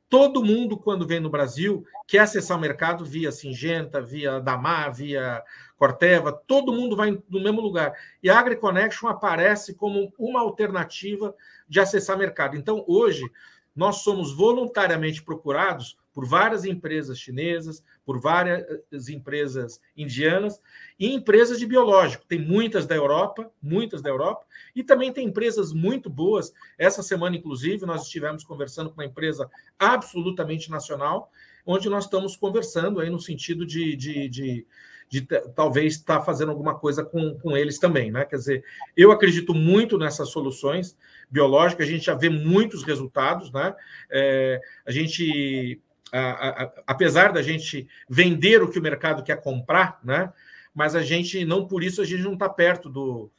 Todo 0.08 0.42
mundo, 0.42 0.78
quando 0.78 1.06
vem 1.06 1.20
no 1.20 1.28
Brasil, 1.28 1.84
quer 2.06 2.20
acessar 2.20 2.56
o 2.56 2.60
mercado 2.60 3.04
via 3.04 3.30
Singenta, 3.30 4.00
via 4.00 4.40
Damar, 4.40 4.94
via 4.94 5.42
Corteva, 5.76 6.32
todo 6.32 6.72
mundo 6.72 6.96
vai 6.96 7.10
no 7.28 7.42
mesmo 7.42 7.60
lugar. 7.60 7.92
E 8.22 8.30
a 8.30 8.38
AgriConnection 8.38 9.06
aparece 9.06 9.74
como 9.74 10.10
uma 10.18 10.40
alternativa 10.40 11.34
de 11.68 11.78
acessar 11.78 12.16
mercado. 12.16 12.56
Então, 12.56 12.82
hoje, 12.88 13.30
nós 13.76 13.96
somos 13.96 14.34
voluntariamente 14.34 15.22
procurados 15.22 15.98
por 16.18 16.26
várias 16.26 16.64
empresas 16.64 17.16
chinesas, 17.16 17.80
por 18.04 18.18
várias 18.18 19.08
empresas 19.08 19.80
indianas 19.96 20.60
e 20.98 21.14
empresas 21.14 21.60
de 21.60 21.64
biológico. 21.64 22.26
Tem 22.26 22.40
muitas 22.40 22.88
da 22.88 22.96
Europa, 22.96 23.48
muitas 23.62 24.02
da 24.02 24.10
Europa, 24.10 24.44
e 24.74 24.82
também 24.82 25.12
tem 25.12 25.28
empresas 25.28 25.72
muito 25.72 26.10
boas. 26.10 26.52
Essa 26.76 27.04
semana, 27.04 27.36
inclusive, 27.36 27.86
nós 27.86 28.02
estivemos 28.02 28.42
conversando 28.42 28.90
com 28.90 28.96
uma 28.96 29.06
empresa 29.06 29.48
absolutamente 29.78 30.72
nacional, 30.72 31.30
onde 31.64 31.88
nós 31.88 32.06
estamos 32.06 32.34
conversando 32.34 32.98
aí 32.98 33.08
no 33.08 33.20
sentido 33.20 33.64
de, 33.64 33.94
de, 33.94 34.28
de, 34.28 34.66
de 35.08 35.22
talvez 35.54 35.94
estar 35.94 36.18
tá 36.18 36.24
fazendo 36.24 36.50
alguma 36.50 36.76
coisa 36.76 37.04
com, 37.04 37.38
com 37.38 37.56
eles 37.56 37.78
também, 37.78 38.10
né? 38.10 38.24
Quer 38.24 38.38
dizer, 38.38 38.64
eu 38.96 39.12
acredito 39.12 39.54
muito 39.54 39.96
nessas 39.96 40.30
soluções 40.30 40.96
biológicas, 41.30 41.86
a 41.86 41.90
gente 41.92 42.06
já 42.06 42.14
vê 42.16 42.28
muitos 42.28 42.82
resultados, 42.82 43.52
né? 43.52 43.72
É, 44.10 44.60
a 44.84 44.90
gente 44.90 45.80
a, 46.12 46.62
a, 46.64 46.72
apesar 46.86 47.32
da 47.32 47.42
gente 47.42 47.88
vender 48.08 48.62
o 48.62 48.70
que 48.70 48.78
o 48.78 48.82
mercado 48.82 49.22
quer 49.22 49.40
comprar, 49.40 49.98
né? 50.02 50.32
Mas 50.74 50.94
a 50.94 51.02
gente 51.02 51.44
não 51.44 51.66
por 51.66 51.82
isso 51.82 52.00
a 52.00 52.04
gente 52.04 52.22
não 52.22 52.34
está 52.34 52.48
perto 52.48 52.88
do, 52.88 53.30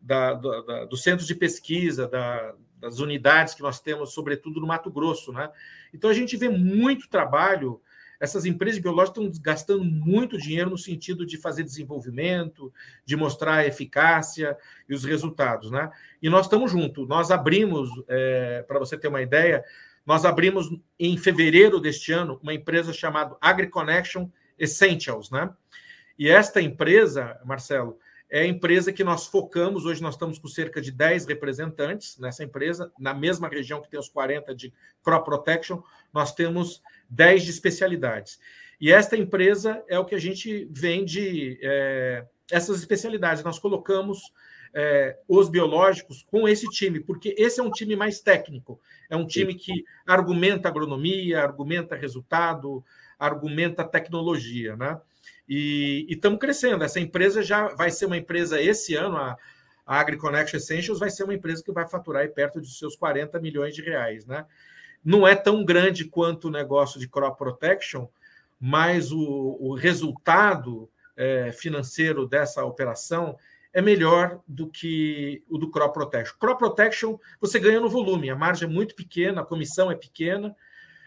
da, 0.00 0.34
do, 0.34 0.62
da, 0.62 0.84
do 0.84 0.96
centro 0.96 1.24
de 1.26 1.34
pesquisa, 1.34 2.08
da, 2.08 2.54
das 2.80 2.98
unidades 2.98 3.54
que 3.54 3.62
nós 3.62 3.80
temos, 3.80 4.12
sobretudo 4.12 4.60
no 4.60 4.66
Mato 4.66 4.90
Grosso, 4.90 5.32
né? 5.32 5.50
Então 5.92 6.10
a 6.10 6.14
gente 6.14 6.36
vê 6.36 6.48
muito 6.48 7.08
trabalho. 7.08 7.80
Essas 8.20 8.44
empresas 8.44 8.80
biológicas 8.80 9.24
estão 9.24 9.42
gastando 9.42 9.84
muito 9.84 10.36
dinheiro 10.36 10.70
no 10.70 10.78
sentido 10.78 11.24
de 11.24 11.36
fazer 11.36 11.62
desenvolvimento, 11.62 12.72
de 13.04 13.16
mostrar 13.16 13.54
a 13.54 13.66
eficácia 13.66 14.56
e 14.88 14.94
os 14.94 15.04
resultados, 15.04 15.70
né? 15.70 15.90
E 16.20 16.28
nós 16.28 16.46
estamos 16.46 16.70
juntos. 16.70 17.06
Nós 17.06 17.30
abrimos, 17.30 17.88
é, 18.08 18.64
para 18.66 18.80
você 18.80 18.98
ter 18.98 19.06
uma 19.06 19.22
ideia, 19.22 19.64
nós 20.08 20.24
abrimos 20.24 20.70
em 20.98 21.18
fevereiro 21.18 21.78
deste 21.78 22.12
ano 22.12 22.40
uma 22.42 22.54
empresa 22.54 22.94
chamada 22.94 23.36
AgriConnection 23.42 24.30
Essentials, 24.58 25.30
né? 25.30 25.52
E 26.18 26.30
esta 26.30 26.62
empresa, 26.62 27.38
Marcelo, 27.44 27.98
é 28.30 28.40
a 28.40 28.46
empresa 28.46 28.90
que 28.90 29.04
nós 29.04 29.26
focamos. 29.26 29.84
Hoje 29.84 30.00
nós 30.00 30.14
estamos 30.14 30.38
com 30.38 30.48
cerca 30.48 30.80
de 30.80 30.90
10 30.90 31.26
representantes 31.26 32.16
nessa 32.18 32.42
empresa, 32.42 32.90
na 32.98 33.12
mesma 33.12 33.48
região 33.48 33.82
que 33.82 33.90
tem 33.90 34.00
os 34.00 34.08
40 34.08 34.54
de 34.54 34.72
crop 35.04 35.26
protection, 35.26 35.82
nós 36.10 36.34
temos 36.34 36.82
10 37.10 37.42
de 37.42 37.50
especialidades. 37.50 38.40
E 38.80 38.90
esta 38.90 39.14
empresa 39.14 39.84
é 39.88 39.98
o 39.98 40.06
que 40.06 40.14
a 40.14 40.18
gente 40.18 40.66
vende 40.70 41.58
é, 41.60 42.24
essas 42.50 42.78
especialidades. 42.78 43.44
Nós 43.44 43.58
colocamos 43.58 44.32
é, 44.74 45.18
os 45.26 45.48
biológicos 45.48 46.22
com 46.22 46.48
esse 46.48 46.68
time, 46.68 47.00
porque 47.00 47.34
esse 47.38 47.60
é 47.60 47.62
um 47.62 47.70
time 47.70 47.96
mais 47.96 48.20
técnico, 48.20 48.80
é 49.08 49.16
um 49.16 49.26
time 49.26 49.54
que 49.54 49.84
argumenta 50.06 50.68
agronomia, 50.68 51.42
argumenta 51.42 51.96
resultado, 51.96 52.84
argumenta 53.18 53.84
tecnologia, 53.84 54.76
né? 54.76 55.00
E 55.48 56.06
estamos 56.08 56.38
crescendo. 56.38 56.84
Essa 56.84 57.00
empresa 57.00 57.42
já 57.42 57.68
vai 57.68 57.90
ser 57.90 58.06
uma 58.06 58.16
empresa 58.16 58.60
esse 58.60 58.94
ano, 58.94 59.16
a, 59.16 59.36
a 59.86 60.04
Essentials 60.54 60.98
vai 60.98 61.10
ser 61.10 61.24
uma 61.24 61.34
empresa 61.34 61.64
que 61.64 61.72
vai 61.72 61.88
faturar 61.88 62.28
perto 62.30 62.60
de 62.60 62.68
seus 62.68 62.94
40 62.94 63.40
milhões 63.40 63.74
de 63.74 63.82
reais, 63.82 64.26
né? 64.26 64.44
Não 65.02 65.26
é 65.26 65.34
tão 65.34 65.64
grande 65.64 66.04
quanto 66.04 66.48
o 66.48 66.50
negócio 66.50 67.00
de 67.00 67.08
crop 67.08 67.38
protection, 67.38 68.06
mas 68.60 69.10
o, 69.10 69.56
o 69.58 69.74
resultado 69.74 70.90
é, 71.16 71.50
financeiro 71.52 72.26
dessa 72.26 72.64
operação 72.64 73.38
é 73.72 73.82
melhor 73.82 74.40
do 74.46 74.68
que 74.68 75.42
o 75.48 75.58
do 75.58 75.70
crop 75.70 75.92
protection. 75.94 76.36
Crop 76.38 76.58
protection 76.58 77.18
você 77.40 77.58
ganha 77.58 77.80
no 77.80 77.88
volume, 77.88 78.30
a 78.30 78.36
margem 78.36 78.68
é 78.68 78.72
muito 78.72 78.94
pequena, 78.94 79.42
a 79.42 79.44
comissão 79.44 79.90
é 79.90 79.94
pequena, 79.94 80.54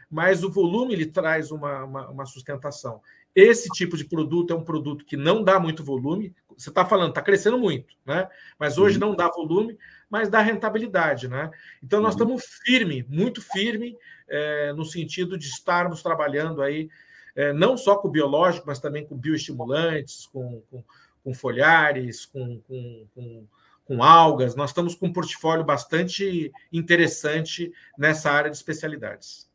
mas 0.09 0.43
o 0.43 0.51
volume 0.51 0.93
ele 0.93 1.05
traz 1.05 1.51
uma, 1.51 1.83
uma, 1.83 2.09
uma 2.09 2.25
sustentação. 2.25 3.01
Esse 3.33 3.69
tipo 3.69 3.95
de 3.95 4.03
produto 4.03 4.51
é 4.51 4.55
um 4.55 4.63
produto 4.63 5.05
que 5.05 5.15
não 5.15 5.41
dá 5.41 5.57
muito 5.57 5.83
volume. 5.83 6.35
Você 6.57 6.69
está 6.69 6.85
falando, 6.85 7.09
está 7.09 7.21
crescendo 7.21 7.57
muito, 7.57 7.95
né? 8.05 8.27
Mas 8.59 8.77
hoje 8.77 8.99
uhum. 8.99 9.07
não 9.07 9.15
dá 9.15 9.29
volume, 9.29 9.77
mas 10.09 10.27
dá 10.27 10.41
rentabilidade, 10.41 11.29
né? 11.29 11.49
Então 11.81 12.01
nós 12.01 12.13
uhum. 12.13 12.23
estamos 12.23 12.43
firme, 12.65 13.05
muito 13.07 13.41
firme, 13.41 13.97
é, 14.27 14.73
no 14.73 14.83
sentido 14.83 15.37
de 15.37 15.47
estarmos 15.47 16.03
trabalhando 16.03 16.61
aí, 16.61 16.89
é, 17.33 17.53
não 17.53 17.77
só 17.77 17.95
com 17.95 18.09
biológico, 18.09 18.67
mas 18.67 18.79
também 18.79 19.05
com 19.05 19.15
bioestimulantes, 19.15 20.25
com, 20.27 20.61
com 20.69 20.83
com 21.23 21.33
folhares, 21.33 22.25
com, 22.25 22.59
com, 22.61 23.07
com, 23.13 23.47
com 23.85 24.03
algas. 24.03 24.55
Nós 24.55 24.71
estamos 24.71 24.95
com 24.95 25.07
um 25.07 25.13
portfólio 25.13 25.63
bastante 25.63 26.51
interessante 26.71 27.71
nessa 27.97 28.31
área 28.31 28.49
de 28.49 28.57
especialidades. 28.57 29.49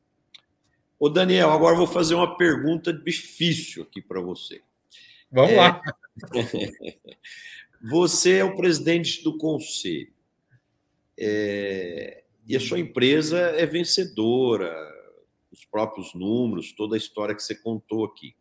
Ô 0.98 1.08
Daniel, 1.08 1.50
agora 1.50 1.76
vou 1.76 1.86
fazer 1.86 2.14
uma 2.14 2.36
pergunta 2.36 2.92
difícil 2.92 3.82
aqui 3.82 4.00
para 4.00 4.20
você. 4.20 4.62
Vamos 5.30 5.52
é... 5.52 5.56
lá. 5.56 5.80
você 7.82 8.38
é 8.38 8.44
o 8.44 8.56
presidente 8.56 9.22
do 9.22 9.36
conselho. 9.36 10.12
É... 11.18 12.22
E 12.46 12.56
a 12.56 12.60
sua 12.60 12.78
empresa 12.78 13.38
é 13.38 13.66
vencedora, 13.66 14.72
os 15.50 15.64
próprios 15.64 16.14
números, 16.14 16.72
toda 16.72 16.94
a 16.94 16.98
história 16.98 17.34
que 17.34 17.42
você 17.42 17.54
contou 17.54 18.04
aqui. 18.04 18.36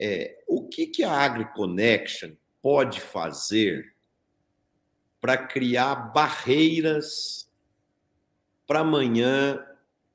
É, 0.00 0.42
o 0.46 0.68
que, 0.68 0.86
que 0.86 1.02
a 1.02 1.12
AgriConnection 1.12 2.30
pode 2.62 3.00
fazer 3.00 3.94
para 5.20 5.36
criar 5.36 6.12
barreiras 6.12 7.50
para 8.66 8.80
amanhã 8.80 9.64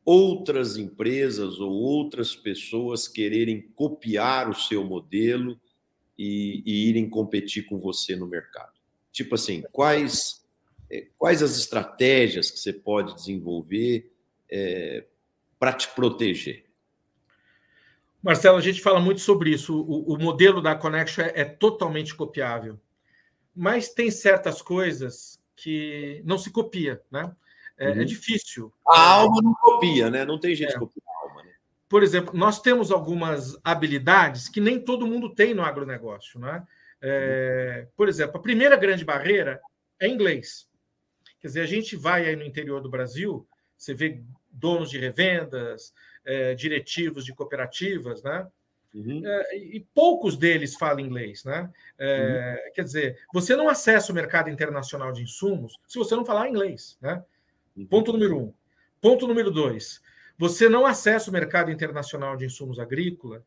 outras 0.06 0.78
empresas 0.78 1.60
ou 1.60 1.72
outras 1.72 2.36
pessoas 2.36 3.08
quererem 3.08 3.62
copiar 3.76 4.50
o 4.50 4.54
seu 4.54 4.84
modelo 4.84 5.60
e, 6.18 6.62
e 6.66 6.90
irem 6.90 7.10
competir 7.10 7.66
com 7.66 7.80
você 7.80 8.16
no 8.16 8.28
mercado? 8.28 8.74
Tipo 9.12 9.36
assim, 9.36 9.64
quais, 9.72 10.46
é, 10.90 11.08
quais 11.18 11.44
as 11.44 11.58
estratégias 11.58 12.50
que 12.50 12.60
você 12.60 12.72
pode 12.72 13.14
desenvolver 13.16 14.12
é, 14.50 15.06
para 15.60 15.74
te 15.74 15.88
proteger? 15.90 16.66
Marcelo, 18.24 18.58
a 18.58 18.62
gente 18.62 18.82
fala 18.82 19.02
muito 19.02 19.20
sobre 19.20 19.50
isso. 19.50 19.78
O, 19.82 20.14
o 20.14 20.18
modelo 20.18 20.62
da 20.62 20.74
Connection 20.74 21.26
é, 21.26 21.42
é, 21.42 21.44
totalmente 21.44 22.16
copiável. 22.16 22.80
mas 23.54 23.90
tem 23.90 24.10
certas 24.10 24.62
coisas 24.62 25.40
que 25.56 26.22
não 26.26 26.38
se 26.38 26.50
copia, 26.50 27.02
né? 27.12 27.36
É, 27.78 27.88
é 27.88 27.92
uhum. 27.92 28.02
é 28.02 28.04
difícil. 28.06 28.74
A 28.88 29.00
alma 29.16 29.42
não 29.44 29.54
copia, 29.54 30.10
né? 30.10 30.24
Não 30.24 30.40
tem 30.40 30.56
jeito 30.56 30.72
é. 30.72 30.74
de 30.74 30.80
copiar 30.80 31.06
a 31.06 31.28
alma. 31.28 31.44
Né? 31.44 31.52
Por 31.90 32.02
exemplo, 32.02 32.34
nós 32.34 32.62
temos 32.62 32.92
algumas 32.92 33.60
habilidades 33.64 34.48
que 34.48 34.62
nem 34.62 34.80
todo 34.80 35.06
mundo 35.06 35.36
tem 35.36 35.54
no 35.54 35.62
agronegócio, 35.62 36.40
né? 36.40 36.66
É, 37.02 37.88
por 37.98 38.08
exemplo, 38.08 38.38
a 38.38 38.42
primeira 38.42 38.78
grande 38.78 39.04
barreira 39.04 39.62
é 40.00 40.08
inglês. 40.08 40.70
Quer 41.42 41.48
dizer, 41.48 41.62
a 41.62 41.66
gente 41.66 41.98
vai 41.98 42.26
aí 42.26 42.38
no 42.38 42.46
interior 42.46 42.80
do 42.82 42.90
Brasil, 42.90 43.46
você 43.78 43.94
vê 43.94 44.24
donos 44.50 44.90
de 44.90 44.98
revendas, 44.98 45.94
é, 46.26 46.54
diretivos 46.56 47.26
de 47.26 47.34
cooperativas, 47.34 48.24
né? 48.24 48.48
Uhum. 48.94 49.22
É, 49.26 49.58
e 49.58 49.80
poucos 49.94 50.38
deles 50.38 50.76
falam 50.76 51.00
inglês, 51.00 51.44
né? 51.44 51.72
É, 51.98 52.64
uhum. 52.66 52.74
Quer 52.74 52.84
dizer, 52.84 53.20
você 53.34 53.56
não 53.56 53.68
acessa 53.68 54.12
o 54.12 54.16
mercado 54.16 54.50
internacional 54.50 55.12
de 55.12 55.24
insumos 55.24 55.80
se 55.88 55.98
você 55.98 56.16
não 56.16 56.26
falar 56.26 56.50
inglês, 56.50 56.98
né? 57.02 57.24
Uhum. 57.76 57.86
Ponto 57.88 58.14
número 58.14 58.38
um. 58.38 58.54
Ponto 59.02 59.28
número 59.28 59.50
dois. 59.52 60.02
Você 60.38 60.70
não 60.70 60.86
acessa 60.86 61.30
o 61.30 61.34
mercado 61.34 61.72
internacional 61.72 62.38
de 62.38 62.46
insumos 62.46 62.80
agrícola 62.80 63.44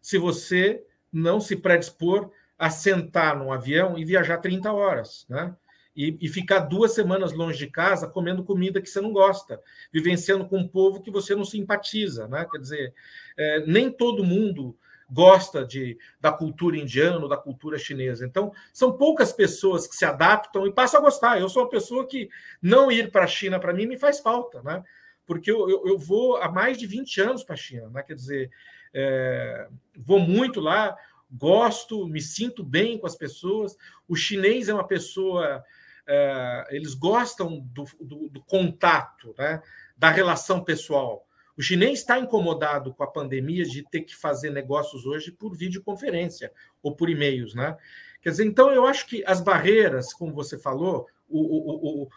se 0.00 0.18
você 0.18 0.84
não 1.12 1.40
se 1.40 1.56
predispor 1.56 2.30
a 2.58 2.70
sentar 2.70 3.36
num 3.36 3.52
avião 3.52 3.98
e 3.98 4.04
viajar 4.04 4.38
30 4.38 4.72
horas, 4.72 5.26
né? 5.28 5.54
E, 5.96 6.18
e, 6.20 6.28
ficar 6.28 6.60
duas 6.60 6.92
semanas 6.92 7.32
longe 7.32 7.58
de 7.58 7.70
casa 7.70 8.08
comendo 8.08 8.42
comida 8.42 8.80
que 8.80 8.90
você 8.90 9.00
não 9.00 9.12
gosta, 9.12 9.60
vivenciando 9.92 10.44
com 10.44 10.58
um 10.58 10.66
povo 10.66 11.00
que 11.00 11.10
você 11.10 11.36
não 11.36 11.44
simpatiza, 11.44 12.26
né? 12.26 12.44
Quer 12.50 12.58
dizer, 12.58 12.94
é, 13.36 13.64
nem 13.64 13.90
todo 13.90 14.24
mundo 14.24 14.76
gosta 15.08 15.64
de, 15.64 15.96
da 16.20 16.32
cultura 16.32 16.76
indiana, 16.76 17.28
da 17.28 17.36
cultura 17.36 17.78
chinesa. 17.78 18.26
Então, 18.26 18.52
são 18.72 18.96
poucas 18.96 19.32
pessoas 19.32 19.86
que 19.86 19.94
se 19.94 20.04
adaptam 20.04 20.66
e 20.66 20.72
passam 20.72 21.00
a 21.00 21.04
gostar. 21.04 21.40
Eu 21.40 21.48
sou 21.48 21.62
uma 21.62 21.70
pessoa 21.70 22.06
que 22.06 22.28
não 22.60 22.90
ir 22.90 23.10
para 23.10 23.24
a 23.24 23.28
China, 23.28 23.60
para 23.60 23.72
mim, 23.72 23.86
me 23.86 23.98
faz 23.98 24.20
falta, 24.20 24.62
né? 24.62 24.82
Porque 25.26 25.50
eu, 25.50 25.68
eu, 25.70 25.86
eu, 25.86 25.98
vou 25.98 26.36
há 26.36 26.50
mais 26.50 26.76
de 26.76 26.86
20 26.86 27.20
anos 27.20 27.44
para 27.44 27.54
a 27.54 27.58
China, 27.58 27.88
né? 27.90 28.02
Quer 28.02 28.14
dizer, 28.14 28.50
é, 28.92 29.68
vou 29.96 30.18
muito 30.18 30.60
lá, 30.60 30.96
gosto, 31.30 32.06
me 32.06 32.20
sinto 32.20 32.62
bem 32.62 32.98
com 32.98 33.06
as 33.06 33.16
pessoas. 33.16 33.76
O 34.08 34.14
chinês 34.14 34.68
é 34.68 34.74
uma 34.74 34.86
pessoa. 34.86 35.62
É, 36.06 36.66
eles 36.70 36.94
gostam 36.94 37.60
do, 37.60 37.84
do, 38.00 38.28
do 38.28 38.42
contato, 38.42 39.34
né? 39.38 39.62
da 39.96 40.10
relação 40.10 40.62
pessoal. 40.62 41.26
O 41.56 41.62
chinês 41.62 42.00
está 42.00 42.18
incomodado 42.18 42.92
com 42.92 43.04
a 43.04 43.10
pandemia 43.10 43.64
de 43.64 43.82
ter 43.88 44.00
que 44.00 44.14
fazer 44.14 44.50
negócios 44.50 45.06
hoje 45.06 45.30
por 45.30 45.56
videoconferência 45.56 46.52
ou 46.82 46.94
por 46.96 47.08
e-mails, 47.08 47.54
né? 47.54 47.76
Quer 48.20 48.30
dizer, 48.30 48.44
então 48.44 48.72
eu 48.72 48.86
acho 48.86 49.06
que 49.06 49.22
as 49.26 49.40
barreiras, 49.40 50.12
como 50.12 50.32
você 50.32 50.58
falou, 50.58 51.06
o, 51.28 51.40
o, 51.40 52.08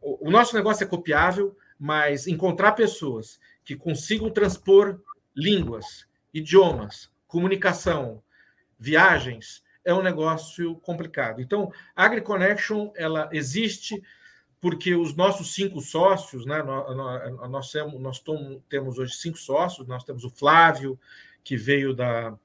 o, 0.00 0.28
o 0.28 0.30
nosso 0.30 0.56
negócio 0.56 0.82
é 0.82 0.86
copiável, 0.86 1.56
mas 1.78 2.26
encontrar 2.26 2.72
pessoas 2.72 3.38
que 3.64 3.76
consigam 3.76 4.30
transpor 4.30 5.00
línguas, 5.36 6.06
idiomas, 6.34 7.10
comunicação, 7.26 8.22
viagens, 8.78 9.62
é 9.84 9.94
um 9.94 10.02
negócio 10.02 10.76
complicado. 10.76 11.40
Então, 11.40 11.72
a 11.94 12.04
AgriConnection 12.04 12.92
ela 12.96 13.28
existe 13.32 14.02
porque 14.60 14.94
os 14.94 15.16
nossos 15.16 15.54
cinco 15.54 15.80
sócios, 15.80 16.44
né, 16.44 16.62
nós, 16.62 17.50
nós, 17.50 17.70
temos, 17.70 18.00
nós 18.00 18.22
temos 18.68 18.98
hoje 18.98 19.14
cinco 19.14 19.38
sócios, 19.38 19.88
nós 19.88 20.04
temos 20.04 20.22
o 20.22 20.30
Flávio, 20.30 21.00
que 21.42 21.56
veio 21.56 21.94
da, 21.94 22.36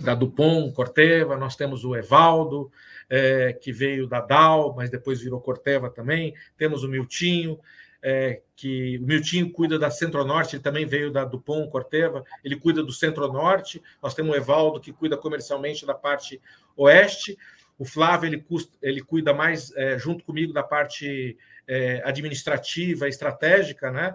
da 0.00 0.14
Dupont, 0.14 0.72
Corteva, 0.72 1.36
nós 1.36 1.56
temos 1.56 1.84
o 1.84 1.96
Evaldo, 1.96 2.70
é, 3.08 3.52
que 3.52 3.72
veio 3.72 4.06
da 4.06 4.20
Dal, 4.20 4.74
mas 4.76 4.90
depois 4.90 5.20
virou 5.20 5.40
Corteva 5.40 5.90
também, 5.90 6.34
temos 6.56 6.84
o 6.84 6.88
Miltinho, 6.88 7.58
é, 8.02 8.40
que 8.56 8.98
o 8.98 9.06
Miltinho 9.06 9.50
cuida 9.52 9.78
da 9.78 9.90
Centro-Norte, 9.90 10.56
ele 10.56 10.62
também 10.62 10.86
veio 10.86 11.10
da 11.10 11.24
Dupont, 11.24 11.70
Corteva, 11.70 12.24
ele 12.42 12.56
cuida 12.56 12.82
do 12.82 12.92
Centro-Norte, 12.92 13.82
nós 14.02 14.14
temos 14.14 14.32
o 14.32 14.36
Evaldo, 14.36 14.80
que 14.80 14.92
cuida 14.92 15.16
comercialmente 15.16 15.84
da 15.84 15.94
parte 15.94 16.40
oeste, 16.76 17.36
o 17.78 17.84
Flávio 17.84 18.28
ele, 18.28 18.38
custa, 18.38 18.76
ele 18.82 19.00
cuida 19.00 19.32
mais 19.32 19.74
é, 19.74 19.98
junto 19.98 20.24
comigo 20.24 20.52
da 20.52 20.62
parte 20.62 21.36
é, 21.66 22.02
administrativa, 22.04 23.08
estratégica, 23.08 23.90
né? 23.90 24.14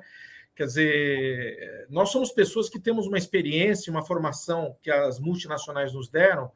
Quer 0.55 0.67
dizer, 0.67 1.87
nós 1.89 2.09
somos 2.09 2.31
pessoas 2.31 2.69
que 2.69 2.79
temos 2.79 3.07
uma 3.07 3.17
experiência, 3.17 3.91
uma 3.91 4.05
formação 4.05 4.77
que 4.81 4.89
as 4.89 5.19
multinacionais 5.19 5.91
nos 5.91 6.07
deram, 6.07 6.49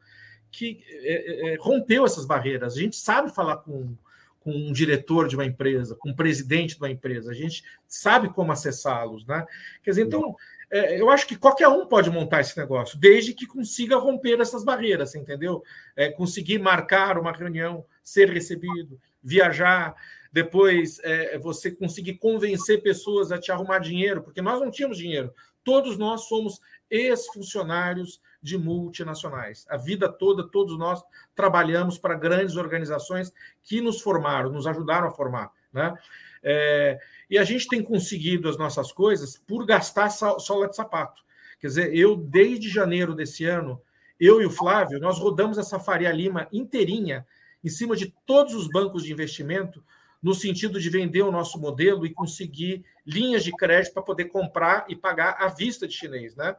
que 0.49 0.83
é, 0.87 1.49
é, 1.49 1.53
é 1.53 1.57
rompeu 1.59 2.05
essas 2.05 2.25
barreiras. 2.25 2.77
A 2.77 2.79
gente 2.79 2.95
sabe 2.95 3.33
falar 3.33 3.57
com, 3.57 3.97
com 4.39 4.51
um 4.51 4.71
diretor 4.71 5.27
de 5.27 5.35
uma 5.35 5.45
empresa, 5.45 5.95
com 5.95 6.09
um 6.09 6.15
presidente 6.15 6.75
de 6.75 6.81
uma 6.81 6.89
empresa, 6.89 7.31
a 7.31 7.33
gente 7.33 7.63
sabe 7.87 8.29
como 8.29 8.51
acessá-los, 8.51 9.25
né? 9.25 9.45
Quer 9.83 9.91
dizer, 9.91 10.03
então 10.03 10.35
é, 10.71 11.01
eu 11.01 11.09
acho 11.09 11.27
que 11.27 11.35
qualquer 11.35 11.67
um 11.67 11.85
pode 11.85 12.09
montar 12.09 12.41
esse 12.41 12.57
negócio, 12.57 12.97
desde 12.97 13.33
que 13.33 13.47
consiga 13.47 13.97
romper 13.97 14.39
essas 14.39 14.63
barreiras, 14.63 15.15
entendeu? 15.15 15.63
É, 15.95 16.09
conseguir 16.09 16.59
marcar 16.59 17.17
uma 17.17 17.31
reunião, 17.31 17.83
ser 18.03 18.29
recebido, 18.29 18.99
viajar, 19.23 19.95
depois 20.31 20.99
é, 21.03 21.37
você 21.37 21.71
conseguir 21.71 22.15
convencer 22.15 22.81
pessoas 22.81 23.31
a 23.31 23.39
te 23.39 23.51
arrumar 23.51 23.79
dinheiro, 23.79 24.21
porque 24.21 24.41
nós 24.41 24.59
não 24.59 24.69
tínhamos 24.69 24.97
dinheiro. 24.97 25.33
Todos 25.63 25.97
nós 25.97 26.27
somos 26.27 26.59
ex-funcionários 26.89 28.21
de 28.41 28.57
multinacionais. 28.57 29.65
A 29.69 29.77
vida 29.77 30.07
toda, 30.07 30.47
todos 30.47 30.77
nós 30.77 31.03
trabalhamos 31.35 31.97
para 31.97 32.15
grandes 32.15 32.55
organizações 32.55 33.33
que 33.63 33.81
nos 33.81 34.01
formaram, 34.01 34.51
nos 34.51 34.65
ajudaram 34.65 35.07
a 35.07 35.11
formar. 35.11 35.51
Né? 35.73 35.93
É, 36.41 36.99
e 37.29 37.37
a 37.37 37.43
gente 37.43 37.67
tem 37.67 37.83
conseguido 37.83 38.47
as 38.47 38.57
nossas 38.57 38.91
coisas 38.91 39.37
por 39.37 39.65
gastar 39.65 40.09
sola 40.09 40.67
de 40.67 40.75
sapato. 40.75 41.21
Quer 41.59 41.67
dizer, 41.67 41.95
eu, 41.95 42.15
desde 42.15 42.69
janeiro 42.69 43.13
desse 43.13 43.43
ano, 43.45 43.81
eu 44.19 44.41
e 44.41 44.45
o 44.45 44.51
Flávio, 44.51 44.99
nós 44.99 45.19
rodamos 45.19 45.57
essa 45.57 45.79
Faria 45.79 46.11
Lima 46.11 46.47
inteirinha 46.51 47.25
em 47.63 47.69
cima 47.69 47.95
de 47.95 48.13
todos 48.25 48.53
os 48.53 48.69
bancos 48.69 49.03
de 49.03 49.11
investimento, 49.11 49.83
no 50.21 50.33
sentido 50.33 50.79
de 50.79 50.89
vender 50.89 51.21
o 51.21 51.31
nosso 51.31 51.59
modelo 51.59 52.05
e 52.05 52.13
conseguir 52.13 52.83
linhas 53.05 53.43
de 53.43 53.51
crédito 53.51 53.93
para 53.93 54.03
poder 54.03 54.25
comprar 54.25 54.85
e 54.89 54.95
pagar 54.95 55.37
à 55.39 55.47
vista 55.47 55.87
de 55.87 55.93
chinês. 55.93 56.35
Né? 56.35 56.55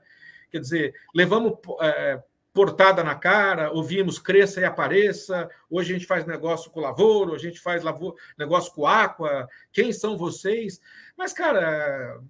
Quer 0.50 0.60
dizer, 0.60 0.94
levamos 1.14 1.58
é, 1.82 2.22
portada 2.52 3.04
na 3.04 3.14
cara, 3.14 3.70
ouvimos 3.70 4.18
cresça 4.18 4.60
e 4.60 4.64
apareça, 4.64 5.48
hoje 5.68 5.92
a 5.92 5.98
gente 5.98 6.06
faz 6.06 6.26
negócio 6.26 6.70
com 6.70 6.80
Lavoro, 6.80 7.34
a 7.34 7.38
gente 7.38 7.60
faz 7.60 7.82
negócio 8.38 8.72
com 8.72 8.86
Aqua, 8.86 9.48
quem 9.72 9.92
são 9.92 10.16
vocês? 10.16 10.80
Mas, 11.16 11.32
cara, 11.32 12.20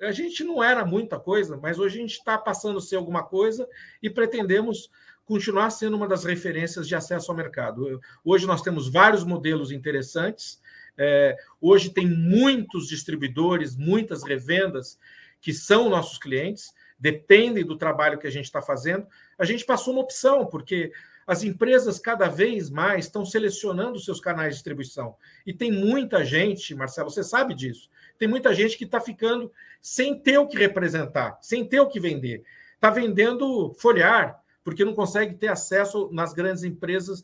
a 0.00 0.12
gente 0.12 0.42
não 0.42 0.62
era 0.62 0.84
muita 0.84 1.18
coisa, 1.18 1.56
mas 1.56 1.78
hoje 1.78 1.98
a 1.98 2.00
gente 2.00 2.14
está 2.14 2.38
passando 2.38 2.78
a 2.78 2.80
ser 2.80 2.96
alguma 2.96 3.22
coisa 3.22 3.68
e 4.02 4.08
pretendemos 4.08 4.90
continuar 5.30 5.70
sendo 5.70 5.96
uma 5.96 6.08
das 6.08 6.24
referências 6.24 6.88
de 6.88 6.94
acesso 6.96 7.30
ao 7.30 7.36
mercado. 7.36 8.00
Hoje 8.24 8.48
nós 8.48 8.62
temos 8.62 8.88
vários 8.88 9.22
modelos 9.22 9.70
interessantes, 9.70 10.60
é, 10.98 11.36
hoje 11.60 11.90
tem 11.90 12.04
muitos 12.04 12.88
distribuidores, 12.88 13.76
muitas 13.76 14.24
revendas 14.24 14.98
que 15.40 15.52
são 15.52 15.88
nossos 15.88 16.18
clientes, 16.18 16.74
dependem 16.98 17.64
do 17.64 17.78
trabalho 17.78 18.18
que 18.18 18.26
a 18.26 18.30
gente 18.30 18.46
está 18.46 18.60
fazendo, 18.60 19.06
a 19.38 19.44
gente 19.44 19.64
passou 19.64 19.94
uma 19.94 20.02
opção, 20.02 20.46
porque 20.46 20.90
as 21.24 21.44
empresas 21.44 22.00
cada 22.00 22.26
vez 22.26 22.68
mais 22.68 23.04
estão 23.04 23.24
selecionando 23.24 24.00
seus 24.00 24.20
canais 24.20 24.48
de 24.48 24.54
distribuição. 24.56 25.14
E 25.46 25.54
tem 25.54 25.70
muita 25.70 26.24
gente, 26.24 26.74
Marcelo, 26.74 27.08
você 27.08 27.22
sabe 27.22 27.54
disso, 27.54 27.88
tem 28.18 28.26
muita 28.26 28.52
gente 28.52 28.76
que 28.76 28.82
está 28.82 29.00
ficando 29.00 29.52
sem 29.80 30.18
ter 30.18 30.38
o 30.38 30.48
que 30.48 30.58
representar, 30.58 31.38
sem 31.40 31.64
ter 31.64 31.78
o 31.78 31.88
que 31.88 32.00
vender. 32.00 32.42
Está 32.74 32.90
vendendo 32.90 33.72
folhar, 33.74 34.39
porque 34.64 34.84
não 34.84 34.94
consegue 34.94 35.34
ter 35.34 35.48
acesso 35.48 36.08
nas 36.12 36.32
grandes 36.32 36.62
empresas 36.62 37.22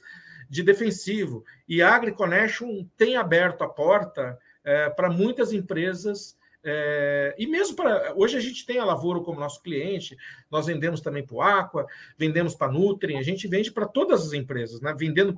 de 0.48 0.62
defensivo. 0.62 1.44
E 1.68 1.82
a 1.82 1.94
AgriConnection 1.94 2.86
tem 2.96 3.16
aberto 3.16 3.62
a 3.62 3.68
porta 3.68 4.38
é, 4.64 4.90
para 4.90 5.10
muitas 5.10 5.52
empresas 5.52 6.36
é, 6.68 7.32
e 7.38 7.46
mesmo 7.46 7.76
para. 7.76 8.12
Hoje 8.16 8.36
a 8.36 8.40
gente 8.40 8.66
tem 8.66 8.80
a 8.80 8.84
Lavoro 8.84 9.22
como 9.22 9.38
nosso 9.38 9.62
cliente, 9.62 10.16
nós 10.50 10.66
vendemos 10.66 11.00
também 11.00 11.24
para 11.24 11.36
o 11.36 11.40
Aqua, 11.40 11.86
vendemos 12.18 12.56
para 12.56 12.66
a 12.66 12.72
Nutri, 12.72 13.16
a 13.16 13.22
gente 13.22 13.46
vende 13.46 13.70
para 13.70 13.86
todas 13.86 14.26
as 14.26 14.32
empresas, 14.32 14.80
né? 14.80 14.92
vendendo 14.98 15.32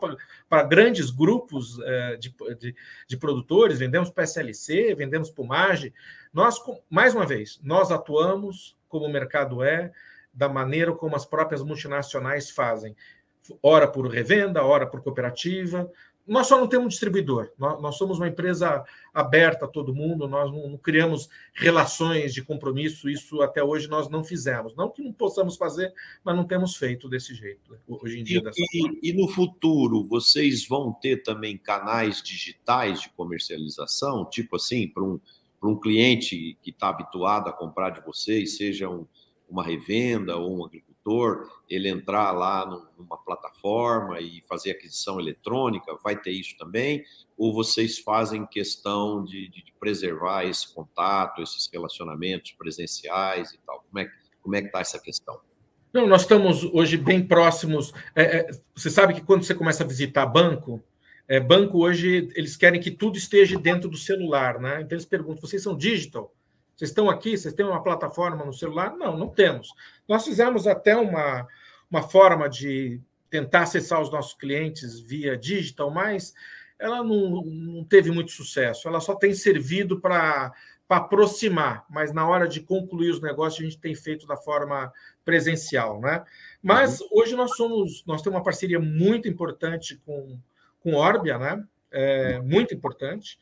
para 0.48 0.62
grandes 0.62 1.10
grupos 1.10 1.78
é, 1.80 2.16
de, 2.16 2.34
de, 2.58 2.74
de, 3.06 3.16
produtores, 3.18 3.78
vendemos 3.78 4.08
para 4.08 4.22
a 4.22 4.26
SLC, 4.26 4.94
vendemos 4.94 5.30
para 5.30 5.44
o 5.44 5.46
MAGE. 5.46 5.92
Nós, 6.32 6.56
mais 6.88 7.14
uma 7.14 7.26
vez, 7.26 7.60
nós 7.62 7.90
atuamos 7.90 8.74
como 8.88 9.04
o 9.04 9.12
mercado 9.12 9.62
é, 9.62 9.92
da 10.38 10.48
maneira 10.48 10.92
como 10.92 11.16
as 11.16 11.26
próprias 11.26 11.62
multinacionais 11.64 12.48
fazem. 12.48 12.94
Ora 13.60 13.88
por 13.88 14.06
revenda, 14.06 14.62
ora 14.62 14.86
por 14.86 15.02
cooperativa, 15.02 15.90
nós 16.24 16.46
só 16.46 16.60
não 16.60 16.68
temos 16.68 16.90
distribuidor, 16.90 17.50
nós, 17.58 17.80
nós, 17.80 17.96
somos 17.96 18.18
uma 18.18 18.28
empresa 18.28 18.84
aberta 19.14 19.64
a 19.64 19.68
todo 19.68 19.94
mundo, 19.94 20.28
nós 20.28 20.52
não, 20.52 20.68
não, 20.68 20.78
criamos 20.78 21.26
relações 21.54 22.34
de 22.34 22.42
compromisso, 22.42 23.08
isso 23.08 23.40
até 23.40 23.64
hoje 23.64 23.88
nós 23.88 24.10
não 24.10 24.22
fizemos. 24.22 24.76
Não 24.76 24.90
que 24.90 25.02
não 25.02 25.10
possamos 25.10 25.56
fazer, 25.56 25.92
mas 26.22 26.36
não 26.36 26.44
temos 26.44 26.76
feito 26.76 27.08
desse 27.08 27.34
jeito 27.34 27.72
né, 27.72 27.78
hoje 27.88 28.20
em 28.20 28.22
dia. 28.22 28.42
E, 28.54 28.86
e, 28.86 29.10
e, 29.10 29.12
no 29.14 29.26
futuro, 29.26 30.04
vocês 30.04 30.68
vão 30.68 30.92
ter 30.92 31.22
também 31.22 31.56
canais 31.56 32.22
digitais 32.22 33.00
de 33.00 33.08
comercialização, 33.10 34.28
tipo 34.28 34.56
assim, 34.56 34.86
para 34.86 35.02
um, 35.02 35.18
um 35.62 35.80
cliente 35.80 36.58
que 36.62 36.70
está 36.70 36.90
habituado 36.90 37.48
a 37.48 37.52
comprar 37.54 37.88
de 37.88 38.04
vocês, 38.04 38.58
seja 38.58 38.90
um, 38.90 39.06
uma 39.48 39.64
revenda 39.64 40.36
ou 40.36 40.58
um 40.58 40.64
agricultor 40.64 41.48
ele 41.68 41.88
entrar 41.88 42.32
lá 42.32 42.66
numa 42.98 43.16
plataforma 43.16 44.20
e 44.20 44.42
fazer 44.46 44.72
aquisição 44.72 45.18
eletrônica, 45.18 45.98
vai 46.04 46.20
ter 46.20 46.32
isso 46.32 46.56
também? 46.58 47.02
Ou 47.36 47.54
vocês 47.54 47.98
fazem 47.98 48.46
questão 48.46 49.24
de, 49.24 49.48
de 49.48 49.72
preservar 49.80 50.44
esse 50.44 50.72
contato, 50.74 51.40
esses 51.40 51.68
relacionamentos 51.72 52.52
presenciais 52.52 53.52
e 53.52 53.58
tal? 53.66 53.84
Como 53.88 53.98
é, 53.98 54.10
como 54.42 54.56
é 54.56 54.60
que 54.60 54.66
está 54.66 54.80
essa 54.80 55.00
questão? 55.00 55.40
Não, 55.92 56.06
nós 56.06 56.22
estamos 56.22 56.64
hoje 56.64 56.96
bem 56.96 57.26
próximos. 57.26 57.92
É, 58.14 58.22
é, 58.22 58.50
você 58.74 58.90
sabe 58.90 59.14
que 59.14 59.22
quando 59.22 59.44
você 59.44 59.54
começa 59.54 59.82
a 59.82 59.86
visitar 59.86 60.26
banco, 60.26 60.82
é, 61.26 61.40
banco 61.40 61.78
hoje 61.78 62.28
eles 62.34 62.56
querem 62.56 62.80
que 62.80 62.90
tudo 62.90 63.16
esteja 63.16 63.58
dentro 63.58 63.88
do 63.88 63.96
celular, 63.96 64.60
né? 64.60 64.82
Então 64.82 64.96
eles 64.96 65.06
perguntam: 65.06 65.40
vocês 65.40 65.62
são 65.62 65.76
digital? 65.76 66.34
Vocês 66.78 66.90
estão 66.90 67.10
aqui? 67.10 67.36
Vocês 67.36 67.52
têm 67.52 67.66
uma 67.66 67.82
plataforma 67.82 68.44
no 68.44 68.54
celular? 68.54 68.96
Não, 68.96 69.18
não 69.18 69.28
temos. 69.28 69.74
Nós 70.08 70.24
fizemos 70.24 70.66
até 70.66 70.96
uma, 70.96 71.46
uma 71.90 72.02
forma 72.02 72.48
de 72.48 73.00
tentar 73.28 73.62
acessar 73.62 74.00
os 74.00 74.10
nossos 74.10 74.34
clientes 74.34 75.00
via 75.00 75.36
digital, 75.36 75.90
mas 75.90 76.32
ela 76.78 77.02
não, 77.02 77.42
não 77.42 77.84
teve 77.84 78.12
muito 78.12 78.30
sucesso. 78.30 78.86
Ela 78.86 79.00
só 79.00 79.16
tem 79.16 79.34
servido 79.34 80.00
para 80.00 80.52
aproximar, 80.88 81.84
mas 81.90 82.12
na 82.14 82.26
hora 82.26 82.46
de 82.46 82.60
concluir 82.60 83.10
os 83.10 83.20
negócios 83.20 83.60
a 83.60 83.64
gente 83.68 83.80
tem 83.80 83.94
feito 83.94 84.26
da 84.26 84.36
forma 84.36 84.90
presencial, 85.24 86.00
né? 86.00 86.24
Mas 86.62 87.00
uhum. 87.00 87.08
hoje 87.10 87.36
nós 87.36 87.56
somos, 87.56 88.04
nós 88.06 88.22
temos 88.22 88.38
uma 88.38 88.44
parceria 88.44 88.78
muito 88.80 89.28
importante 89.28 90.00
com 90.06 90.38
com 90.80 90.94
Orbia, 90.94 91.38
né? 91.38 91.64
É, 91.90 92.40
muito 92.40 92.74
importante. 92.74 93.38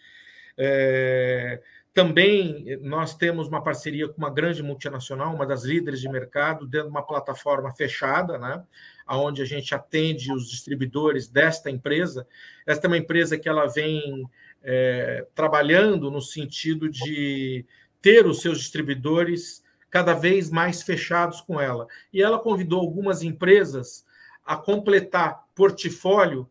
É, 0.56 1.60
também 1.96 2.78
nós 2.82 3.14
temos 3.14 3.48
uma 3.48 3.62
parceria 3.62 4.06
com 4.06 4.18
uma 4.18 4.28
grande 4.28 4.62
multinacional, 4.62 5.34
uma 5.34 5.46
das 5.46 5.64
líderes 5.64 5.98
de 5.98 6.10
mercado, 6.10 6.66
dentro 6.66 6.88
de 6.88 6.92
uma 6.92 7.06
plataforma 7.06 7.74
fechada, 7.74 8.36
né? 8.36 8.62
onde 9.08 9.40
a 9.40 9.46
gente 9.46 9.74
atende 9.74 10.30
os 10.30 10.46
distribuidores 10.46 11.26
desta 11.26 11.70
empresa. 11.70 12.28
Esta 12.66 12.86
é 12.86 12.88
uma 12.88 12.98
empresa 12.98 13.38
que 13.38 13.48
ela 13.48 13.64
vem 13.64 14.28
é, 14.62 15.26
trabalhando 15.34 16.10
no 16.10 16.20
sentido 16.20 16.86
de 16.86 17.64
ter 18.02 18.26
os 18.26 18.42
seus 18.42 18.58
distribuidores 18.58 19.64
cada 19.88 20.12
vez 20.12 20.50
mais 20.50 20.82
fechados 20.82 21.40
com 21.40 21.58
ela. 21.58 21.86
E 22.12 22.22
ela 22.22 22.38
convidou 22.38 22.80
algumas 22.80 23.22
empresas 23.22 24.04
a 24.44 24.54
completar 24.54 25.46
portfólio 25.54 26.46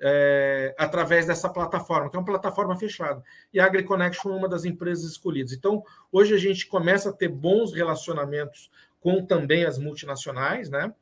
é, 0.00 0.74
através 0.78 1.26
dessa 1.26 1.48
plataforma, 1.48 2.08
que 2.08 2.16
é 2.16 2.18
uma 2.18 2.24
plataforma 2.24 2.76
fechada. 2.76 3.22
E 3.52 3.60
a 3.60 3.66
AgriConnection 3.66 4.32
é 4.32 4.36
uma 4.36 4.48
das 4.48 4.64
empresas 4.64 5.10
escolhidas. 5.10 5.52
Então, 5.52 5.84
hoje 6.10 6.34
a 6.34 6.38
gente 6.38 6.66
começa 6.66 7.10
a 7.10 7.12
ter 7.12 7.28
bons 7.28 7.72
relacionamentos 7.74 8.70
com 9.00 9.24
também 9.24 9.64
as 9.64 9.78
multinacionais, 9.78 10.70
né? 10.70 10.92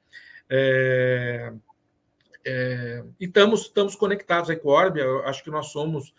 É, 0.51 1.53
é, 2.45 3.05
e 3.21 3.27
estamos, 3.27 3.63
estamos 3.63 3.95
conectados 3.95 4.51
aí 4.51 4.57
com 4.57 4.69
o 4.69 4.73
Orbia. 4.73 5.03
Eu 5.03 5.25
acho 5.27 5.45
que 5.45 5.51
nós 5.51 5.69
somos 5.69 6.15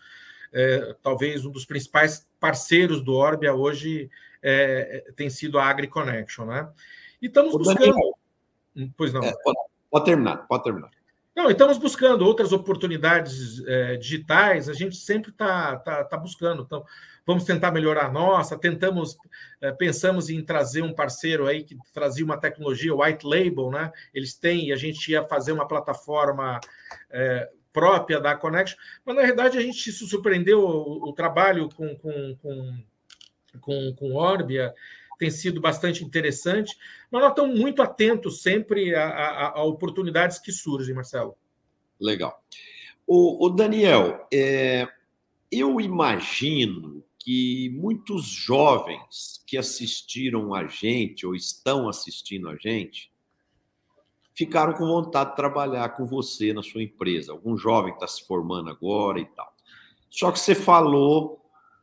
é, 0.52 0.96
talvez 1.02 1.44
um 1.44 1.50
dos 1.50 1.64
principais 1.64 2.26
parceiros 2.38 3.02
do 3.02 3.14
Orbia 3.14 3.54
hoje 3.54 4.10
é, 4.42 5.12
tem 5.16 5.28
sido 5.28 5.58
a 5.58 5.66
AgriConnection, 5.66 6.46
né? 6.46 6.68
E 7.20 7.26
estamos 7.26 7.52
buscando. 7.52 7.94
Pois 8.96 9.12
não. 9.12 9.22
É, 9.22 9.32
pode 9.90 10.04
terminar, 10.04 10.46
pode 10.46 10.64
terminar. 10.64 10.90
Não, 11.40 11.50
estamos 11.50 11.78
buscando 11.78 12.20
outras 12.26 12.52
oportunidades 12.52 13.66
é, 13.66 13.96
digitais, 13.96 14.68
a 14.68 14.74
gente 14.74 14.96
sempre 14.96 15.30
está 15.30 15.74
tá, 15.78 16.04
tá 16.04 16.14
buscando. 16.18 16.64
Então, 16.64 16.84
vamos 17.24 17.44
tentar 17.44 17.70
melhorar 17.70 18.06
a 18.08 18.12
nossa, 18.12 18.58
tentamos, 18.58 19.16
é, 19.58 19.72
pensamos 19.72 20.28
em 20.28 20.44
trazer 20.44 20.82
um 20.82 20.92
parceiro 20.92 21.46
aí 21.46 21.64
que 21.64 21.78
trazia 21.94 22.26
uma 22.26 22.36
tecnologia 22.36 22.94
white 22.94 23.26
label, 23.26 23.70
né? 23.70 23.90
Eles 24.12 24.34
têm, 24.34 24.68
e 24.68 24.72
a 24.74 24.76
gente 24.76 25.10
ia 25.10 25.24
fazer 25.24 25.52
uma 25.52 25.66
plataforma 25.66 26.60
é, 27.08 27.48
própria 27.72 28.20
da 28.20 28.36
Connection, 28.36 28.76
mas 29.02 29.16
na 29.16 29.22
verdade 29.22 29.56
a 29.56 29.62
gente 29.62 29.90
se 29.90 30.06
surpreendeu 30.06 30.60
o, 30.60 31.08
o 31.08 31.12
trabalho 31.14 31.70
com, 31.74 31.96
com, 31.96 32.36
com, 32.42 32.84
com, 33.62 33.94
com 33.94 34.14
Orbia 34.14 34.74
tem 35.20 35.30
sido 35.30 35.60
bastante 35.60 36.02
interessante, 36.02 36.74
mas 37.10 37.20
nós 37.20 37.30
estamos 37.30 37.60
muito 37.60 37.82
atentos 37.82 38.40
sempre 38.40 38.94
a, 38.94 39.06
a, 39.06 39.58
a 39.58 39.64
oportunidades 39.64 40.38
que 40.38 40.50
surgem, 40.50 40.94
Marcelo. 40.94 41.36
Legal. 42.00 42.42
O, 43.06 43.44
o 43.44 43.50
Daniel, 43.50 44.26
é, 44.32 44.88
eu 45.52 45.78
imagino 45.78 47.04
que 47.18 47.68
muitos 47.78 48.24
jovens 48.24 49.44
que 49.46 49.58
assistiram 49.58 50.54
a 50.54 50.66
gente 50.66 51.26
ou 51.26 51.34
estão 51.34 51.86
assistindo 51.86 52.48
a 52.48 52.56
gente 52.56 53.12
ficaram 54.34 54.72
com 54.72 54.86
vontade 54.86 55.30
de 55.30 55.36
trabalhar 55.36 55.90
com 55.90 56.06
você 56.06 56.54
na 56.54 56.62
sua 56.62 56.82
empresa. 56.82 57.32
Algum 57.32 57.58
jovem 57.58 57.92
está 57.92 58.06
se 58.06 58.26
formando 58.26 58.70
agora 58.70 59.20
e 59.20 59.26
tal. 59.26 59.54
Só 60.08 60.32
que 60.32 60.38
você 60.38 60.54
falou 60.54 61.39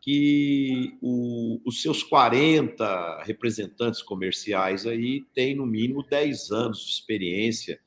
que 0.07 0.97
o, 1.01 1.59
os 1.65 1.81
seus 1.81 2.01
40 2.01 3.23
representantes 3.23 4.01
comerciais 4.01 4.85
aí 4.85 5.25
têm 5.33 5.53
no 5.53 5.65
mínimo 5.65 6.01
10 6.01 6.49
anos 6.49 6.85
de 6.85 6.91
experiência 6.91 7.77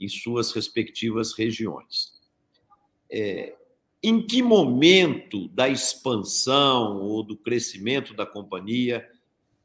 em 0.00 0.08
suas 0.08 0.52
respectivas 0.52 1.34
regiões. 1.34 2.14
É, 3.12 3.54
em 4.02 4.26
que 4.26 4.42
momento 4.42 5.48
da 5.48 5.68
expansão 5.68 6.96
ou 6.96 7.22
do 7.22 7.36
crescimento 7.36 8.14
da 8.14 8.24
companhia 8.24 9.06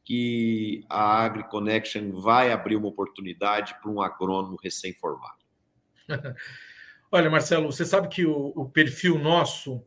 que 0.03 0.83
a 0.89 1.23
AgriConnection 1.23 2.11
vai 2.19 2.51
abrir 2.51 2.75
uma 2.75 2.89
oportunidade 2.89 3.73
para 3.81 3.89
um 3.89 4.01
agrônomo 4.01 4.57
recém-formado? 4.61 5.39
Olha, 7.09 7.29
Marcelo, 7.29 7.71
você 7.71 7.85
sabe 7.85 8.09
que 8.09 8.25
o, 8.25 8.51
o 8.53 8.67
perfil 8.67 9.17
nosso 9.17 9.81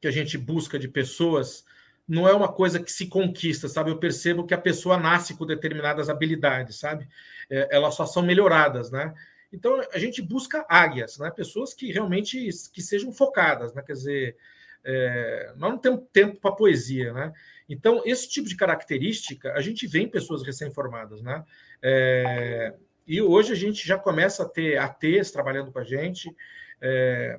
que 0.00 0.08
a 0.08 0.10
gente 0.10 0.38
busca 0.38 0.78
de 0.78 0.88
pessoas 0.88 1.64
não 2.08 2.26
é 2.26 2.32
uma 2.32 2.50
coisa 2.50 2.80
que 2.80 2.90
se 2.90 3.06
conquista, 3.06 3.68
sabe? 3.68 3.90
Eu 3.90 3.98
percebo 3.98 4.46
que 4.46 4.54
a 4.54 4.58
pessoa 4.58 4.96
nasce 4.96 5.36
com 5.36 5.44
determinadas 5.44 6.08
habilidades, 6.08 6.76
sabe? 6.76 7.06
É, 7.50 7.68
elas 7.70 7.94
só 7.94 8.06
são 8.06 8.22
melhoradas, 8.22 8.90
né? 8.90 9.12
Então 9.52 9.80
a 9.92 9.98
gente 9.98 10.22
busca 10.22 10.64
águias, 10.68 11.18
né? 11.18 11.30
Pessoas 11.30 11.74
que 11.74 11.92
realmente 11.92 12.48
que 12.72 12.80
sejam 12.80 13.12
focadas, 13.12 13.74
né? 13.74 13.82
Quer 13.82 13.92
dizer, 13.92 14.36
é, 14.82 15.52
nós 15.56 15.70
não 15.70 15.78
temos 15.78 16.04
tempo 16.10 16.40
para 16.40 16.52
poesia, 16.52 17.12
né? 17.12 17.32
Então 17.68 18.02
esse 18.06 18.28
tipo 18.28 18.48
de 18.48 18.56
característica 18.56 19.52
a 19.52 19.60
gente 19.60 19.86
vê 19.86 20.00
em 20.00 20.08
pessoas 20.08 20.42
recém-formadas, 20.42 21.20
né? 21.20 21.44
É, 21.82 22.74
e 23.06 23.20
hoje 23.20 23.52
a 23.52 23.56
gente 23.56 23.86
já 23.86 23.98
começa 23.98 24.44
a 24.44 24.48
ter 24.48 24.78
ATs 24.78 25.30
trabalhando 25.30 25.72
com 25.72 25.78
a 25.78 25.84
gente. 25.84 26.34
É, 26.80 27.38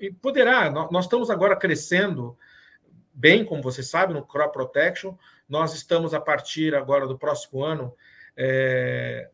e, 0.00 0.06
e, 0.06 0.12
poderá, 0.12 0.70
nós 0.70 1.04
estamos 1.04 1.30
agora 1.30 1.56
crescendo 1.56 2.36
bem, 3.12 3.44
como 3.44 3.62
você 3.62 3.82
sabe, 3.82 4.12
no 4.12 4.24
Crop 4.24 4.52
Protection. 4.52 5.14
Nós 5.48 5.74
estamos, 5.74 6.12
a 6.12 6.20
partir 6.20 6.74
agora 6.74 7.06
do 7.06 7.18
próximo 7.18 7.64
ano, 7.64 7.94
é, 8.36 9.30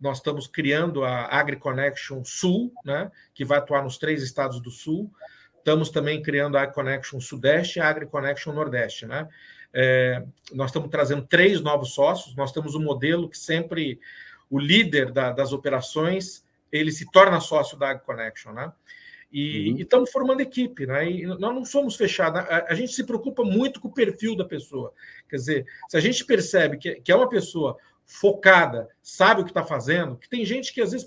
nós 0.00 0.18
estamos 0.18 0.46
criando 0.46 1.04
a 1.04 1.26
AgriConnection 1.26 2.24
Sul, 2.24 2.72
né, 2.84 3.10
que 3.34 3.44
vai 3.44 3.58
atuar 3.58 3.82
nos 3.84 3.98
três 3.98 4.22
estados 4.22 4.60
do 4.60 4.70
Sul. 4.70 5.12
Estamos 5.58 5.90
também 5.90 6.22
criando 6.22 6.56
a 6.56 6.62
AgriConnection 6.62 7.20
Sudeste 7.20 7.78
e 7.78 7.82
a 7.82 7.88
AgriConnection 7.88 8.52
Nordeste. 8.52 9.06
Né? 9.06 9.28
É, 9.72 10.24
nós 10.52 10.70
estamos 10.70 10.88
trazendo 10.88 11.26
três 11.26 11.60
novos 11.60 11.92
sócios. 11.92 12.34
Nós 12.34 12.50
temos 12.50 12.74
um 12.74 12.82
modelo 12.82 13.28
que 13.28 13.36
sempre 13.36 14.00
o 14.48 14.58
líder 14.58 15.12
da, 15.12 15.32
das 15.32 15.52
operações 15.52 16.44
ele 16.72 16.90
se 16.90 17.10
torna 17.10 17.40
sócio 17.40 17.78
da 17.78 17.90
AgriConnection. 17.90 18.52
Né? 18.52 18.72
E, 19.32 19.70
uhum. 19.70 19.78
estamos 19.78 20.10
formando 20.10 20.40
equipe, 20.40 20.86
né? 20.86 21.08
E 21.08 21.24
nós 21.24 21.40
não 21.40 21.64
somos 21.64 21.94
fechados. 21.94 22.40
A, 22.40 22.66
a, 22.68 22.74
gente 22.74 22.92
se 22.92 23.04
preocupa 23.04 23.44
muito 23.44 23.80
com 23.80 23.88
o 23.88 23.92
perfil 23.92 24.36
da 24.36 24.44
pessoa. 24.44 24.92
Quer 25.28 25.36
dizer, 25.36 25.66
se 25.88 25.96
a 25.96 26.00
gente 26.00 26.24
percebe 26.24 26.76
que, 26.78 26.96
que 26.96 27.12
é 27.12 27.16
uma 27.16 27.28
pessoa 27.28 27.76
focada, 28.04 28.88
sabe 29.00 29.40
o 29.40 29.44
que 29.44 29.52
está 29.52 29.62
fazendo, 29.62 30.16
que 30.16 30.28
tem 30.28 30.44
gente 30.44 30.74
que 30.74 30.80
às 30.80 30.90
vezes 30.90 31.06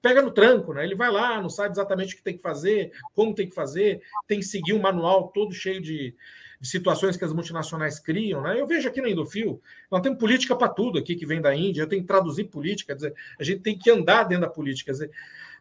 pega 0.00 0.22
no 0.22 0.30
tranco, 0.30 0.72
né? 0.72 0.84
Ele 0.84 0.94
vai 0.94 1.10
lá, 1.10 1.42
não 1.42 1.50
sabe 1.50 1.72
exatamente 1.72 2.14
o 2.14 2.16
que 2.16 2.22
tem 2.22 2.36
que 2.36 2.42
fazer, 2.42 2.92
como 3.12 3.34
tem 3.34 3.48
que 3.48 3.54
fazer, 3.54 4.00
tem 4.28 4.38
que 4.38 4.44
seguir 4.44 4.72
um 4.72 4.80
manual 4.80 5.28
todo 5.34 5.52
cheio 5.52 5.82
de, 5.82 6.14
de 6.60 6.68
situações 6.68 7.16
que 7.16 7.24
as 7.24 7.32
multinacionais 7.32 7.98
criam, 7.98 8.42
né? 8.42 8.60
Eu 8.60 8.66
vejo 8.66 8.88
aqui 8.88 9.00
no 9.00 9.08
Indofil, 9.08 9.60
nós 9.90 10.00
temos 10.00 10.20
política 10.20 10.54
para 10.54 10.68
tudo 10.68 11.00
aqui 11.00 11.16
que 11.16 11.26
vem 11.26 11.40
da 11.40 11.52
Índia, 11.52 11.82
eu 11.82 11.88
tenho 11.88 12.02
que 12.02 12.08
traduzir 12.08 12.44
política, 12.44 12.92
quer 12.92 12.96
dizer, 12.96 13.14
a 13.40 13.42
gente 13.42 13.62
tem 13.62 13.76
que 13.76 13.90
andar 13.90 14.22
dentro 14.22 14.42
da 14.42 14.50
política, 14.50 14.92
quer 14.92 14.92
dizer, 14.92 15.10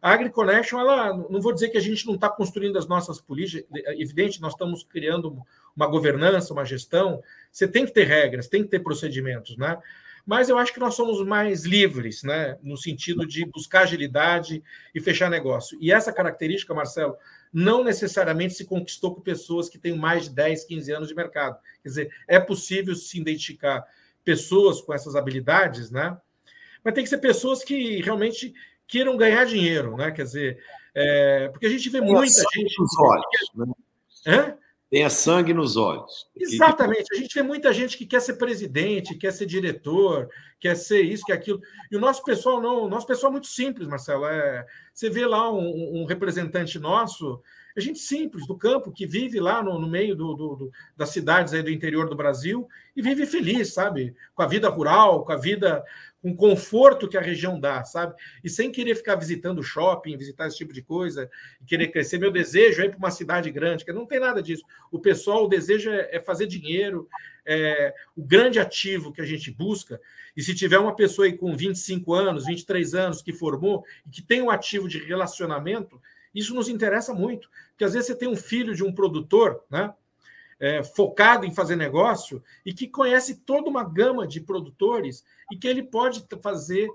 A 0.05 0.13
AgriConnection, 0.13 0.79
ela, 0.79 1.17
não 1.17 1.41
vou 1.41 1.51
dizer 1.51 1.69
que 1.69 1.79
a 1.79 1.81
gente 1.81 2.05
não 2.05 2.13
está 2.13 2.29
construindo 2.29 2.77
as 2.77 2.87
nossas 2.87 3.19
políticas, 3.19 3.65
é 3.73 3.99
evidente, 3.99 4.39
nós 4.39 4.53
estamos 4.53 4.83
criando 4.83 5.35
uma 5.75 5.87
governança, 5.87 6.53
uma 6.53 6.63
gestão, 6.63 7.23
você 7.51 7.67
tem 7.67 7.87
que 7.87 7.91
ter 7.91 8.03
regras, 8.03 8.47
tem 8.47 8.61
que 8.61 8.69
ter 8.69 8.81
procedimentos, 8.81 9.57
né? 9.57 9.79
Mas 10.23 10.47
eu 10.47 10.59
acho 10.59 10.71
que 10.71 10.79
nós 10.79 10.93
somos 10.93 11.25
mais 11.25 11.65
livres, 11.65 12.21
né? 12.21 12.55
No 12.61 12.77
sentido 12.77 13.25
de 13.25 13.45
buscar 13.47 13.81
agilidade 13.81 14.63
e 14.93 15.01
fechar 15.01 15.27
negócio. 15.27 15.75
E 15.81 15.91
essa 15.91 16.13
característica, 16.13 16.71
Marcelo, 16.71 17.17
não 17.51 17.83
necessariamente 17.83 18.53
se 18.53 18.63
conquistou 18.63 19.15
com 19.15 19.21
pessoas 19.21 19.69
que 19.69 19.79
têm 19.79 19.97
mais 19.97 20.25
de 20.25 20.35
10, 20.35 20.65
15 20.65 20.91
anos 20.91 21.07
de 21.07 21.15
mercado. 21.15 21.57
Quer 21.81 21.89
dizer, 21.89 22.15
é 22.27 22.39
possível 22.39 22.93
se 22.93 23.19
identificar 23.19 23.83
pessoas 24.23 24.81
com 24.81 24.93
essas 24.93 25.15
habilidades, 25.15 25.89
né? 25.89 26.15
Mas 26.83 26.93
tem 26.93 27.03
que 27.03 27.09
ser 27.09 27.17
pessoas 27.17 27.63
que 27.63 27.99
realmente 28.03 28.53
queiram 28.87 29.17
ganhar 29.17 29.45
dinheiro, 29.45 29.95
né? 29.97 30.11
Quer 30.11 30.23
dizer, 30.23 30.59
é... 30.93 31.49
porque 31.49 31.65
a 31.65 31.69
gente 31.69 31.89
vê 31.89 32.01
muita 32.01 32.41
gente. 32.53 32.79
Nos 32.79 32.99
olhos, 32.99 33.51
né? 33.55 33.65
Hã? 34.27 34.57
Tenha 34.89 35.09
sangue 35.09 35.53
nos 35.53 35.75
olhos. 35.75 36.27
Exatamente. 36.35 37.05
A 37.11 37.17
gente 37.17 37.33
vê 37.33 37.41
muita 37.41 37.73
gente 37.73 37.97
que 37.97 38.05
quer 38.05 38.21
ser 38.21 38.35
presidente, 38.35 39.17
quer 39.17 39.33
ser 39.33 39.45
diretor, 39.45 40.29
quer 40.59 40.75
ser 40.75 41.01
isso, 41.01 41.25
quer 41.25 41.33
aquilo. 41.33 41.59
E 41.91 41.97
o 41.97 41.99
nosso 41.99 42.23
pessoal 42.23 42.61
não. 42.61 42.83
O 42.83 42.87
nosso 42.87 43.05
pessoal 43.05 43.31
é 43.31 43.33
muito 43.33 43.47
simples, 43.47 43.87
Marcelo. 43.87 44.25
É, 44.25 44.65
você 44.93 45.09
vê 45.09 45.25
lá 45.25 45.51
um, 45.51 46.01
um 46.01 46.05
representante 46.05 46.79
nosso, 46.79 47.41
é 47.75 47.81
gente 47.81 47.99
simples, 47.99 48.47
do 48.47 48.57
campo, 48.57 48.91
que 48.91 49.05
vive 49.05 49.39
lá 49.39 49.61
no, 49.61 49.77
no 49.77 49.87
meio 49.87 50.15
do, 50.15 50.33
do, 50.33 50.55
do, 50.55 50.71
das 50.95 51.09
cidades 51.09 51.53
aí 51.53 51.61
do 51.61 51.71
interior 51.71 52.07
do 52.07 52.15
Brasil 52.15 52.67
e 52.95 53.01
vive 53.01 53.25
feliz, 53.25 53.73
sabe? 53.73 54.15
Com 54.33 54.43
a 54.43 54.47
vida 54.47 54.69
rural, 54.69 55.25
com 55.25 55.33
a 55.33 55.37
vida 55.37 55.83
o 56.25 56.33
conforto 56.33 57.07
que 57.07 57.17
a 57.17 57.21
região 57.21 57.59
dá, 57.59 57.83
sabe? 57.83 58.15
E 58.43 58.49
sem 58.49 58.71
querer 58.71 58.95
ficar 58.95 59.15
visitando 59.15 59.61
shopping, 59.61 60.17
visitar 60.17 60.47
esse 60.47 60.57
tipo 60.57 60.73
de 60.73 60.81
coisa, 60.81 61.29
querer 61.67 61.89
crescer. 61.89 62.17
Meu 62.17 62.31
desejo 62.31 62.81
é 62.81 62.85
ir 62.85 62.89
para 62.89 62.97
uma 62.97 63.11
cidade 63.11 63.51
grande, 63.51 63.85
que 63.85 63.93
não 63.93 64.07
tem 64.07 64.19
nada 64.19 64.41
disso. 64.41 64.63
O 64.91 64.97
pessoal, 64.97 65.45
o 65.45 65.47
desejo 65.47 65.91
é, 65.91 66.15
é 66.15 66.19
fazer 66.19 66.47
dinheiro, 66.47 67.07
é 67.45 67.93
o 68.15 68.23
grande 68.23 68.59
ativo 68.59 69.13
que 69.13 69.21
a 69.21 69.25
gente 69.25 69.51
busca. 69.51 70.01
E 70.35 70.41
se 70.41 70.55
tiver 70.55 70.79
uma 70.79 70.95
pessoa 70.95 71.27
aí 71.27 71.37
com 71.37 71.55
25 71.55 72.11
anos, 72.15 72.47
23 72.47 72.95
anos, 72.95 73.21
que 73.21 73.31
formou 73.31 73.85
e 74.03 74.09
que 74.09 74.23
tem 74.23 74.41
um 74.41 74.49
ativo 74.49 74.89
de 74.89 74.97
relacionamento, 74.97 76.01
isso 76.33 76.55
nos 76.55 76.67
interessa 76.67 77.13
muito. 77.13 77.51
Porque 77.69 77.83
às 77.83 77.93
vezes 77.93 78.07
você 78.07 78.15
tem 78.15 78.27
um 78.27 78.35
filho 78.35 78.73
de 78.73 78.83
um 78.83 78.91
produtor, 78.91 79.63
né? 79.69 79.93
É, 80.59 80.83
focado 80.83 81.45
em 81.45 81.53
fazer 81.53 81.75
negócio 81.75 82.41
e 82.65 82.73
que 82.73 82.87
conhece 82.87 83.41
toda 83.41 83.69
uma 83.69 83.83
gama 83.83 84.27
de 84.27 84.39
produtores 84.39 85.23
e 85.51 85.57
que 85.57 85.67
ele 85.67 85.83
pode 85.83 86.25
fazer 86.41 86.89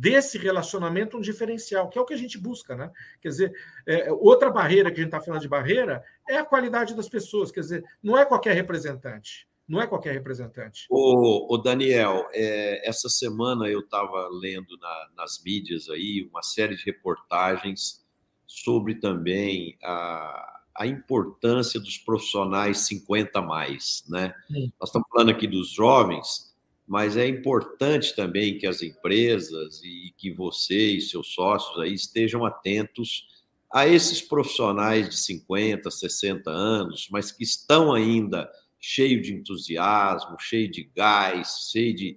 desse 0.00 0.38
relacionamento 0.38 1.18
um 1.18 1.20
diferencial, 1.20 1.90
que 1.90 1.98
é 1.98 2.00
o 2.00 2.06
que 2.06 2.14
a 2.14 2.18
gente 2.18 2.38
busca, 2.38 2.74
né? 2.74 2.90
Quer 3.20 3.28
dizer, 3.28 3.52
é, 3.86 4.10
outra 4.12 4.50
barreira 4.50 4.90
que 4.90 4.98
a 4.98 5.02
gente 5.02 5.14
está 5.14 5.20
falando 5.20 5.42
de 5.42 5.48
barreira 5.48 6.02
é 6.28 6.36
a 6.38 6.44
qualidade 6.44 6.94
das 6.94 7.08
pessoas, 7.08 7.52
quer 7.52 7.60
dizer, 7.60 7.84
não 8.02 8.16
é 8.16 8.24
qualquer 8.24 8.54
representante. 8.54 9.46
Não 9.66 9.80
é 9.80 9.86
qualquer 9.86 10.12
representante. 10.12 10.86
O, 10.90 11.56
Daniel, 11.56 12.28
é, 12.34 12.86
essa 12.86 13.08
semana 13.08 13.66
eu 13.66 13.80
estava 13.80 14.28
lendo 14.30 14.76
na, 14.78 15.08
nas 15.16 15.42
mídias 15.42 15.88
aí 15.88 16.28
uma 16.30 16.42
série 16.42 16.76
de 16.76 16.84
reportagens 16.84 18.04
sobre 18.46 18.96
também 18.96 19.78
a, 19.82 20.53
a 20.76 20.86
importância 20.86 21.78
dos 21.78 21.96
profissionais 21.98 22.78
50 22.78 23.40
mais, 23.42 24.04
né? 24.08 24.34
Sim. 24.48 24.72
Nós 24.80 24.88
estamos 24.88 25.08
falando 25.10 25.30
aqui 25.30 25.46
dos 25.46 25.70
jovens, 25.70 26.54
mas 26.86 27.16
é 27.16 27.26
importante 27.26 28.14
também 28.14 28.58
que 28.58 28.66
as 28.66 28.82
empresas 28.82 29.80
e 29.82 30.12
que 30.16 30.32
você 30.32 30.96
e 30.96 31.00
seus 31.00 31.32
sócios 31.32 31.78
aí 31.80 31.94
estejam 31.94 32.44
atentos 32.44 33.28
a 33.72 33.88
esses 33.88 34.20
profissionais 34.20 35.08
de 35.08 35.16
50, 35.16 35.90
60 35.90 36.50
anos, 36.50 37.08
mas 37.10 37.32
que 37.32 37.42
estão 37.42 37.92
ainda 37.92 38.50
cheio 38.78 39.22
de 39.22 39.34
entusiasmo, 39.34 40.38
cheio 40.38 40.70
de 40.70 40.90
gás, 40.94 41.70
cheio 41.72 41.94
de 41.94 42.16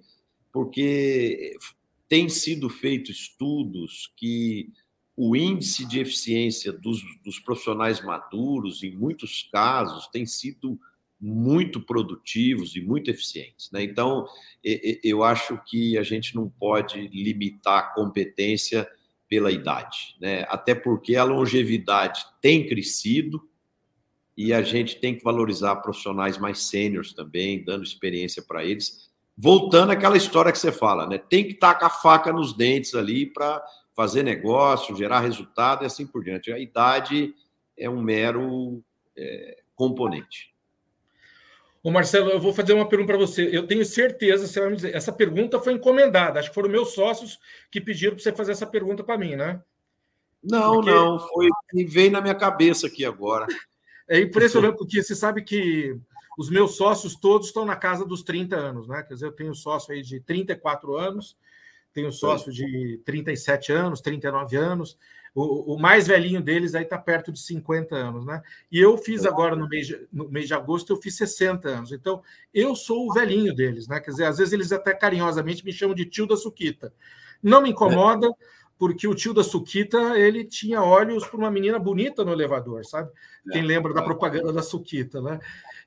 porque 0.52 1.56
tem 2.08 2.28
sido 2.28 2.68
feito 2.68 3.10
estudos 3.10 4.12
que 4.16 4.70
o 5.20 5.34
índice 5.34 5.84
de 5.84 5.98
eficiência 5.98 6.72
dos, 6.72 7.02
dos, 7.24 7.40
profissionais 7.40 8.00
maduros, 8.00 8.84
em 8.84 8.92
muitos 8.92 9.48
casos, 9.50 10.06
tem 10.06 10.24
sido 10.24 10.78
muito 11.20 11.80
produtivos 11.80 12.76
e 12.76 12.80
muito 12.80 13.10
eficientes. 13.10 13.68
Né? 13.72 13.82
Então, 13.82 14.28
eu 15.02 15.24
acho 15.24 15.60
que 15.66 15.98
a 15.98 16.04
gente 16.04 16.36
não 16.36 16.48
pode 16.48 17.08
limitar 17.08 17.78
a 17.78 17.94
competência 17.94 18.88
pela 19.28 19.50
idade, 19.50 20.14
né? 20.20 20.46
até 20.48 20.72
porque 20.72 21.16
a 21.16 21.24
longevidade 21.24 22.24
tem 22.40 22.68
crescido 22.68 23.42
e 24.36 24.54
a 24.54 24.62
gente 24.62 25.00
tem 25.00 25.16
que 25.16 25.24
valorizar 25.24 25.74
profissionais 25.76 26.38
mais 26.38 26.60
sêniores 26.60 27.12
também, 27.12 27.64
dando 27.64 27.82
experiência 27.82 28.40
para 28.40 28.64
eles. 28.64 29.10
Voltando 29.36 29.90
àquela 29.90 30.16
história 30.16 30.52
que 30.52 30.58
você 30.58 30.70
fala, 30.70 31.08
né? 31.08 31.18
tem 31.18 31.42
que 31.42 31.54
estar 31.54 31.74
com 31.74 31.86
a 31.86 31.90
faca 31.90 32.32
nos 32.32 32.56
dentes 32.56 32.94
ali 32.94 33.26
para 33.26 33.60
fazer 33.98 34.22
negócio, 34.22 34.94
gerar 34.94 35.18
resultado 35.18 35.82
e 35.82 35.86
assim 35.86 36.06
por 36.06 36.22
diante. 36.22 36.52
A 36.52 36.58
idade 36.60 37.34
é 37.76 37.90
um 37.90 38.00
mero 38.00 38.80
é, 39.16 39.58
componente. 39.74 40.54
Ô 41.82 41.90
Marcelo, 41.90 42.30
eu 42.30 42.38
vou 42.38 42.54
fazer 42.54 42.74
uma 42.74 42.88
pergunta 42.88 43.08
para 43.08 43.18
você. 43.18 43.50
Eu 43.50 43.66
tenho 43.66 43.84
certeza, 43.84 44.46
você 44.46 44.60
vai 44.60 44.70
me 44.70 44.76
dizer, 44.76 44.94
essa 44.94 45.12
pergunta 45.12 45.58
foi 45.58 45.72
encomendada. 45.72 46.38
Acho 46.38 46.48
que 46.48 46.54
foram 46.54 46.70
meus 46.70 46.94
sócios 46.94 47.40
que 47.72 47.80
pediram 47.80 48.14
para 48.14 48.22
você 48.22 48.32
fazer 48.32 48.52
essa 48.52 48.68
pergunta 48.68 49.02
para 49.02 49.18
mim, 49.18 49.34
né? 49.34 49.60
Não, 50.44 50.74
porque... 50.74 50.90
não, 50.92 51.18
foi 51.18 51.48
que 51.68 51.84
veio 51.84 52.12
na 52.12 52.20
minha 52.20 52.36
cabeça 52.36 52.86
aqui 52.86 53.04
agora. 53.04 53.48
É 54.08 54.20
impressionante, 54.20 54.78
porque 54.78 55.02
você 55.02 55.16
sabe 55.16 55.42
que 55.42 55.98
os 56.38 56.48
meus 56.48 56.76
sócios 56.76 57.16
todos 57.16 57.48
estão 57.48 57.64
na 57.64 57.74
casa 57.74 58.06
dos 58.06 58.22
30 58.22 58.54
anos, 58.54 58.86
né? 58.86 59.02
Quer 59.02 59.14
dizer, 59.14 59.26
eu 59.26 59.32
tenho 59.32 59.52
sócio 59.56 59.92
aí 59.92 60.02
de 60.02 60.20
34 60.20 60.96
anos 60.96 61.36
tenho 61.98 62.12
sócio 62.12 62.52
de 62.52 63.00
37 63.04 63.72
anos, 63.72 64.00
39 64.00 64.56
anos. 64.56 64.96
O, 65.34 65.74
o 65.74 65.78
mais 65.78 66.06
velhinho 66.06 66.40
deles 66.40 66.74
aí 66.74 66.84
está 66.84 66.96
perto 66.96 67.32
de 67.32 67.40
50 67.40 67.94
anos, 67.94 68.24
né? 68.24 68.40
E 68.70 68.78
eu 68.78 68.96
fiz 68.96 69.26
agora 69.26 69.54
no 69.56 69.68
mês, 69.68 69.86
de, 69.86 70.06
no 70.12 70.28
mês 70.28 70.46
de 70.46 70.54
agosto, 70.54 70.92
eu 70.92 70.96
fiz 70.96 71.16
60 71.16 71.68
anos. 71.68 71.92
Então, 71.92 72.22
eu 72.54 72.74
sou 72.74 73.08
o 73.08 73.12
velhinho 73.12 73.54
deles, 73.54 73.88
né? 73.88 74.00
Quer 74.00 74.12
dizer, 74.12 74.24
às 74.24 74.38
vezes 74.38 74.52
eles 74.52 74.72
até 74.72 74.94
carinhosamente 74.94 75.64
me 75.64 75.72
chamam 75.72 75.94
de 75.94 76.06
tio 76.06 76.26
da 76.26 76.36
Suquita. 76.36 76.92
Não 77.42 77.60
me 77.60 77.70
incomoda, 77.70 78.28
porque 78.78 79.08
o 79.08 79.14
tio 79.14 79.34
da 79.34 79.42
Suquita 79.42 80.16
ele 80.18 80.44
tinha 80.44 80.82
olhos 80.82 81.26
para 81.26 81.36
uma 81.36 81.50
menina 81.50 81.78
bonita 81.78 82.24
no 82.24 82.32
elevador, 82.32 82.84
sabe? 82.84 83.10
Quem 83.50 83.62
lembra 83.62 83.92
da 83.92 84.02
propaganda 84.02 84.52
da 84.52 84.62
Suquita, 84.62 85.20
né? 85.20 85.40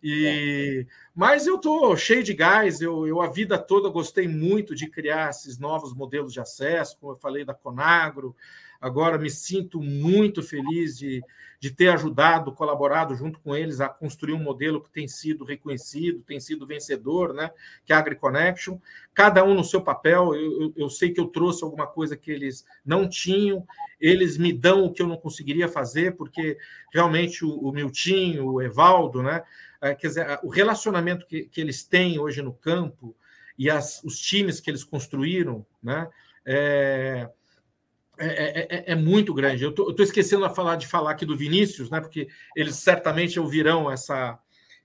E 0.04 0.88
mas 1.14 1.46
eu 1.46 1.58
tô 1.58 1.96
cheio 1.96 2.24
de 2.24 2.34
gás. 2.34 2.82
Eu, 2.82 3.08
eu 3.08 3.22
a 3.22 3.28
vida 3.30 3.58
toda 3.58 3.90
gostei 3.90 4.28
muito 4.28 4.74
de 4.74 4.88
criar 4.88 5.30
esses 5.30 5.58
novos 5.58 5.94
modelos 5.94 6.34
de 6.34 6.40
acesso, 6.40 6.98
como 7.00 7.14
eu 7.14 7.18
falei 7.18 7.46
da 7.46 7.54
Conagro. 7.54 8.36
Agora 8.80 9.18
me 9.18 9.30
sinto 9.30 9.80
muito 9.80 10.42
feliz 10.42 10.98
de, 10.98 11.24
de 11.62 11.70
ter 11.70 11.90
ajudado, 11.90 12.52
colaborado 12.52 13.14
junto 13.14 13.40
com 13.40 13.56
eles 13.56 13.80
a 13.80 13.88
construir 13.88 14.34
um 14.34 14.42
modelo 14.42 14.82
que 14.82 14.90
tem 14.90 15.08
sido 15.08 15.46
reconhecido, 15.46 16.24
tem 16.24 16.40
sido 16.40 16.66
vencedor, 16.66 17.36
né? 17.36 17.52
Que 17.86 17.94
é 17.94 17.96
a 17.96 18.00
AgriConnection. 18.00 18.80
Cada 19.14 19.44
um 19.44 19.54
no 19.54 19.64
seu 19.64 19.80
papel. 19.80 20.34
Eu, 20.34 20.62
eu, 20.62 20.74
eu 20.76 20.90
sei 20.90 21.12
que 21.12 21.22
eu 21.22 21.28
trouxe 21.28 21.64
alguma 21.64 21.86
coisa 21.86 22.18
que 22.18 22.32
eles 22.32 22.66
não 22.84 23.08
tinham. 23.08 23.64
Eles 24.00 24.40
me 24.40 24.52
dão 24.52 24.86
o 24.86 24.92
que 24.92 25.04
eu 25.04 25.08
não 25.08 25.18
conseguiria 25.18 25.68
fazer, 25.68 26.16
porque 26.16 26.58
realmente 26.92 27.46
o, 27.46 27.56
o 27.60 27.72
Miltinho, 27.72 28.54
o 28.54 28.60
Evaldo, 28.60 29.22
né? 29.22 29.44
É, 29.80 29.94
quer 29.94 30.08
dizer, 30.08 30.40
o 30.42 30.50
relacionamento 30.50 31.28
que, 31.28 31.44
que 31.44 31.62
eles 31.62 31.84
têm 31.84 32.18
hoje 32.18 32.42
no 32.42 32.54
campo 32.54 33.16
e 33.56 33.70
as, 33.70 34.04
os 34.04 34.18
times 34.18 34.60
que 34.60 34.72
eles 34.72 34.84
construíram, 34.84 35.64
né? 35.82 36.10
É, 36.44 37.30
é, 38.28 38.68
é, 38.70 38.92
é 38.92 38.96
muito 38.96 39.34
grande. 39.34 39.64
Eu 39.64 39.70
estou 39.70 40.04
esquecendo 40.04 40.48
de 40.48 40.56
falar, 40.56 40.76
de 40.76 40.88
falar 40.88 41.12
aqui 41.12 41.26
do 41.26 41.38
Vinícius, 41.38 41.90
né? 41.90 42.00
Porque 42.00 42.28
eles 42.56 42.76
certamente 42.76 43.40
ouvirão 43.40 43.92
essa, 43.92 44.40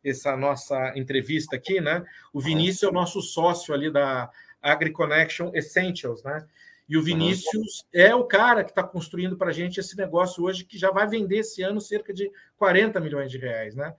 essa 0.05 0.37
nossa 0.37 0.93
entrevista 0.97 1.57
aqui, 1.57 1.81
né? 1.81 2.05
O 2.33 2.41
Vinícius 2.41 2.85
é 2.85 2.89
o 2.89 2.93
nosso 2.93 3.21
sócio 3.21 3.75
ali 3.75 3.91
da 3.91 4.31
AgriConnection 4.63 5.51
Essentials, 5.55 6.23
né? 6.23 6.47
E 6.89 6.97
o 6.97 7.03
Vinícius 7.03 7.81
uhum. 7.81 8.01
é 8.01 8.15
o 8.15 8.25
cara 8.25 8.63
que 8.63 8.71
está 8.71 8.83
construindo 8.83 9.37
para 9.37 9.51
a 9.51 9.53
gente 9.53 9.81
esse 9.81 9.97
negócio 9.97 10.45
hoje, 10.45 10.65
que 10.65 10.79
já 10.79 10.91
vai 10.91 11.07
vender 11.09 11.39
esse 11.39 11.63
ano 11.63 11.81
cerca 11.81 12.15
de 12.15 12.31
40 12.57 13.01
milhões 13.01 13.31
de 13.31 13.39
reais, 13.39 13.75
né? 13.75 13.95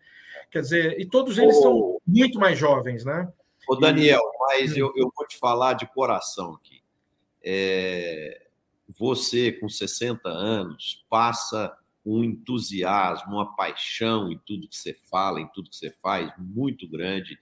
Quer 0.49 0.61
dizer, 0.61 0.99
e 0.99 1.05
todos 1.05 1.37
eles 1.37 1.59
são 1.59 1.99
muito 2.07 2.39
mais 2.39 2.57
jovens, 2.57 3.03
né? 3.03 3.27
Ô, 3.67 3.75
Daniel, 3.75 4.21
mas 4.39 4.71
hum. 4.71 4.77
eu, 4.77 4.93
eu 4.95 5.11
vou 5.13 5.27
te 5.27 5.37
falar 5.37 5.73
de 5.73 5.85
coração 5.87 6.53
aqui. 6.53 6.81
É, 7.43 8.46
você, 8.97 9.51
com 9.51 9.69
60 9.69 10.27
anos, 10.29 11.05
passa 11.09 11.75
um 12.05 12.23
entusiasmo, 12.23 13.33
uma 13.33 13.55
paixão 13.55 14.31
em 14.31 14.39
tudo 14.45 14.67
que 14.67 14.77
você 14.77 14.93
fala, 14.93 15.41
em 15.41 15.47
tudo 15.53 15.69
que 15.69 15.75
você 15.75 15.91
faz, 16.01 16.31
muito 16.37 16.87
grande. 16.87 17.37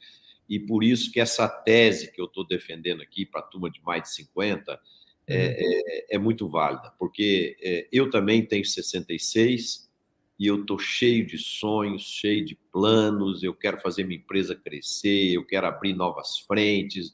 E 0.49 0.59
por 0.59 0.83
isso 0.83 1.11
que 1.11 1.19
essa 1.19 1.47
tese 1.47 2.11
que 2.11 2.19
eu 2.19 2.25
estou 2.25 2.45
defendendo 2.45 3.01
aqui 3.01 3.25
para 3.25 3.41
a 3.41 3.43
turma 3.43 3.69
de 3.69 3.81
mais 3.83 4.03
de 4.03 4.09
50 4.15 4.79
é, 5.27 6.07
é, 6.07 6.15
é 6.15 6.17
muito 6.17 6.47
válida, 6.47 6.93
porque 6.99 7.57
é, 7.61 7.87
eu 7.91 8.09
também 8.09 8.45
tenho 8.45 8.63
66 8.63 9.89
e 10.37 10.47
eu 10.47 10.61
estou 10.61 10.77
cheio 10.77 11.25
de 11.25 11.37
sonhos, 11.37 12.03
cheio 12.03 12.45
de 12.45 12.55
planos, 12.71 13.41
eu 13.41 13.53
quero 13.53 13.79
fazer 13.79 14.03
minha 14.03 14.19
empresa 14.19 14.55
crescer, 14.55 15.33
eu 15.33 15.45
quero 15.45 15.65
abrir 15.65 15.93
novas 15.93 16.39
frentes. 16.39 17.13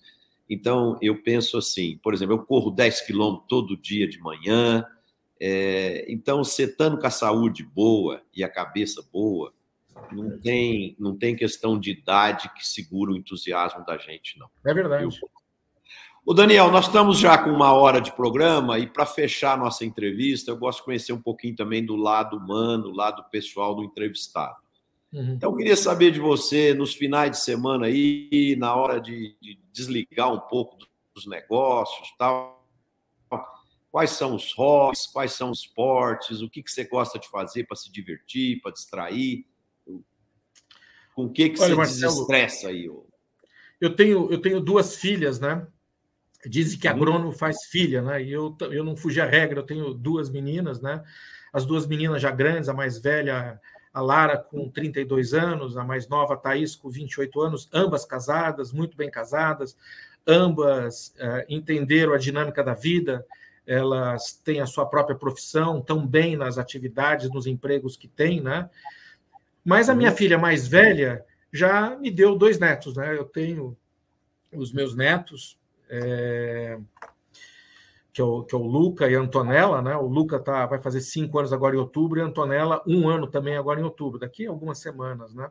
Então, 0.54 0.98
eu 1.02 1.24
penso 1.24 1.58
assim, 1.58 1.98
por 2.04 2.14
exemplo, 2.14 2.36
eu 2.36 2.46
corro 2.46 2.72
10 2.72 3.02
quilômetros 3.06 3.48
todo 3.48 3.78
dia 3.78 4.06
de 4.06 4.20
manhã, 4.20 4.86
é, 5.40 6.06
então, 6.12 6.44
você 6.44 6.66
estando 6.66 7.00
com 7.00 7.08
a 7.08 7.10
saúde 7.10 7.64
boa 7.64 8.22
e 8.36 8.44
a 8.44 8.50
cabeça 8.50 9.02
boa, 9.14 9.54
não 10.12 10.38
tem, 10.40 10.96
não 11.00 11.18
tem 11.18 11.38
questão 11.38 11.80
de 11.80 11.92
idade 11.92 12.54
que 12.54 12.68
segura 12.68 13.12
o 13.12 13.18
entusiasmo 13.18 13.86
da 13.86 13.98
gente, 13.98 14.38
não. 14.38 14.48
É 14.66 14.74
verdade. 14.74 15.08
O 16.24 16.34
Daniel, 16.34 16.70
nós 16.70 16.86
estamos 16.86 17.18
já 17.18 17.38
com 17.38 17.50
uma 17.50 17.74
hora 17.74 18.00
de 18.00 18.12
programa 18.12 18.78
e 18.78 18.86
para 18.86 19.06
fechar 19.06 19.58
nossa 19.58 19.84
entrevista, 19.84 20.52
eu 20.52 20.58
gosto 20.58 20.80
de 20.80 20.86
conhecer 20.86 21.14
um 21.14 21.22
pouquinho 21.22 21.56
também 21.56 21.84
do 21.84 21.96
lado 21.96 22.38
humano, 22.38 22.84
do 22.84 22.92
lado 22.92 23.24
pessoal 23.32 23.74
do 23.74 23.84
entrevistado. 23.84 24.61
Uhum. 25.14 25.34
Então, 25.34 25.52
eu 25.52 25.58
queria 25.58 25.76
saber 25.76 26.12
de 26.12 26.20
você, 26.20 26.74
nos 26.74 26.94
finais 26.94 27.32
de 27.32 27.40
semana 27.40 27.88
aí, 27.88 28.56
na 28.58 28.74
hora 28.76 29.00
de, 29.00 29.36
de 29.42 29.60
desligar 29.72 30.34
um 30.34 30.40
pouco 30.40 30.78
dos 31.14 31.28
negócios 31.28 32.14
tal, 32.18 32.62
quais 33.92 34.12
são 34.12 34.36
os 34.36 34.54
hobbies, 34.54 35.06
quais 35.08 35.34
são 35.34 35.52
os 35.52 35.60
esportes, 35.60 36.42
o 36.42 36.50
que, 36.50 36.64
que 36.64 36.72
você 36.72 36.86
gosta 36.86 37.20
de 37.20 37.30
fazer 37.30 37.66
para 37.66 37.76
se 37.76 37.92
divertir, 37.92 38.62
para 38.62 38.72
distrair, 38.72 39.46
com 41.14 41.26
o 41.26 41.30
que, 41.30 41.50
que 41.50 41.60
Olha, 41.60 41.70
você 41.70 41.76
Marcelo, 41.76 42.14
desestressa 42.14 42.70
aí? 42.70 42.90
Eu 43.80 43.96
tenho, 43.96 44.32
eu 44.32 44.40
tenho 44.40 44.62
duas 44.62 44.96
filhas, 44.96 45.40
né? 45.40 45.68
Dizem 46.46 46.80
que 46.80 46.88
agrônomo 46.88 47.32
faz 47.32 47.66
filha, 47.66 48.02
né? 48.02 48.24
E 48.24 48.32
eu, 48.32 48.56
eu 48.72 48.84
não 48.84 48.96
fugi 48.96 49.20
à 49.20 49.26
regra, 49.26 49.60
eu 49.60 49.66
tenho 49.66 49.94
duas 49.94 50.30
meninas, 50.30 50.82
né? 50.82 51.04
As 51.52 51.66
duas 51.66 51.86
meninas 51.86 52.22
já 52.22 52.32
grandes, 52.32 52.70
a 52.70 52.74
mais 52.74 52.98
velha, 52.98 53.60
a 53.94 54.02
Lara, 54.02 54.38
com 54.38 54.70
32 54.70 55.34
anos, 55.34 55.78
a 55.78 55.84
mais 55.84 56.08
nova, 56.08 56.36
a 56.36 56.38
Thaís, 56.38 56.76
com 56.76 56.90
28 56.90 57.42
anos, 57.42 57.70
ambas 57.74 58.06
casadas, 58.06 58.72
muito 58.72 58.96
bem 58.96 59.10
casadas, 59.10 59.76
ambas 60.26 61.14
uh, 61.18 61.46
entenderam 61.50 62.14
a 62.14 62.18
dinâmica 62.18 62.64
da 62.64 62.74
vida, 62.74 63.26
elas 63.66 64.34
têm 64.34 64.62
a 64.62 64.66
sua 64.66 64.86
própria 64.86 65.16
profissão, 65.16 65.80
estão 65.80 66.06
bem 66.06 66.36
nas 66.36 66.58
atividades, 66.58 67.30
nos 67.30 67.46
empregos 67.46 67.96
que 67.98 68.08
têm, 68.08 68.42
né? 68.42 68.70
Mas 69.64 69.90
a 69.90 69.96
minha 69.96 70.12
filha 70.12 70.38
mais 70.38 70.68
velha 70.68 71.24
já 71.52 71.96
me 71.96 72.10
deu 72.10 72.36
dois 72.36 72.58
netos, 72.58 72.96
né? 72.96 73.16
Eu 73.16 73.26
tenho 73.26 73.78
os 74.52 74.72
meus 74.72 74.96
netos, 74.96 75.60
é, 75.90 76.80
que, 78.14 78.22
é 78.22 78.24
o, 78.24 78.44
que 78.44 78.54
é 78.54 78.58
o 78.58 78.64
Luca 78.64 79.10
e 79.10 79.16
a 79.16 79.20
Antonella, 79.20 79.82
né? 79.82 79.96
O 79.96 80.08
Luca 80.08 80.40
tá, 80.40 80.66
vai 80.66 80.82
fazer 80.82 81.02
cinco 81.02 81.40
anos 81.40 81.54
agora 81.54 81.76
em 81.76 81.80
outubro 81.80 82.20
e 82.20 82.22
a 82.22 82.26
Antonella 82.26 82.82
um 82.86 83.08
ano 83.08 83.28
também 83.28 83.56
agora 83.56 83.80
em 83.80 83.84
outubro, 83.84 84.20
daqui 84.20 84.46
a 84.46 84.50
algumas 84.50 84.80
semanas, 84.80 85.34
né? 85.34 85.50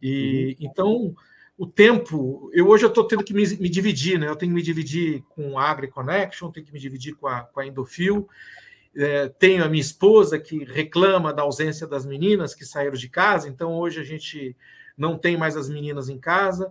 E 0.00 0.56
uhum. 0.60 0.66
então 0.66 1.14
o 1.56 1.66
tempo, 1.66 2.50
eu 2.52 2.66
hoje 2.66 2.84
eu 2.84 2.88
estou 2.88 3.06
tendo 3.06 3.22
que 3.22 3.32
me, 3.32 3.46
me, 3.56 3.68
dividir, 3.68 4.18
né? 4.18 4.26
Eu 4.26 4.36
tenho 4.36 4.50
que 4.50 4.56
me 4.56 4.62
dividir 4.62 5.22
com 5.28 5.58
a 5.58 5.70
Agri 5.70 5.88
Connection, 5.88 6.50
tenho 6.50 6.66
que 6.66 6.72
me 6.72 6.80
dividir 6.80 7.14
com 7.14 7.28
a, 7.28 7.42
com 7.42 7.60
a 7.60 7.66
Endofil. 7.66 8.28
É, 8.96 9.28
tenho 9.28 9.64
a 9.64 9.68
minha 9.68 9.80
esposa 9.80 10.38
que 10.38 10.64
reclama 10.64 11.32
da 11.32 11.42
ausência 11.42 11.86
das 11.86 12.04
meninas 12.04 12.54
que 12.54 12.64
saíram 12.64 12.96
de 12.96 13.08
casa, 13.08 13.48
então 13.48 13.72
hoje 13.74 14.00
a 14.00 14.04
gente 14.04 14.54
não 14.96 15.16
tem 15.16 15.36
mais 15.36 15.56
as 15.56 15.68
meninas 15.68 16.08
em 16.08 16.18
casa. 16.18 16.70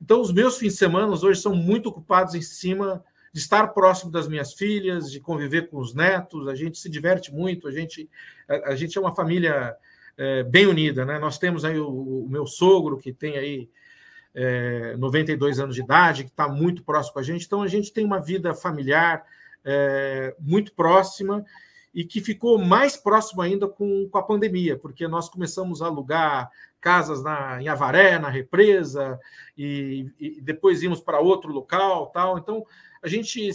Então, 0.00 0.20
os 0.20 0.32
meus 0.32 0.58
fins 0.58 0.72
de 0.72 0.78
semana 0.78 1.06
hoje 1.12 1.40
são 1.40 1.54
muito 1.54 1.88
ocupados 1.88 2.34
em 2.34 2.42
cima 2.42 3.04
de 3.32 3.40
estar 3.40 3.68
próximo 3.68 4.10
das 4.10 4.28
minhas 4.28 4.52
filhas, 4.52 5.10
de 5.10 5.18
conviver 5.18 5.68
com 5.68 5.78
os 5.78 5.94
netos. 5.94 6.46
A 6.48 6.54
gente 6.54 6.78
se 6.78 6.88
diverte 6.88 7.32
muito, 7.32 7.66
a 7.66 7.72
gente, 7.72 8.08
a, 8.48 8.72
a 8.72 8.76
gente 8.76 8.98
é 8.98 9.00
uma 9.00 9.14
família 9.14 9.74
é, 10.16 10.42
bem 10.42 10.66
unida, 10.66 11.04
né? 11.04 11.18
Nós 11.18 11.38
temos 11.38 11.64
aí 11.64 11.78
o, 11.78 12.24
o 12.24 12.28
meu 12.28 12.46
sogro, 12.46 12.98
que 12.98 13.12
tem 13.12 13.38
aí 13.38 13.70
é, 14.34 14.96
92 14.98 15.58
anos 15.58 15.74
de 15.74 15.80
idade, 15.80 16.24
que 16.24 16.30
está 16.30 16.46
muito 16.46 16.84
próximo 16.84 17.18
a 17.18 17.22
gente. 17.22 17.46
Então, 17.46 17.62
a 17.62 17.68
gente 17.68 17.92
tem 17.92 18.04
uma 18.04 18.20
vida 18.20 18.54
familiar 18.54 19.24
é, 19.64 20.34
muito 20.38 20.74
próxima 20.74 21.44
e 21.94 22.04
que 22.04 22.20
ficou 22.20 22.58
mais 22.58 22.96
próximo 22.96 23.42
ainda 23.42 23.68
com, 23.68 24.08
com 24.08 24.18
a 24.18 24.22
pandemia, 24.22 24.78
porque 24.78 25.06
nós 25.06 25.28
começamos 25.28 25.82
a 25.82 25.86
alugar 25.86 26.50
casas 26.80 27.22
na, 27.22 27.62
em 27.62 27.68
Avaré, 27.68 28.18
na 28.18 28.28
represa, 28.28 29.18
e, 29.56 30.10
e 30.18 30.40
depois 30.40 30.82
íamos 30.82 31.00
para 31.00 31.20
outro 31.20 31.52
local, 31.52 32.06
tal. 32.08 32.38
Então 32.38 32.64
a 33.02 33.08
gente 33.08 33.50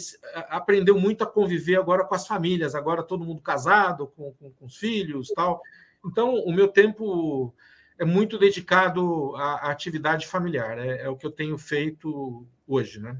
aprendeu 0.50 1.00
muito 1.00 1.24
a 1.24 1.28
conviver 1.28 1.78
agora 1.78 2.04
com 2.04 2.14
as 2.14 2.28
famílias, 2.28 2.76
agora 2.76 3.02
todo 3.02 3.24
mundo 3.24 3.42
casado, 3.42 4.08
com, 4.08 4.34
com, 4.34 4.52
com 4.52 4.66
os 4.66 4.76
filhos, 4.76 5.30
tal. 5.30 5.62
Então 6.06 6.36
o 6.36 6.52
meu 6.52 6.68
tempo 6.68 7.54
é 7.98 8.06
muito 8.06 8.38
dedicado 8.38 9.36
à, 9.36 9.68
à 9.68 9.72
atividade 9.72 10.28
familiar, 10.28 10.78
é, 10.78 11.04
é, 11.04 11.10
o 11.10 11.16
que 11.16 11.26
eu 11.26 11.32
tenho 11.32 11.58
feito 11.58 12.46
hoje, 12.68 13.00
né? 13.00 13.18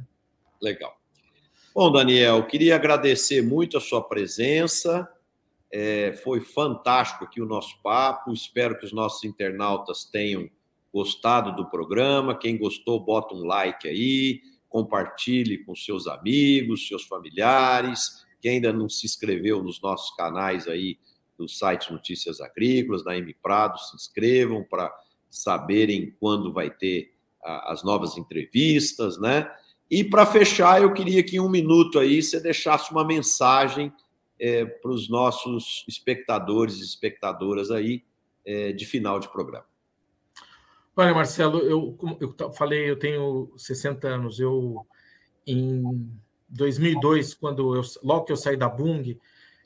Legal. 0.62 0.96
Bom, 1.74 1.92
Daniel, 1.92 2.46
queria 2.46 2.76
agradecer 2.76 3.42
muito 3.42 3.78
a 3.78 3.82
sua 3.82 4.02
presença. 4.02 5.08
É, 5.72 6.14
foi 6.24 6.40
fantástico 6.40 7.24
aqui 7.24 7.42
o 7.42 7.46
nosso 7.46 7.80
papo. 7.82 8.34
Espero 8.34 8.78
que 8.78 8.86
os 8.86 8.92
nossos 8.92 9.24
internautas 9.24 10.04
tenham 10.04 10.50
gostado 10.94 11.56
do 11.56 11.70
programa. 11.70 12.38
Quem 12.38 12.58
gostou, 12.58 13.00
bota 13.00 13.36
um 13.36 13.46
like 13.46 13.88
aí, 13.88 14.42
compartilhe 14.70 15.60
com 15.60 15.76
seus 15.76 16.08
amigos, 16.08 16.88
seus 16.88 17.04
familiares. 17.04 18.26
Quem 18.42 18.54
ainda 18.54 18.72
não 18.72 18.90
se 18.90 19.06
inscreveu 19.06 19.64
nos 19.64 19.82
nossos 19.82 20.16
canais 20.16 20.68
aí 20.68 20.98
do 21.38 21.48
site 21.48 21.92
Notícias 21.92 22.42
Agrícolas, 22.42 23.04
da 23.04 23.18
M 23.18 23.34
Prado, 23.42 23.78
se 23.80 23.96
inscrevam 23.96 24.64
para 24.64 24.94
saberem 25.30 26.16
quando 26.20 26.52
vai 26.52 26.70
ter 26.70 27.14
as 27.44 27.84
novas 27.84 28.18
entrevistas, 28.18 29.20
né? 29.20 29.50
E 29.90 30.04
para 30.04 30.26
fechar, 30.26 30.82
eu 30.82 30.94
queria 30.94 31.24
que 31.24 31.38
em 31.38 31.40
um 31.40 31.50
minuto 31.50 31.98
aí 31.98 32.22
você 32.22 32.42
deixasse 32.42 32.92
uma 32.92 33.06
mensagem 33.06 33.92
é, 34.40 34.66
para 34.66 34.92
os 34.92 35.10
nossos 35.10 35.86
espectadores 35.88 36.80
e 36.80 36.84
espectadoras 36.84 37.72
aí 37.72 38.04
é, 38.46 38.74
de 38.74 38.86
final 38.86 39.20
de 39.20 39.30
programa. 39.30 39.66
Olha, 41.00 41.14
Marcelo, 41.14 41.60
eu, 41.60 41.96
eu 42.20 42.52
falei, 42.54 42.90
eu 42.90 42.98
tenho 42.98 43.54
60 43.56 44.08
anos. 44.08 44.40
Eu, 44.40 44.84
em 45.46 46.12
2002, 46.50 47.36
quando 47.36 47.76
eu, 47.76 47.84
logo 48.04 48.26
que 48.26 48.32
eu 48.32 48.36
saí 48.36 48.58
da 48.58 48.68
Bung, 48.68 49.16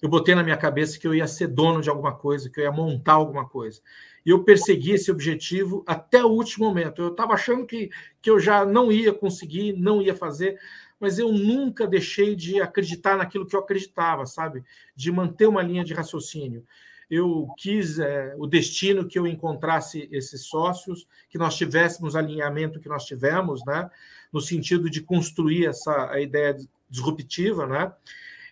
eu 0.02 0.10
botei 0.10 0.36
na 0.36 0.44
minha 0.44 0.58
cabeça 0.58 1.00
que 1.00 1.08
eu 1.08 1.16
ia 1.16 1.26
ser 1.28 1.48
dono 1.48 1.82
de 1.82 1.90
alguma 1.90 2.14
coisa, 2.14 2.50
que 2.50 2.60
eu 2.60 2.66
ia 2.66 2.72
montar 2.72 3.14
alguma 3.14 3.48
coisa. 3.48 3.82
E 4.26 4.30
eu 4.30 4.44
persegui 4.44 4.92
esse 4.92 5.10
objetivo 5.10 5.86
até 5.88 6.22
o 6.22 6.28
último 6.28 6.66
momento. 6.66 7.02
Eu 7.02 7.12
estava 7.12 7.34
achando 7.34 7.66
que, 7.66 7.90
que 8.22 8.30
eu 8.30 8.38
já 8.38 8.66
não 8.66 8.92
ia 8.92 9.14
conseguir, 9.14 9.72
não 9.72 10.02
ia 10.02 10.14
fazer, 10.14 10.60
mas 11.00 11.18
eu 11.18 11.32
nunca 11.32 11.88
deixei 11.88 12.36
de 12.36 12.60
acreditar 12.60 13.16
naquilo 13.16 13.46
que 13.46 13.56
eu 13.56 13.62
acreditava, 13.62 14.26
sabe? 14.26 14.66
De 14.94 15.10
manter 15.14 15.48
uma 15.48 15.62
linha 15.62 15.86
de 15.86 15.94
raciocínio. 15.94 16.66
Eu 17.12 17.50
quis 17.58 18.00
é, 18.00 18.34
o 18.38 18.48
destino 18.48 19.06
que 19.06 19.20
eu 19.20 19.28
encontrasse 19.28 20.08
esses 20.14 20.46
sócios, 20.46 21.06
que 21.30 21.38
nós 21.38 21.58
tivéssemos 21.58 22.16
alinhamento 22.16 22.80
que 22.80 22.88
nós 22.88 23.04
tivemos, 23.04 23.62
né? 23.66 23.90
No 24.32 24.40
sentido 24.40 24.90
de 24.90 25.02
construir 25.02 25.66
essa 25.66 26.10
a 26.10 26.22
ideia 26.22 26.56
disruptiva, 26.90 27.68
né? 27.68 27.92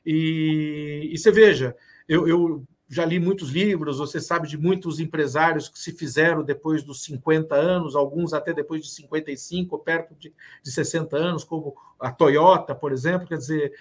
E, 0.05 1.09
e 1.13 1.17
você 1.17 1.31
veja, 1.31 1.73
eu, 2.05 2.27
eu 2.27 2.67
já 2.89 3.05
li 3.05 3.17
muitos 3.17 3.49
livros, 3.49 3.99
você 3.99 4.19
sabe 4.19 4.47
de 4.47 4.57
muitos 4.57 4.99
empresários 4.99 5.69
que 5.69 5.79
se 5.79 5.93
fizeram 5.93 6.43
depois 6.43 6.83
dos 6.83 7.03
50 7.03 7.55
anos, 7.55 7.95
alguns 7.95 8.33
até 8.33 8.51
depois 8.51 8.81
de 8.81 8.89
55, 8.89 9.79
perto 9.79 10.15
de, 10.15 10.33
de 10.61 10.71
60 10.71 11.15
anos, 11.15 11.43
como 11.45 11.75
a 11.99 12.11
Toyota, 12.11 12.75
por 12.75 12.91
exemplo. 12.91 13.27
Quer 13.27 13.37
dizer, 13.37 13.73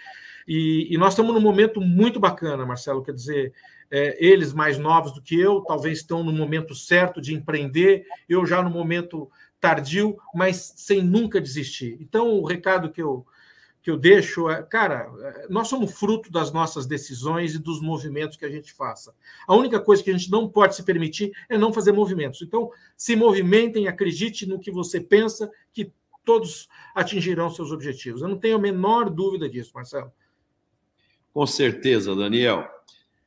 e, 0.46 0.88
e 0.90 0.98
nós 0.98 1.14
estamos 1.14 1.34
num 1.34 1.40
momento 1.40 1.80
muito 1.80 2.20
bacana, 2.20 2.66
Marcelo. 2.66 3.02
Quer 3.02 3.14
dizer, 3.14 3.52
é, 3.90 4.16
eles 4.24 4.52
mais 4.52 4.78
novos 4.78 5.12
do 5.12 5.22
que 5.22 5.38
eu, 5.38 5.60
talvez 5.62 5.98
estão 5.98 6.22
no 6.22 6.32
momento 6.32 6.74
certo 6.74 7.20
de 7.20 7.34
empreender, 7.34 8.04
eu 8.28 8.44
já 8.46 8.62
no 8.62 8.70
momento 8.70 9.30
tardio, 9.60 10.16
mas 10.34 10.74
sem 10.76 11.02
nunca 11.02 11.40
desistir. 11.40 11.96
Então, 12.00 12.28
o 12.30 12.44
recado 12.44 12.90
que 12.90 13.02
eu 13.02 13.26
que 13.80 13.90
eu 13.90 13.96
deixo 13.96 14.50
é, 14.50 14.62
cara, 14.62 15.10
nós 15.48 15.68
somos 15.68 15.92
fruto 15.92 16.30
das 16.30 16.52
nossas 16.52 16.84
decisões 16.84 17.54
e 17.54 17.58
dos 17.58 17.80
movimentos 17.80 18.36
que 18.36 18.44
a 18.44 18.50
gente 18.50 18.72
faça. 18.72 19.14
A 19.46 19.54
única 19.54 19.80
coisa 19.80 20.02
que 20.02 20.10
a 20.10 20.12
gente 20.12 20.30
não 20.30 20.46
pode 20.46 20.74
se 20.74 20.82
permitir 20.82 21.32
é 21.48 21.56
não 21.56 21.72
fazer 21.72 21.92
movimentos. 21.92 22.42
Então, 22.42 22.70
se 22.96 23.16
movimentem, 23.16 23.88
acredite 23.88 24.46
no 24.46 24.58
que 24.58 24.70
você 24.70 25.00
pensa, 25.00 25.50
que 25.72 25.90
todos 26.22 26.68
atingirão 26.94 27.48
seus 27.48 27.72
objetivos. 27.72 28.20
Eu 28.20 28.28
não 28.28 28.38
tenho 28.38 28.56
a 28.56 28.60
menor 28.60 29.08
dúvida 29.08 29.48
disso, 29.48 29.70
Marcelo. 29.74 30.12
Com 31.32 31.46
certeza, 31.46 32.14
Daniel. 32.14 32.68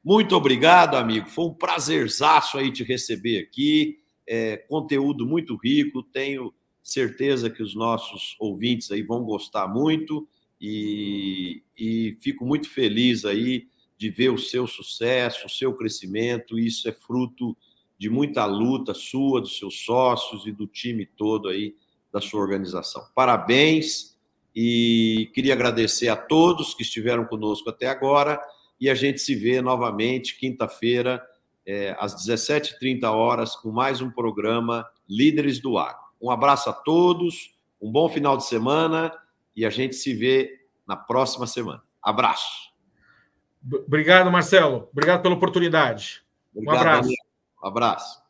Muito 0.03 0.35
obrigado, 0.35 0.95
amigo. 0.95 1.29
Foi 1.29 1.45
um 1.45 1.53
prazerzaço 1.53 2.57
aí 2.57 2.71
te 2.71 2.83
receber 2.83 3.39
aqui. 3.39 3.99
É, 4.27 4.57
conteúdo 4.57 5.27
muito 5.27 5.55
rico. 5.55 6.01
Tenho 6.01 6.51
certeza 6.81 7.49
que 7.49 7.61
os 7.61 7.75
nossos 7.75 8.35
ouvintes 8.39 8.89
aí 8.89 9.03
vão 9.03 9.23
gostar 9.23 9.67
muito 9.67 10.27
e, 10.59 11.61
e 11.77 12.17
fico 12.19 12.45
muito 12.45 12.67
feliz 12.67 13.25
aí 13.25 13.67
de 13.95 14.09
ver 14.09 14.29
o 14.29 14.37
seu 14.39 14.65
sucesso, 14.65 15.45
o 15.45 15.49
seu 15.49 15.73
crescimento. 15.75 16.57
Isso 16.57 16.89
é 16.89 16.91
fruto 16.91 17.55
de 17.95 18.09
muita 18.09 18.43
luta 18.47 18.95
sua, 18.95 19.39
dos 19.39 19.59
seus 19.59 19.85
sócios 19.85 20.47
e 20.47 20.51
do 20.51 20.65
time 20.65 21.05
todo 21.05 21.47
aí 21.47 21.75
da 22.11 22.19
sua 22.19 22.41
organização. 22.41 23.03
Parabéns 23.13 24.17
e 24.55 25.29
queria 25.35 25.53
agradecer 25.53 26.09
a 26.09 26.15
todos 26.15 26.73
que 26.73 26.81
estiveram 26.81 27.25
conosco 27.25 27.69
até 27.69 27.87
agora 27.87 28.41
e 28.81 28.89
a 28.89 28.95
gente 28.95 29.19
se 29.19 29.35
vê 29.35 29.61
novamente 29.61 30.39
quinta-feira 30.39 31.23
é, 31.63 31.95
às 31.99 32.15
17h30 32.25 33.03
horas 33.03 33.55
com 33.55 33.71
mais 33.71 34.01
um 34.01 34.09
programa 34.09 34.89
Líderes 35.07 35.61
do 35.61 35.77
Agro. 35.77 36.01
Um 36.19 36.31
abraço 36.31 36.67
a 36.71 36.73
todos, 36.73 37.55
um 37.79 37.91
bom 37.91 38.09
final 38.09 38.35
de 38.35 38.45
semana 38.45 39.13
e 39.55 39.63
a 39.63 39.69
gente 39.69 39.95
se 39.95 40.15
vê 40.15 40.65
na 40.87 40.95
próxima 40.95 41.45
semana. 41.45 41.83
Abraço. 42.01 42.71
Obrigado, 43.85 44.31
Marcelo. 44.31 44.89
Obrigado 44.91 45.21
pela 45.21 45.35
oportunidade. 45.35 46.23
Obrigado, 46.55 46.75
um 46.75 46.79
abraço. 46.79 47.09
Um 47.63 47.67
abraço. 47.67 48.20